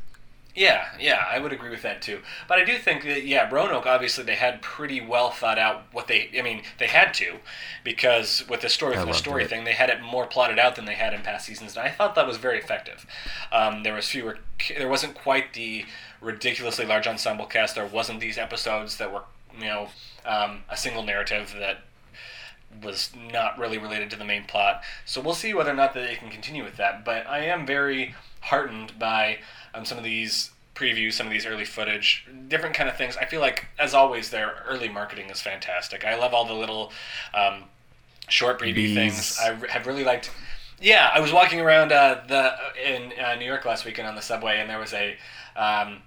Yeah, 0.60 0.88
yeah, 1.00 1.24
I 1.32 1.40
would 1.40 1.54
agree 1.54 1.70
with 1.70 1.84
that 1.84 2.02
too. 2.02 2.20
But 2.50 2.60
I 2.60 2.66
do 2.66 2.78
think 2.78 3.06
that 3.06 3.26
yeah, 3.26 3.50
Roanoke 3.50 3.86
obviously 3.86 4.26
they 4.26 4.36
had 4.36 4.62
pretty 4.62 5.00
well 5.00 5.30
thought 5.30 5.58
out 5.58 5.84
what 5.94 6.08
they. 6.08 6.30
I 6.38 6.42
mean, 6.42 6.64
they 6.80 6.88
had 6.88 7.14
to, 7.14 7.38
because 7.86 8.44
with 8.50 8.60
the 8.60 8.68
story 8.68 8.98
the 8.98 9.14
story 9.14 9.46
it. 9.46 9.50
thing, 9.50 9.64
they 9.64 9.72
had 9.72 9.90
it 9.90 10.02
more 10.02 10.28
plotted 10.28 10.60
out 10.60 10.76
than 10.76 10.84
they 10.84 10.96
had 10.96 11.14
in 11.14 11.22
past 11.22 11.46
seasons, 11.46 11.78
and 11.78 11.88
I 11.88 11.90
thought 11.90 12.14
that 12.16 12.28
was 12.28 12.36
very 12.36 12.60
effective. 12.60 13.06
Um, 13.54 13.84
there 13.84 13.94
was 13.94 14.10
fewer. 14.10 14.40
There 14.78 14.90
wasn't 14.90 15.16
quite 15.16 15.54
the 15.54 15.86
ridiculously 16.20 16.86
large 16.86 17.08
ensemble 17.08 17.46
cast. 17.46 17.76
There 17.76 17.86
wasn't 17.86 18.20
these 18.20 18.38
episodes 18.38 18.98
that 18.98 19.14
were 19.14 19.24
you 19.58 19.68
know 19.68 19.88
um, 20.26 20.64
a 20.68 20.76
single 20.76 21.04
narrative 21.04 21.56
that 21.58 21.86
was 22.84 23.12
not 23.32 23.58
really 23.58 23.78
related 23.78 24.10
to 24.10 24.18
the 24.18 24.26
main 24.26 24.44
plot. 24.44 24.82
So 25.06 25.22
we'll 25.22 25.36
see 25.36 25.54
whether 25.54 25.72
or 25.72 25.76
not 25.76 25.94
that 25.94 26.06
they 26.06 26.16
can 26.16 26.30
continue 26.30 26.66
with 26.66 26.76
that. 26.76 27.06
But 27.06 27.28
I 27.28 27.46
am 27.46 27.66
very 27.66 28.14
heartened 28.42 28.98
by 28.98 29.40
um, 29.74 29.86
some 29.86 29.98
of 29.98 30.04
these 30.04 30.52
previews, 30.76 31.14
some 31.14 31.28
of 31.28 31.34
these 31.34 31.46
early 31.46 31.66
footage, 31.66 32.26
different 32.48 32.76
kind 32.76 32.90
of 32.90 32.96
things. 32.96 33.18
I 33.18 33.26
feel 33.26 33.42
like, 33.42 33.68
as 33.78 33.94
always, 33.94 34.30
their 34.30 34.64
early 34.68 34.88
marketing 34.90 35.30
is 35.30 35.42
fantastic. 35.42 36.06
I 36.06 36.16
love 36.18 36.34
all 36.34 36.46
the 36.46 36.54
little 36.54 36.92
um, 37.34 37.66
short 38.30 38.60
preview 38.60 38.76
Bees. 38.76 38.96
things. 38.96 39.40
I 39.42 39.54
have 39.68 39.88
really 39.88 40.04
liked. 40.04 40.32
Yeah, 40.82 41.12
I 41.14 41.20
was 41.20 41.34
walking 41.34 41.60
around 41.60 41.92
uh, 41.92 42.22
the 42.28 42.54
in 42.86 43.12
uh, 43.20 43.36
New 43.36 43.46
York 43.46 43.66
last 43.66 43.86
weekend 43.86 44.08
on 44.08 44.16
the 44.16 44.22
subway, 44.22 44.60
and 44.60 44.70
there 44.70 44.80
was 44.80 44.94
a. 44.94 45.18
Um, 45.56 46.04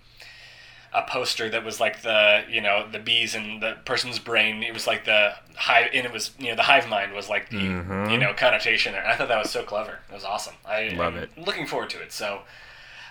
a 0.94 1.02
poster 1.02 1.48
that 1.48 1.64
was 1.64 1.80
like 1.80 2.02
the 2.02 2.44
you 2.50 2.60
know 2.60 2.86
the 2.90 2.98
bees 2.98 3.34
in 3.34 3.60
the 3.60 3.76
person's 3.84 4.18
brain. 4.18 4.62
It 4.62 4.74
was 4.74 4.86
like 4.86 5.04
the 5.06 5.34
hive, 5.56 5.88
and 5.94 6.04
it 6.06 6.12
was 6.12 6.32
you 6.38 6.48
know 6.50 6.56
the 6.56 6.62
hive 6.62 6.88
mind 6.88 7.12
was 7.12 7.28
like 7.28 7.48
the 7.50 7.56
Mhm. 7.58 8.10
you 8.12 8.18
know 8.18 8.34
connotation 8.34 8.92
there. 8.92 9.06
I 9.06 9.16
thought 9.16 9.28
that 9.28 9.38
was 9.38 9.50
so 9.50 9.62
clever. 9.62 10.00
It 10.10 10.14
was 10.14 10.24
awesome. 10.24 10.54
I 10.66 10.88
Love 10.90 11.14
I'm 11.14 11.22
it. 11.22 11.38
Looking 11.38 11.66
forward 11.66 11.90
to 11.90 12.02
it. 12.02 12.12
So, 12.12 12.42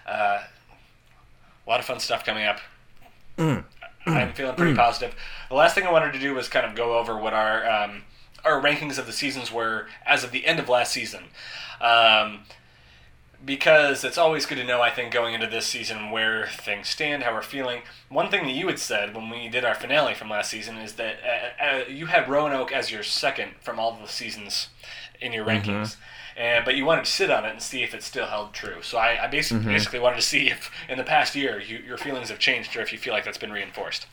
uh, 0.08 0.41
a 1.65 1.70
lot 1.70 1.80
of 1.80 1.86
fun 1.86 2.00
stuff 2.00 2.24
coming 2.26 2.46
up. 2.46 2.60
Mm. 3.38 3.63
I'm 4.06 4.34
feeling 4.34 4.56
pretty 4.56 4.76
positive. 4.76 5.15
The 5.50 5.56
last 5.56 5.76
thing 5.76 5.86
I 5.86 5.91
wanted 5.91 6.13
to 6.13 6.20
do 6.20 6.34
was 6.34 6.48
kind 6.50 6.65
of 6.65 6.76
go 6.76 6.98
over 6.98 7.17
what 7.17 7.34
our 7.34 7.67
um, 7.70 8.04
our 8.44 8.60
rankings 8.62 8.98
of 8.98 9.06
the 9.06 9.13
seasons 9.13 9.52
were 9.52 9.88
as 10.06 10.24
of 10.24 10.32
the 10.32 10.46
end 10.48 10.60
of 10.60 10.70
last 10.70 10.91
season. 10.91 11.26
Um, 11.80 12.41
because 13.43 14.04
it's 14.04 14.17
always 14.17 14.45
good 14.45 14.58
to 14.58 14.63
know, 14.63 14.82
I 14.82 14.89
think, 14.89 15.12
going 15.12 15.34
into 15.34 15.47
this 15.47 15.65
season 15.65 16.12
where 16.12 16.47
things 16.47 16.89
stand, 16.89 17.23
how 17.23 17.34
we're 17.34 17.41
feeling. 17.41 17.82
One 18.10 18.30
thing 18.30 18.43
that 18.43 18.54
you 18.54 18.67
had 18.67 18.80
said 18.80 19.15
when 19.15 19.30
we 19.30 19.49
did 19.49 19.65
our 19.65 19.75
finale 19.75 20.13
from 20.13 20.30
last 20.30 20.51
season 20.51 20.77
is 20.77 20.93
that 20.93 21.17
uh, 21.23 21.63
uh, 21.63 21.84
you 21.89 22.08
had 22.08 22.30
Roanoke 22.30 22.71
as 22.71 22.91
your 22.91 23.04
second 23.04 23.54
from 23.62 23.80
all 23.80 23.97
the 23.99 24.08
seasons 24.08 24.69
in 25.19 25.34
your 25.34 25.45
rankings. 25.45 25.97
And, 26.38 26.63
but 26.63 26.75
you 26.75 26.86
wanted 26.86 27.06
to 27.06 27.12
sit 27.12 27.30
on 27.30 27.45
it 27.45 27.51
and 27.51 27.62
see 27.62 27.84
if 27.84 27.93
it 27.93 28.04
still 28.04 28.25
held 28.25 28.54
true. 28.54 28.82
So 28.82 28.97
I, 28.97 29.25
I 29.25 29.27
basically, 29.27 29.65
basically 29.65 29.99
wanted 29.99 30.15
to 30.17 30.21
see 30.21 30.49
if 30.49 30.71
in 30.88 30.97
the 30.97 31.04
past 31.04 31.36
year 31.36 31.60
you, 31.60 31.77
your 31.80 31.97
feelings 31.97 32.30
have 32.30 32.39
changed 32.39 32.75
or 32.75 32.82
if 32.82 32.93
you 32.93 32.99
feel 32.99 33.13
like 33.13 33.25
that's 33.25 33.38
been 33.38 33.51
reinforced. 33.51 34.08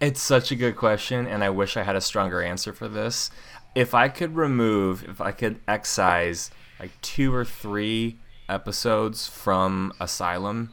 It's 0.00 0.22
such 0.22 0.52
a 0.52 0.54
good 0.54 0.76
question, 0.76 1.26
and 1.26 1.42
I 1.42 1.50
wish 1.50 1.76
I 1.76 1.82
had 1.82 1.96
a 1.96 2.00
stronger 2.00 2.40
answer 2.40 2.72
for 2.72 2.86
this. 2.86 3.30
If 3.74 3.94
I 3.94 4.08
could 4.08 4.36
remove, 4.36 5.02
if 5.08 5.20
I 5.20 5.32
could 5.32 5.58
excise 5.66 6.52
like 6.78 6.92
two 7.02 7.34
or 7.34 7.44
three 7.44 8.18
episodes 8.48 9.26
from 9.26 9.92
Asylum 10.00 10.72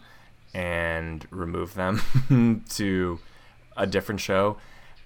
and 0.54 1.28
remove 1.32 1.74
them 1.74 2.64
to 2.70 3.20
a 3.76 3.86
different 3.86 4.22
show, 4.22 4.58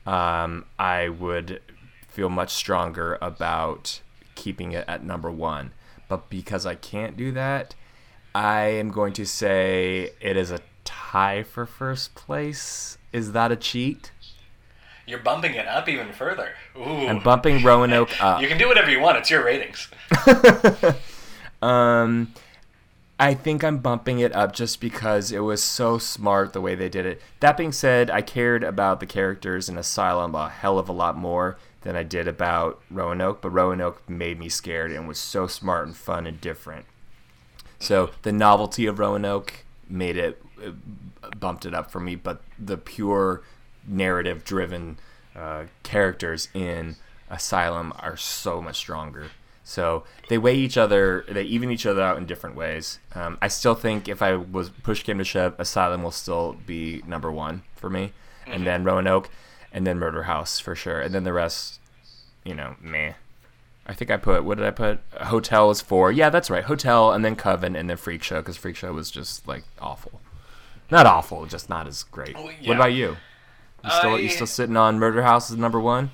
um, 0.06 0.66
I 0.78 1.10
would 1.10 1.62
feel 2.08 2.30
much 2.30 2.52
stronger 2.52 3.18
about 3.22 4.02
keeping 4.36 4.72
it 4.72 4.86
at 4.88 5.04
number 5.04 5.32
one. 5.32 5.72
But 6.08 6.30
because 6.30 6.66
I 6.66 6.76
can't 6.76 7.16
do 7.16 7.32
that, 7.34 7.76
I 8.34 8.62
am 8.62 8.90
going 8.90 9.14
to 9.14 9.26
say 9.26 10.12
it 10.22 10.38
is 10.38 10.52
a 10.52 10.60
tie 10.84 11.44
for 11.44 11.66
first 11.66 12.16
place. 12.16 12.98
Is 13.12 13.32
that 13.34 13.52
a 13.52 13.56
cheat? 13.56 14.12
You're 15.06 15.20
bumping 15.20 15.56
it 15.56 15.68
up 15.68 15.90
even 15.90 16.14
further. 16.14 16.54
Ooh. 16.78 17.08
I'm 17.08 17.20
bumping 17.20 17.64
Roanoke 17.64 18.12
up. 18.22 18.42
You 18.42 18.48
can 18.48 18.58
do 18.58 18.68
whatever 18.68 18.92
you 18.92 19.00
want. 19.00 19.18
It's 19.18 19.32
your 19.32 19.44
ratings. 19.44 19.88
um, 21.64 22.34
I 23.20 23.34
think 23.34 23.64
I'm 23.64 23.80
bumping 23.80 24.20
it 24.20 24.34
up 24.34 24.54
just 24.54 24.80
because 24.80 25.32
it 25.32 25.40
was 25.40 25.62
so 25.62 25.98
smart 25.98 26.54
the 26.54 26.62
way 26.62 26.74
they 26.74 26.88
did 26.88 27.06
it. 27.06 27.22
That 27.42 27.58
being 27.58 27.74
said, 27.74 28.10
I 28.10 28.22
cared 28.22 28.64
about 28.64 29.02
the 29.02 29.06
characters 29.06 29.68
in 29.68 29.78
Asylum 29.78 30.36
a 30.36 30.50
hell 30.50 30.80
of 30.80 30.88
a 30.88 30.94
lot 30.94 31.18
more 31.18 31.58
than 31.82 31.98
I 31.98 32.04
did 32.04 32.28
about 32.28 32.82
Roanoke, 32.90 33.42
but 33.42 33.50
Roanoke 33.50 34.10
made 34.10 34.40
me 34.40 34.48
scared 34.48 34.92
and 34.92 35.08
was 35.08 35.18
so 35.18 35.48
smart 35.48 35.88
and 35.88 35.96
fun 35.96 36.28
and 36.28 36.40
different. 36.40 36.86
So 37.78 38.12
the 38.22 38.32
novelty 38.32 38.86
of 38.86 39.00
Roanoke 39.00 39.66
made 39.90 40.16
it 40.18 40.42
uh, 40.66 40.72
bumped 41.40 41.66
it 41.66 41.74
up 41.74 41.92
for 41.92 42.00
me, 42.00 42.16
but 42.16 42.42
the 42.58 42.78
pure 42.78 43.42
narrative 43.86 44.44
driven 44.44 44.98
uh, 45.36 45.66
characters 45.84 46.50
in 46.54 46.96
Asylum 47.30 47.94
are 48.00 48.18
so 48.18 48.62
much 48.62 48.78
stronger. 48.78 49.28
So 49.70 50.04
they 50.30 50.40
weigh 50.40 50.56
each 50.56 50.78
other, 50.80 51.24
they 51.30 51.44
even 51.44 51.70
each 51.70 51.86
other 51.86 52.02
out 52.02 52.18
in 52.18 52.26
different 52.26 52.56
ways. 52.56 52.98
Um, 53.14 53.38
I 53.40 53.50
still 53.50 53.76
think 53.76 54.08
if 54.10 54.20
I 54.24 54.36
was 54.36 54.70
push 54.72 55.04
came 55.04 55.20
to 55.20 55.24
shove, 55.24 55.54
Asylum 55.60 56.02
will 56.02 56.10
still 56.10 56.58
be 56.66 57.04
number 57.06 57.32
one 57.32 57.62
for 57.76 57.88
me, 57.88 58.14
and 58.48 58.66
then 58.66 58.84
Roanoke, 58.84 59.30
and 59.72 59.86
then 59.86 60.00
Murder 60.00 60.24
House 60.24 60.60
for 60.60 60.74
sure, 60.74 61.00
and 61.00 61.14
then 61.14 61.24
the 61.24 61.34
rest, 61.34 61.80
you 62.44 62.56
know, 62.56 62.78
meh. 62.82 63.14
I 63.86 63.94
think 63.94 64.10
I 64.10 64.18
put 64.18 64.44
what 64.44 64.58
did 64.58 64.66
I 64.66 64.72
put? 64.72 65.02
Hotel 65.22 65.68
was 65.68 65.82
four. 65.82 66.12
Yeah, 66.12 66.32
that's 66.32 66.50
right. 66.50 66.64
Hotel, 66.64 67.12
and 67.12 67.24
then 67.24 67.36
Coven, 67.36 67.76
and 67.76 67.88
then 67.88 67.98
Freak 67.98 68.24
Show 68.24 68.38
because 68.42 68.58
Freak 68.58 68.76
Show 68.76 68.92
was 68.94 69.12
just 69.12 69.48
like 69.48 69.66
awful. 69.80 70.20
Not 70.90 71.06
awful, 71.06 71.46
just 71.46 71.70
not 71.70 71.86
as 71.86 72.02
great. 72.02 72.36
Oh, 72.36 72.50
yeah. 72.60 72.70
What 72.70 72.76
about 72.78 72.94
you? 72.94 73.18
You 73.84 73.92
still, 73.92 74.16
I- 74.16 74.18
you 74.18 74.30
still 74.30 74.48
sitting 74.48 74.76
on 74.78 74.98
Murder 74.98 75.22
House 75.22 75.52
as 75.52 75.58
number 75.58 75.80
one? 75.80 76.10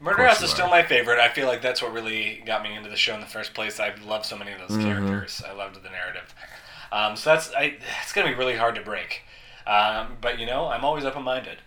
Murder 0.00 0.26
House 0.26 0.42
is 0.42 0.50
still 0.50 0.68
my 0.68 0.82
favorite. 0.82 1.18
I 1.20 1.28
feel 1.28 1.46
like 1.46 1.60
that's 1.62 1.82
what 1.82 1.92
really 1.92 2.42
got 2.46 2.62
me 2.62 2.74
into 2.74 2.88
the 2.88 2.96
show 2.96 3.14
in 3.14 3.20
the 3.20 3.26
first 3.26 3.52
place. 3.54 3.78
I 3.78 3.94
love 4.06 4.24
so 4.24 4.36
many 4.36 4.52
of 4.52 4.58
those 4.58 4.70
Mm-hmm. 4.78 4.82
characters. 4.88 5.42
I 5.46 5.52
loved 5.52 5.82
the 5.82 5.90
narrative. 5.90 6.34
Um, 6.90 7.16
so 7.16 7.30
that's 7.30 7.52
I, 7.54 7.76
it's 8.02 8.12
gonna 8.12 8.28
be 8.28 8.34
really 8.34 8.56
hard 8.56 8.74
to 8.76 8.80
break. 8.80 9.22
Um, 9.66 10.16
but 10.20 10.38
you 10.38 10.46
know, 10.46 10.66
I'm 10.68 10.84
always 10.84 11.04
open 11.04 11.22
minded. 11.22 11.58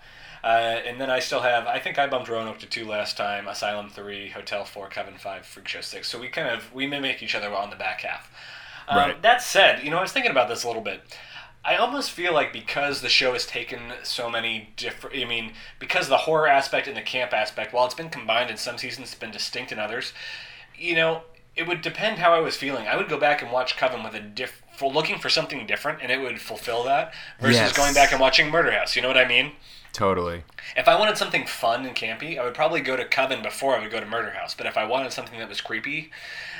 Uh, 0.43 0.81
and 0.85 0.99
then 0.99 1.09
I 1.09 1.19
still 1.19 1.39
have. 1.41 1.67
I 1.67 1.79
think 1.79 1.97
I 1.97 2.05
bumped 2.07 2.27
Roanoke 2.27 2.59
to 2.59 2.65
two 2.65 2.85
last 2.85 3.15
time. 3.15 3.47
Asylum 3.47 3.89
three, 3.89 4.29
Hotel 4.29 4.65
four, 4.65 4.89
Coven 4.89 5.17
five, 5.17 5.45
Freak 5.45 5.67
Show 5.69 5.81
six. 5.81 6.09
So 6.09 6.19
we 6.19 6.27
kind 6.27 6.49
of 6.49 6.73
we 6.73 6.85
mimic 6.87 7.23
each 7.23 7.35
other 7.35 7.53
on 7.55 7.69
the 7.69 7.75
back 7.77 8.01
half. 8.01 8.29
Um, 8.89 8.97
Right. 8.97 9.21
That 9.21 9.41
said, 9.41 9.83
you 9.83 9.89
know, 9.91 9.97
I 9.99 10.01
was 10.01 10.11
thinking 10.11 10.31
about 10.31 10.49
this 10.49 10.63
a 10.63 10.67
little 10.67 10.81
bit. 10.81 11.01
I 11.65 11.75
almost 11.77 12.11
feel 12.11 12.33
like 12.33 12.51
because 12.51 13.01
the 13.01 13.09
show 13.09 13.33
has 13.33 13.45
taken 13.45 13.93
so 14.03 14.29
many 14.29 14.69
different, 14.75 15.15
I 15.17 15.23
mean, 15.25 15.53
because 15.79 16.09
the 16.09 16.17
horror 16.17 16.47
aspect 16.47 16.87
and 16.87 16.97
the 16.97 17.01
camp 17.01 17.31
aspect, 17.33 17.73
while 17.73 17.85
it's 17.85 17.93
been 17.93 18.09
combined 18.09 18.49
in 18.49 18.57
some 18.57 18.77
seasons, 18.77 19.09
it's 19.11 19.19
been 19.19 19.31
distinct 19.31 19.71
in 19.71 19.79
others. 19.79 20.11
You 20.77 20.95
know, 20.95 21.21
it 21.55 21.65
would 21.67 21.81
depend 21.81 22.17
how 22.19 22.33
I 22.33 22.39
was 22.41 22.57
feeling. 22.57 22.87
I 22.87 22.97
would 22.97 23.07
go 23.07 23.17
back 23.17 23.41
and 23.41 23.51
watch 23.51 23.77
Coven 23.77 24.03
with 24.03 24.13
a 24.13 24.19
diff, 24.19 24.61
for 24.75 24.91
looking 24.91 25.19
for 25.19 25.29
something 25.29 25.65
different, 25.65 25.99
and 26.01 26.11
it 26.11 26.19
would 26.19 26.41
fulfill 26.41 26.83
that. 26.83 27.13
Versus 27.39 27.55
Yes. 27.57 27.77
going 27.77 27.93
back 27.93 28.11
and 28.11 28.19
watching 28.19 28.49
Murder 28.49 28.71
House. 28.71 28.95
You 28.95 29.01
know 29.01 29.07
what 29.07 29.17
I 29.17 29.25
mean? 29.27 29.53
Totally. 29.93 30.41
If 30.75 30.87
I 30.87 30.99
wanted 30.99 31.17
something 31.17 31.45
fun 31.45 31.85
and 31.85 31.95
campy, 31.95 32.39
I 32.39 32.43
would 32.43 32.55
probably 32.55 32.81
go 32.81 32.95
to 32.97 33.05
Coven 33.05 33.43
before 33.43 33.77
I 33.77 33.81
would 33.81 33.91
go 33.91 33.99
to 33.99 34.05
Murder 34.07 34.31
House. 34.31 34.55
But 34.55 34.65
if 34.65 34.75
I 34.75 34.85
wanted 34.85 35.13
something 35.13 35.37
that 35.37 35.47
was 35.47 35.61
creepy, 35.61 36.09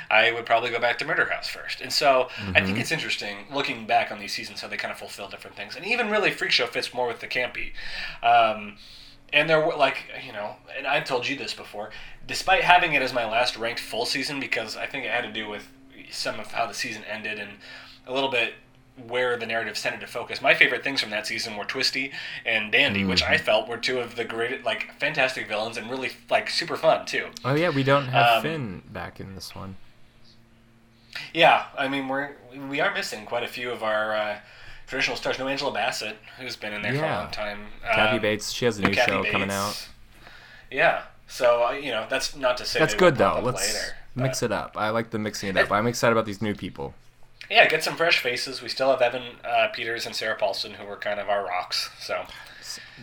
I 0.08 0.30
would 0.30 0.46
probably 0.46 0.70
go 0.70 0.78
back 0.78 0.98
to 0.98 1.04
Murder 1.04 1.26
House 1.26 1.48
first. 1.48 1.80
And 1.80 1.92
so 1.92 2.28
I 2.54 2.60
think 2.60 2.78
it's 2.78 2.92
interesting 2.92 3.38
looking 3.52 3.86
back 3.86 4.12
on 4.12 4.20
these 4.20 4.32
seasons 4.32 4.60
how 4.60 4.68
they 4.68 4.76
kind 4.76 4.92
of 4.92 4.98
fulfill 4.98 5.28
different 5.28 5.56
things. 5.56 5.74
And 5.74 5.84
even 5.84 6.10
really, 6.10 6.30
Freak 6.30 6.52
Show 6.52 6.66
fits 6.68 6.94
more 6.94 7.08
with 7.08 7.18
the 7.18 7.26
campy. 7.26 7.72
Um, 8.22 8.76
and 9.32 9.50
there 9.50 9.58
were 9.58 9.74
like 9.74 10.04
you 10.24 10.32
know, 10.32 10.54
and 10.76 10.86
I've 10.86 11.04
told 11.04 11.26
you 11.26 11.36
this 11.36 11.54
before. 11.54 11.90
Despite 12.24 12.62
having 12.62 12.94
it 12.94 13.02
as 13.02 13.12
my 13.12 13.28
last 13.28 13.56
ranked 13.56 13.80
full 13.80 14.06
season, 14.06 14.38
because 14.38 14.76
I 14.76 14.86
think 14.86 15.04
it 15.04 15.10
had 15.10 15.22
to 15.22 15.32
do 15.32 15.48
with 15.48 15.68
some 16.10 16.38
of 16.38 16.52
how 16.52 16.66
the 16.66 16.74
season 16.74 17.02
ended 17.10 17.40
and 17.40 17.50
a 18.06 18.14
little 18.14 18.30
bit 18.30 18.54
where 19.08 19.36
the 19.36 19.46
narrative 19.46 19.76
tended 19.76 20.00
to 20.00 20.06
focus. 20.06 20.40
My 20.40 20.54
favorite 20.54 20.84
things 20.84 21.00
from 21.00 21.10
that 21.10 21.26
season 21.26 21.56
were 21.56 21.64
Twisty 21.64 22.12
and 22.46 22.70
Dandy, 22.70 23.04
which 23.04 23.22
I 23.24 23.38
felt 23.38 23.68
were 23.68 23.76
two 23.76 23.98
of 23.98 24.14
the 24.14 24.24
great, 24.24 24.64
like, 24.64 24.92
fantastic 25.00 25.48
villains 25.48 25.76
and 25.76 25.90
really 25.90 26.10
like 26.30 26.48
super 26.48 26.76
fun 26.76 27.04
too. 27.04 27.26
Oh 27.44 27.54
yeah, 27.54 27.70
we 27.70 27.82
don't 27.82 28.06
have 28.06 28.36
Um, 28.38 28.42
Finn 28.42 28.82
back 28.92 29.18
in 29.18 29.34
this 29.34 29.54
one. 29.54 29.76
Yeah, 31.32 31.66
I 31.76 31.88
mean 31.88 32.08
we're 32.08 32.30
we 32.68 32.80
are 32.80 32.92
missing 32.92 33.24
quite 33.24 33.42
a 33.42 33.48
few 33.48 33.70
of 33.70 33.82
our 33.82 34.14
uh, 34.14 34.38
traditional 34.86 35.16
stars. 35.16 35.38
No 35.38 35.48
Angela 35.48 35.72
Bassett, 35.72 36.16
who's 36.38 36.56
been 36.56 36.72
in 36.72 36.82
there 36.82 36.94
for 36.94 37.04
a 37.04 37.08
long 37.08 37.30
time. 37.30 37.66
Kathy 37.82 38.16
Um, 38.16 38.22
Bates, 38.22 38.52
she 38.52 38.64
has 38.64 38.78
a 38.78 38.82
new 38.82 38.90
Kathy 38.94 39.10
show 39.10 39.24
coming 39.30 39.50
out. 39.50 39.88
Yeah, 40.70 41.02
so 41.28 41.66
uh, 41.68 41.72
you 41.72 41.90
know 41.90 42.06
that's 42.08 42.36
not 42.36 42.56
to 42.58 42.64
say 42.64 42.78
That's 42.80 42.94
good 42.94 43.16
though. 43.16 43.40
Let's 43.42 43.74
later, 43.74 43.96
mix 44.14 44.42
it 44.42 44.50
up. 44.52 44.76
I 44.76 44.90
like 44.90 45.10
the 45.10 45.18
mixing 45.18 45.50
it 45.50 45.56
up. 45.56 45.70
I'm 45.70 45.86
excited 45.86 46.12
about 46.12 46.26
these 46.26 46.42
new 46.42 46.54
people. 46.54 46.94
Yeah, 47.50 47.68
get 47.68 47.84
some 47.84 47.96
fresh 47.96 48.20
faces. 48.20 48.62
We 48.62 48.68
still 48.68 48.90
have 48.90 49.02
Evan 49.02 49.36
uh, 49.44 49.68
Peters 49.72 50.06
and 50.06 50.14
Sarah 50.14 50.36
Paulson, 50.36 50.74
who 50.74 50.86
were 50.86 50.96
kind 50.96 51.20
of 51.20 51.28
our 51.28 51.44
rocks. 51.44 51.90
So 52.00 52.24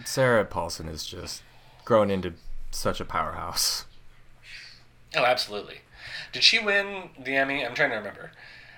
Sarah 0.05 0.45
Paulson 0.45 0.88
is 0.88 1.05
just 1.05 1.43
grown 1.86 2.09
into 2.09 2.34
such 2.72 2.99
a 2.99 3.05
powerhouse. 3.05 3.86
oh, 5.16 5.24
absolutely. 5.26 5.80
Did 6.32 6.43
she 6.43 6.59
win 6.59 7.09
the 7.22 7.36
Emmy? 7.36 7.66
I'm 7.66 7.76
trying 7.76 7.89
to 7.91 7.97
remember. 7.97 8.32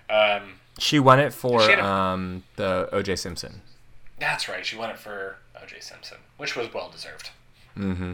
Um, 0.09 0.55
She 0.79 0.99
won 0.99 1.19
it 1.19 1.33
for 1.33 1.61
a- 1.61 1.81
um, 1.83 2.43
the 2.55 2.89
O.J. 2.91 3.15
Simpson. 3.15 3.61
That's 4.19 4.49
right. 4.49 4.65
She 4.65 4.75
won 4.75 4.89
it 4.89 4.97
for 4.99 5.38
O.J. 5.61 5.79
Simpson, 5.79 6.17
which 6.38 6.55
was 6.55 6.73
well 6.73 6.89
deserved. 6.89 7.29
Mm-hmm. 7.77 8.13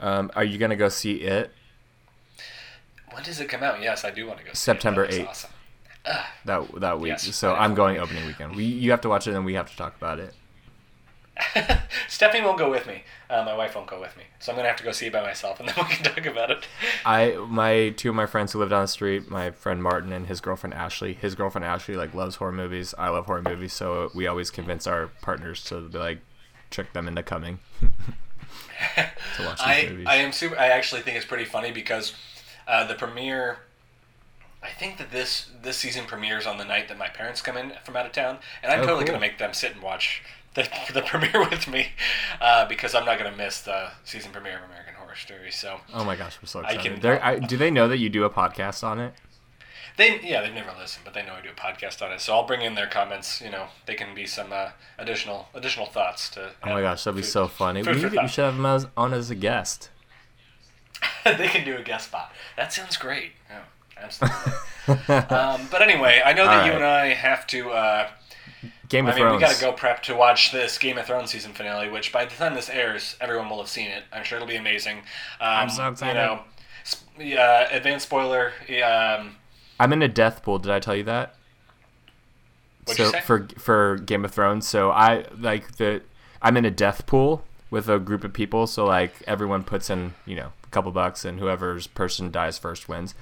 Um, 0.00 0.30
are 0.36 0.44
you 0.44 0.58
gonna 0.58 0.76
go 0.76 0.88
see 0.88 1.16
it 1.22 1.52
When 3.10 3.22
does 3.24 3.40
it 3.40 3.48
come 3.48 3.62
out? 3.64 3.82
Yes, 3.82 4.04
I 4.04 4.10
do 4.10 4.26
want 4.26 4.38
to 4.38 4.44
go. 4.44 4.50
see 4.50 4.52
it. 4.52 4.56
September 4.56 5.06
8th. 5.08 5.28
Awesome. 5.28 5.50
That 6.44 6.80
that 6.80 7.00
week? 7.00 7.10
Yes, 7.10 7.34
so 7.34 7.54
I'm 7.54 7.74
going 7.74 7.98
opening 7.98 8.26
weekend. 8.26 8.56
We 8.56 8.64
you 8.64 8.90
have 8.90 9.00
to 9.02 9.08
watch 9.08 9.26
it 9.26 9.34
and 9.34 9.44
we 9.44 9.54
have 9.54 9.70
to 9.70 9.76
talk 9.76 9.96
about 9.96 10.18
it. 10.18 10.34
Stephanie 12.08 12.44
won't 12.44 12.58
go 12.58 12.70
with 12.70 12.86
me. 12.86 13.04
Uh, 13.30 13.44
my 13.44 13.54
wife 13.54 13.74
won't 13.74 13.86
go 13.86 14.00
with 14.00 14.16
me, 14.16 14.24
so 14.40 14.50
I'm 14.50 14.56
gonna 14.56 14.68
have 14.68 14.78
to 14.78 14.84
go 14.84 14.92
see 14.92 15.06
it 15.06 15.12
by 15.12 15.22
myself, 15.22 15.60
and 15.60 15.68
then 15.68 15.74
we 15.78 15.94
can 15.94 16.04
talk 16.04 16.26
about 16.26 16.50
it. 16.50 16.66
I 17.04 17.32
my 17.48 17.90
two 17.90 18.08
of 18.08 18.14
my 18.14 18.26
friends 18.26 18.52
who 18.52 18.58
live 18.58 18.70
down 18.70 18.82
the 18.82 18.88
street, 18.88 19.30
my 19.30 19.50
friend 19.50 19.82
Martin 19.82 20.12
and 20.12 20.26
his 20.26 20.40
girlfriend 20.40 20.74
Ashley. 20.74 21.12
His 21.14 21.34
girlfriend 21.34 21.64
Ashley 21.64 21.96
like 21.96 22.14
loves 22.14 22.36
horror 22.36 22.52
movies. 22.52 22.94
I 22.98 23.08
love 23.10 23.26
horror 23.26 23.42
movies, 23.42 23.72
so 23.72 24.10
we 24.14 24.26
always 24.26 24.50
convince 24.50 24.86
our 24.86 25.08
partners 25.22 25.62
to 25.64 25.88
be 25.88 25.98
like 25.98 26.18
trick 26.70 26.92
them 26.92 27.08
into 27.08 27.22
coming 27.22 27.60
to 27.80 29.44
watch 29.44 29.58
these 29.58 29.60
I 29.60 29.86
movies. 29.90 30.06
I 30.08 30.16
am 30.16 30.32
super. 30.32 30.58
I 30.58 30.68
actually 30.68 31.02
think 31.02 31.16
it's 31.16 31.26
pretty 31.26 31.44
funny 31.44 31.70
because 31.70 32.14
uh, 32.66 32.86
the 32.86 32.94
premiere. 32.94 33.58
I 34.62 34.70
think 34.70 34.98
that 34.98 35.10
this 35.12 35.50
this 35.62 35.76
season 35.76 36.04
premieres 36.06 36.46
on 36.46 36.58
the 36.58 36.64
night 36.64 36.88
that 36.88 36.98
my 36.98 37.08
parents 37.08 37.40
come 37.40 37.56
in 37.56 37.72
from 37.84 37.96
out 37.96 38.06
of 38.06 38.12
town, 38.12 38.38
and 38.62 38.72
I'm 38.72 38.80
Oh, 38.80 38.86
totally 38.86 39.04
cool. 39.04 39.14
gonna 39.14 39.20
make 39.20 39.38
them 39.38 39.52
sit 39.52 39.72
and 39.72 39.82
watch 39.82 40.22
the, 40.54 40.68
the 40.92 41.02
premiere 41.02 41.40
with 41.48 41.68
me 41.68 41.88
uh, 42.40 42.66
because 42.66 42.94
I'm 42.94 43.04
not 43.04 43.18
gonna 43.18 43.36
miss 43.36 43.60
the 43.60 43.90
season 44.04 44.32
premiere 44.32 44.58
of 44.58 44.64
American 44.64 44.94
Horror 44.94 45.14
Story. 45.16 45.52
So 45.52 45.80
oh 45.94 46.04
my 46.04 46.16
gosh, 46.16 46.38
I'm 46.40 46.46
so 46.46 46.60
I 46.60 46.70
excited. 46.72 46.92
can- 46.92 47.00
They're- 47.00 47.20
I, 47.22 47.38
do 47.38 47.56
they 47.56 47.70
know 47.70 47.86
that 47.88 47.98
you 47.98 48.08
do 48.08 48.24
a 48.24 48.30
podcast 48.30 48.82
on 48.82 48.98
it? 48.98 49.14
they 49.96 50.20
yeah 50.22 50.40
they've 50.42 50.54
never 50.54 50.72
listened, 50.78 51.04
but 51.04 51.12
they 51.14 51.24
know 51.24 51.34
I 51.34 51.40
do 51.40 51.48
a 51.50 51.52
podcast 51.52 52.02
on 52.04 52.12
it. 52.12 52.20
So 52.20 52.32
I'll 52.34 52.46
bring 52.46 52.62
in 52.62 52.74
their 52.74 52.86
comments. 52.86 53.40
You 53.40 53.50
know, 53.50 53.66
they 53.86 53.94
can 53.94 54.14
be 54.14 54.26
some 54.26 54.52
uh, 54.52 54.70
additional 54.98 55.48
additional 55.54 55.86
thoughts 55.86 56.28
to. 56.30 56.50
Oh 56.64 56.70
my 56.70 56.80
gosh, 56.82 57.04
that'd 57.04 57.16
be 57.16 57.22
so 57.22 57.46
funny. 57.48 57.82
food 57.82 57.96
We, 57.96 58.02
need, 58.02 58.12
we 58.22 58.28
should 58.28 58.44
have 58.44 58.56
them 58.56 58.66
as, 58.66 58.86
on 58.96 59.12
as 59.14 59.30
a 59.30 59.34
guest. 59.36 59.90
they 61.24 61.48
can 61.48 61.64
do 61.64 61.76
a 61.76 61.82
guest 61.82 62.08
spot. 62.08 62.32
That 62.56 62.72
sounds 62.72 62.96
great. 62.96 63.32
Yeah, 63.50 63.62
absolutely. 64.02 64.52
um, 65.34 65.68
but 65.70 65.82
anyway, 65.82 66.22
I 66.24 66.32
know 66.32 66.44
that 66.46 66.60
All 66.60 66.66
you 66.66 66.72
right. 66.72 66.76
and 66.76 66.84
I 66.84 67.06
have 67.14 67.46
to. 67.48 67.70
Uh, 67.70 68.08
Game 68.88 69.06
I 69.06 69.10
of 69.10 69.16
mean, 69.16 69.24
we 69.26 69.30
Thrones. 69.32 69.42
got 69.42 69.54
to 69.54 69.60
go 69.60 69.72
prep 69.72 70.02
to 70.04 70.14
watch 70.14 70.50
this 70.50 70.78
Game 70.78 70.96
of 70.96 71.06
Thrones 71.06 71.30
season 71.30 71.52
finale, 71.52 71.90
which 71.90 72.10
by 72.10 72.24
the 72.24 72.34
time 72.34 72.54
this 72.54 72.70
airs, 72.70 73.16
everyone 73.20 73.50
will 73.50 73.58
have 73.58 73.68
seen 73.68 73.88
it. 73.88 74.04
I'm 74.12 74.24
sure 74.24 74.36
it'll 74.36 74.48
be 74.48 74.56
amazing. 74.56 74.98
Um, 74.98 75.02
I'm 75.40 75.68
so 75.68 75.88
excited. 75.88 76.18
You 76.18 76.26
know, 76.26 76.40
sp- 76.88 77.36
uh, 77.38 77.66
advanced 77.70 78.06
spoiler. 78.06 78.52
Um, 78.82 79.36
I'm 79.78 79.92
in 79.92 80.00
a 80.00 80.08
death 80.08 80.42
pool. 80.42 80.58
Did 80.58 80.72
I 80.72 80.80
tell 80.80 80.96
you 80.96 81.04
that? 81.04 81.34
What'd 82.84 82.96
so 82.96 83.04
you 83.04 83.10
say? 83.12 83.20
for 83.20 83.46
for 83.58 83.98
Game 83.98 84.24
of 84.24 84.32
Thrones, 84.32 84.66
so 84.66 84.90
I 84.90 85.26
like 85.38 85.76
the 85.76 86.00
I'm 86.40 86.56
in 86.56 86.64
a 86.64 86.70
death 86.70 87.06
pool 87.06 87.44
with 87.70 87.88
a 87.90 87.98
group 87.98 88.24
of 88.24 88.32
people. 88.32 88.66
So 88.66 88.86
like 88.86 89.12
everyone 89.26 89.64
puts 89.64 89.90
in 89.90 90.14
you 90.24 90.36
know 90.36 90.52
a 90.64 90.68
couple 90.70 90.90
bucks, 90.92 91.26
and 91.26 91.38
whoever's 91.38 91.86
person 91.86 92.30
dies 92.30 92.56
first 92.56 92.88
wins. 92.88 93.14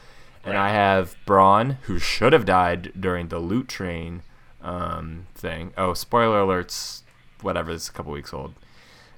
And 0.47 0.55
Right. 0.55 0.70
I 0.70 0.72
have 0.72 1.16
Bronn, 1.26 1.76
who 1.82 1.99
should 1.99 2.32
have 2.32 2.44
died 2.44 2.92
during 2.99 3.28
the 3.28 3.40
loot 3.40 3.66
train 3.68 4.22
um, 4.62 5.26
thing. 5.34 5.72
Oh, 5.76 5.92
spoiler 5.92 6.40
alerts! 6.40 7.03
Whatever, 7.42 7.72
it's 7.72 7.88
a 7.88 7.92
couple 7.92 8.12
weeks 8.12 8.32
old. 8.32 8.55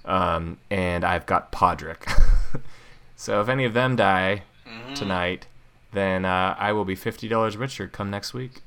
Um, 0.07 0.57
and 0.71 1.05
I've 1.05 1.27
got 1.27 1.53
Podrick. 1.53 2.11
so 3.17 3.43
if 3.43 3.49
any 3.51 3.67
of 3.67 3.75
them 3.75 3.95
die 3.95 4.45
mhm. 4.67 4.95
tonight, 4.95 5.47
then 5.93 6.25
uh, 6.25 6.57
I 6.59 6.73
will 6.73 6.87
be 6.87 6.95
fifty 6.95 7.29
dollars 7.29 7.59
richer 7.59 7.87
come 7.89 8.11
next 8.11 8.33
week. 8.33 8.63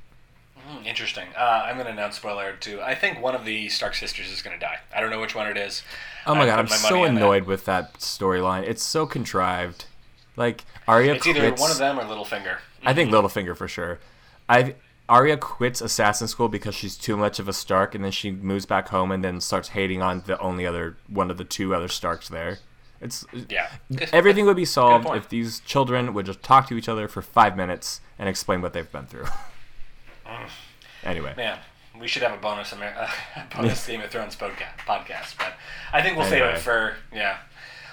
Mm, 0.69 0.85
interesting. 0.85 1.27
Uh, 1.35 1.63
I'm 1.65 1.75
going 1.75 1.87
to 1.87 1.91
announce 1.93 2.17
spoiler 2.17 2.43
alert 2.43 2.61
too. 2.61 2.79
I 2.81 2.93
think 2.93 3.19
one 3.19 3.33
of 3.35 3.45
the 3.45 3.69
Stark 3.69 3.95
sisters 3.95 4.31
is 4.31 4.41
going 4.43 4.57
to 4.57 4.63
die. 4.63 4.79
I 4.95 5.01
don't 5.01 5.09
know 5.09 5.19
which 5.19 5.35
one 5.35 5.47
it 5.47 5.57
is. 5.57 5.81
Oh 6.27 6.35
my 6.35 6.43
I 6.43 6.45
god, 6.45 6.59
I'm 6.59 6.65
my 6.65 6.75
so 6.75 7.03
on 7.03 7.15
that. 7.15 7.21
annoyed 7.21 7.45
with 7.45 7.65
that 7.65 7.95
storyline. 7.95 8.63
It's 8.63 8.83
so 8.83 9.05
contrived. 9.07 9.85
Like 10.41 10.65
Arya 10.87 11.13
It's 11.13 11.27
either 11.27 11.51
one 11.53 11.69
of 11.69 11.77
them 11.77 11.99
or 11.99 12.03
Littlefinger. 12.03 12.57
I 12.83 12.93
think 12.95 13.11
Littlefinger 13.11 13.55
for 13.55 13.67
sure. 13.67 13.99
I 14.49 14.73
Arya 15.07 15.37
quits 15.37 15.81
assassin 15.81 16.27
school 16.27 16.47
because 16.49 16.73
she's 16.73 16.97
too 16.97 17.15
much 17.15 17.37
of 17.37 17.47
a 17.47 17.53
Stark, 17.53 17.93
and 17.93 18.03
then 18.03 18.11
she 18.11 18.31
moves 18.31 18.65
back 18.65 18.89
home 18.89 19.11
and 19.11 19.23
then 19.23 19.39
starts 19.41 19.69
hating 19.69 20.01
on 20.01 20.23
the 20.25 20.39
only 20.39 20.65
other 20.65 20.97
one 21.07 21.29
of 21.29 21.37
the 21.37 21.43
two 21.43 21.75
other 21.75 21.87
Starks 21.87 22.27
there. 22.29 22.57
It's 22.99 23.25
Yeah. 23.49 23.67
everything 24.13 24.45
would 24.45 24.55
be 24.55 24.65
solved 24.65 25.07
if 25.15 25.29
these 25.29 25.59
children 25.61 26.13
would 26.13 26.25
just 26.27 26.41
talk 26.43 26.67
to 26.69 26.75
each 26.77 26.87
other 26.89 27.07
for 27.07 27.21
five 27.21 27.55
minutes 27.57 28.01
and 28.17 28.27
explain 28.29 28.61
what 28.61 28.73
they've 28.73 28.91
been 28.91 29.05
through. 29.05 29.25
anyway, 31.03 31.33
Man, 31.35 31.57
we 31.99 32.07
should 32.07 32.21
have 32.23 32.33
a 32.33 32.37
bonus 32.41 32.73
Amer- 32.73 32.95
uh, 33.35 33.43
bonus 33.55 33.85
Game 33.87 34.01
of 34.01 34.09
Thrones 34.11 34.35
podca- 34.35 34.77
podcast, 34.87 35.37
but 35.37 35.53
I 35.93 36.01
think 36.01 36.17
we'll 36.17 36.27
save 36.27 36.43
it 36.43 36.59
for 36.59 36.95
yeah. 37.13 37.37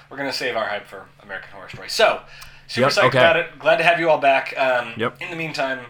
We're 0.09 0.17
gonna 0.17 0.33
save 0.33 0.55
our 0.55 0.65
hype 0.65 0.87
for 0.87 1.05
American 1.21 1.51
Horror 1.51 1.69
Story. 1.69 1.89
So, 1.89 2.21
super 2.67 2.87
Yep, 2.87 2.91
psyched 2.97 3.03
okay. 3.09 3.17
about 3.19 3.35
it. 3.37 3.59
Glad 3.59 3.77
to 3.77 3.83
have 3.83 3.99
you 3.99 4.09
all 4.09 4.17
back. 4.17 4.53
Um, 4.57 4.93
Yep. 4.97 5.21
In 5.21 5.29
the 5.29 5.35
meantime, 5.35 5.85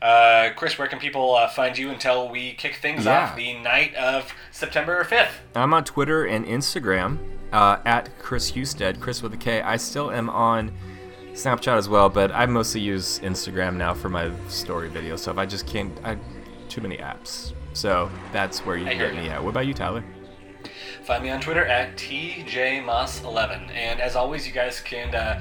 uh, 0.00 0.50
Chris, 0.56 0.78
where 0.78 0.86
can 0.88 0.98
people 0.98 1.34
uh, 1.34 1.48
find 1.48 1.76
you 1.76 1.90
until 1.90 2.28
we 2.28 2.52
kick 2.52 2.76
things 2.76 3.04
Yeah. 3.04 3.24
off 3.24 3.36
the 3.36 3.54
night 3.54 3.94
of 3.94 4.32
September 4.52 5.02
fifth? 5.04 5.40
I'm 5.56 5.74
on 5.74 5.84
Twitter 5.84 6.24
and 6.24 6.44
Instagram 6.46 7.18
uh, 7.52 7.78
at 7.84 8.16
Chris 8.18 8.52
Husted, 8.52 9.00
Chris 9.00 9.22
with 9.22 9.32
a 9.34 9.36
K. 9.38 9.60
I 9.62 9.76
still 9.76 10.10
am 10.10 10.28
on 10.30 10.72
Snapchat 11.32 11.76
as 11.76 11.88
well, 11.88 12.08
but 12.08 12.30
I 12.30 12.46
mostly 12.46 12.80
use 12.80 13.18
Instagram 13.20 13.74
now 13.74 13.92
for 13.94 14.08
my 14.08 14.30
story 14.48 14.88
video 14.88 15.16
stuff. 15.16 15.36
I 15.38 15.46
just 15.46 15.66
can't. 15.66 15.92
I 16.04 16.16
too 16.68 16.80
many 16.80 16.96
apps. 16.98 17.52
So 17.72 18.08
that's 18.32 18.64
where 18.64 18.76
you 18.76 18.86
I 18.86 18.90
can 18.90 18.98
get 18.98 19.14
me 19.16 19.28
at. 19.30 19.42
What 19.42 19.50
about 19.50 19.66
you, 19.66 19.74
Tyler? 19.74 20.04
Find 21.04 21.22
me 21.22 21.28
on 21.28 21.38
Twitter 21.38 21.66
at 21.66 21.96
tjmoss11. 21.96 23.70
And 23.74 24.00
as 24.00 24.16
always, 24.16 24.46
you 24.46 24.54
guys 24.54 24.80
can, 24.80 25.14
uh, 25.14 25.38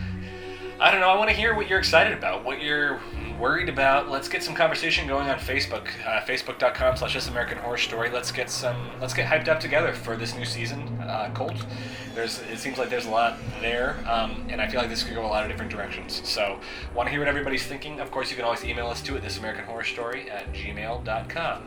I 0.78 0.92
don't 0.92 1.00
know, 1.00 1.08
I 1.10 1.18
want 1.18 1.30
to 1.30 1.36
hear 1.36 1.56
what 1.56 1.70
you're 1.70 1.80
excited 1.80 2.12
about, 2.12 2.44
what 2.44 2.62
you're 2.62 3.00
worried 3.40 3.70
about. 3.70 4.12
Let's 4.12 4.28
get 4.28 4.44
some 4.44 4.56
conversation 4.56 5.08
going 5.08 5.30
on 5.30 5.40
Facebook, 5.40 5.88
uh, 6.06 6.20
facebook.com 6.26 6.98
slash 6.98 7.14
This 7.14 7.30
American 7.30 7.60
Horror 7.60 7.78
Story. 7.78 8.10
Let's 8.10 8.30
get 8.30 8.50
some, 8.50 8.90
let's 9.00 9.14
get 9.14 9.26
hyped 9.26 9.48
up 9.48 9.62
together 9.62 9.94
for 9.94 10.18
this 10.18 10.36
new 10.36 10.44
season, 10.44 10.82
uh, 11.00 11.32
Cult. 11.34 11.66
There's, 12.14 12.42
it 12.52 12.60
seems 12.60 12.78
like 12.78 12.90
there's 12.90 13.06
a 13.06 13.12
lot 13.12 13.38
there, 13.62 14.04
um, 14.06 14.46
and 14.50 14.60
I 14.60 14.68
feel 14.68 14.82
like 14.82 14.90
this 14.90 15.02
could 15.04 15.16
go 15.16 15.26
a 15.26 15.28
lot 15.28 15.44
of 15.44 15.50
different 15.50 15.72
directions. 15.72 16.22
So, 16.28 16.60
want 16.94 17.08
to 17.08 17.12
hear 17.12 17.20
what 17.20 17.30
everybody's 17.30 17.66
thinking? 17.66 18.02
Of 18.02 18.12
course, 18.12 18.30
you 18.30 18.36
can 18.36 18.46
always 18.46 18.66
email 18.66 18.88
us 18.88 19.02
to 19.04 19.16
it, 19.16 19.24
thisamericanhorrorstory 19.24 20.30
at 20.30 20.52
gmail.com. 20.54 21.64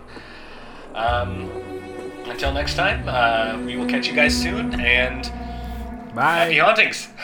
Um, 0.97 1.51
until 2.25 2.53
next 2.53 2.75
time, 2.75 3.05
uh, 3.07 3.61
we 3.65 3.77
will 3.77 3.87
catch 3.87 4.09
you 4.09 4.15
guys 4.15 4.37
soon, 4.37 4.81
and 4.81 5.23
Bye. 6.15 6.37
happy 6.39 6.59
hauntings! 6.59 7.09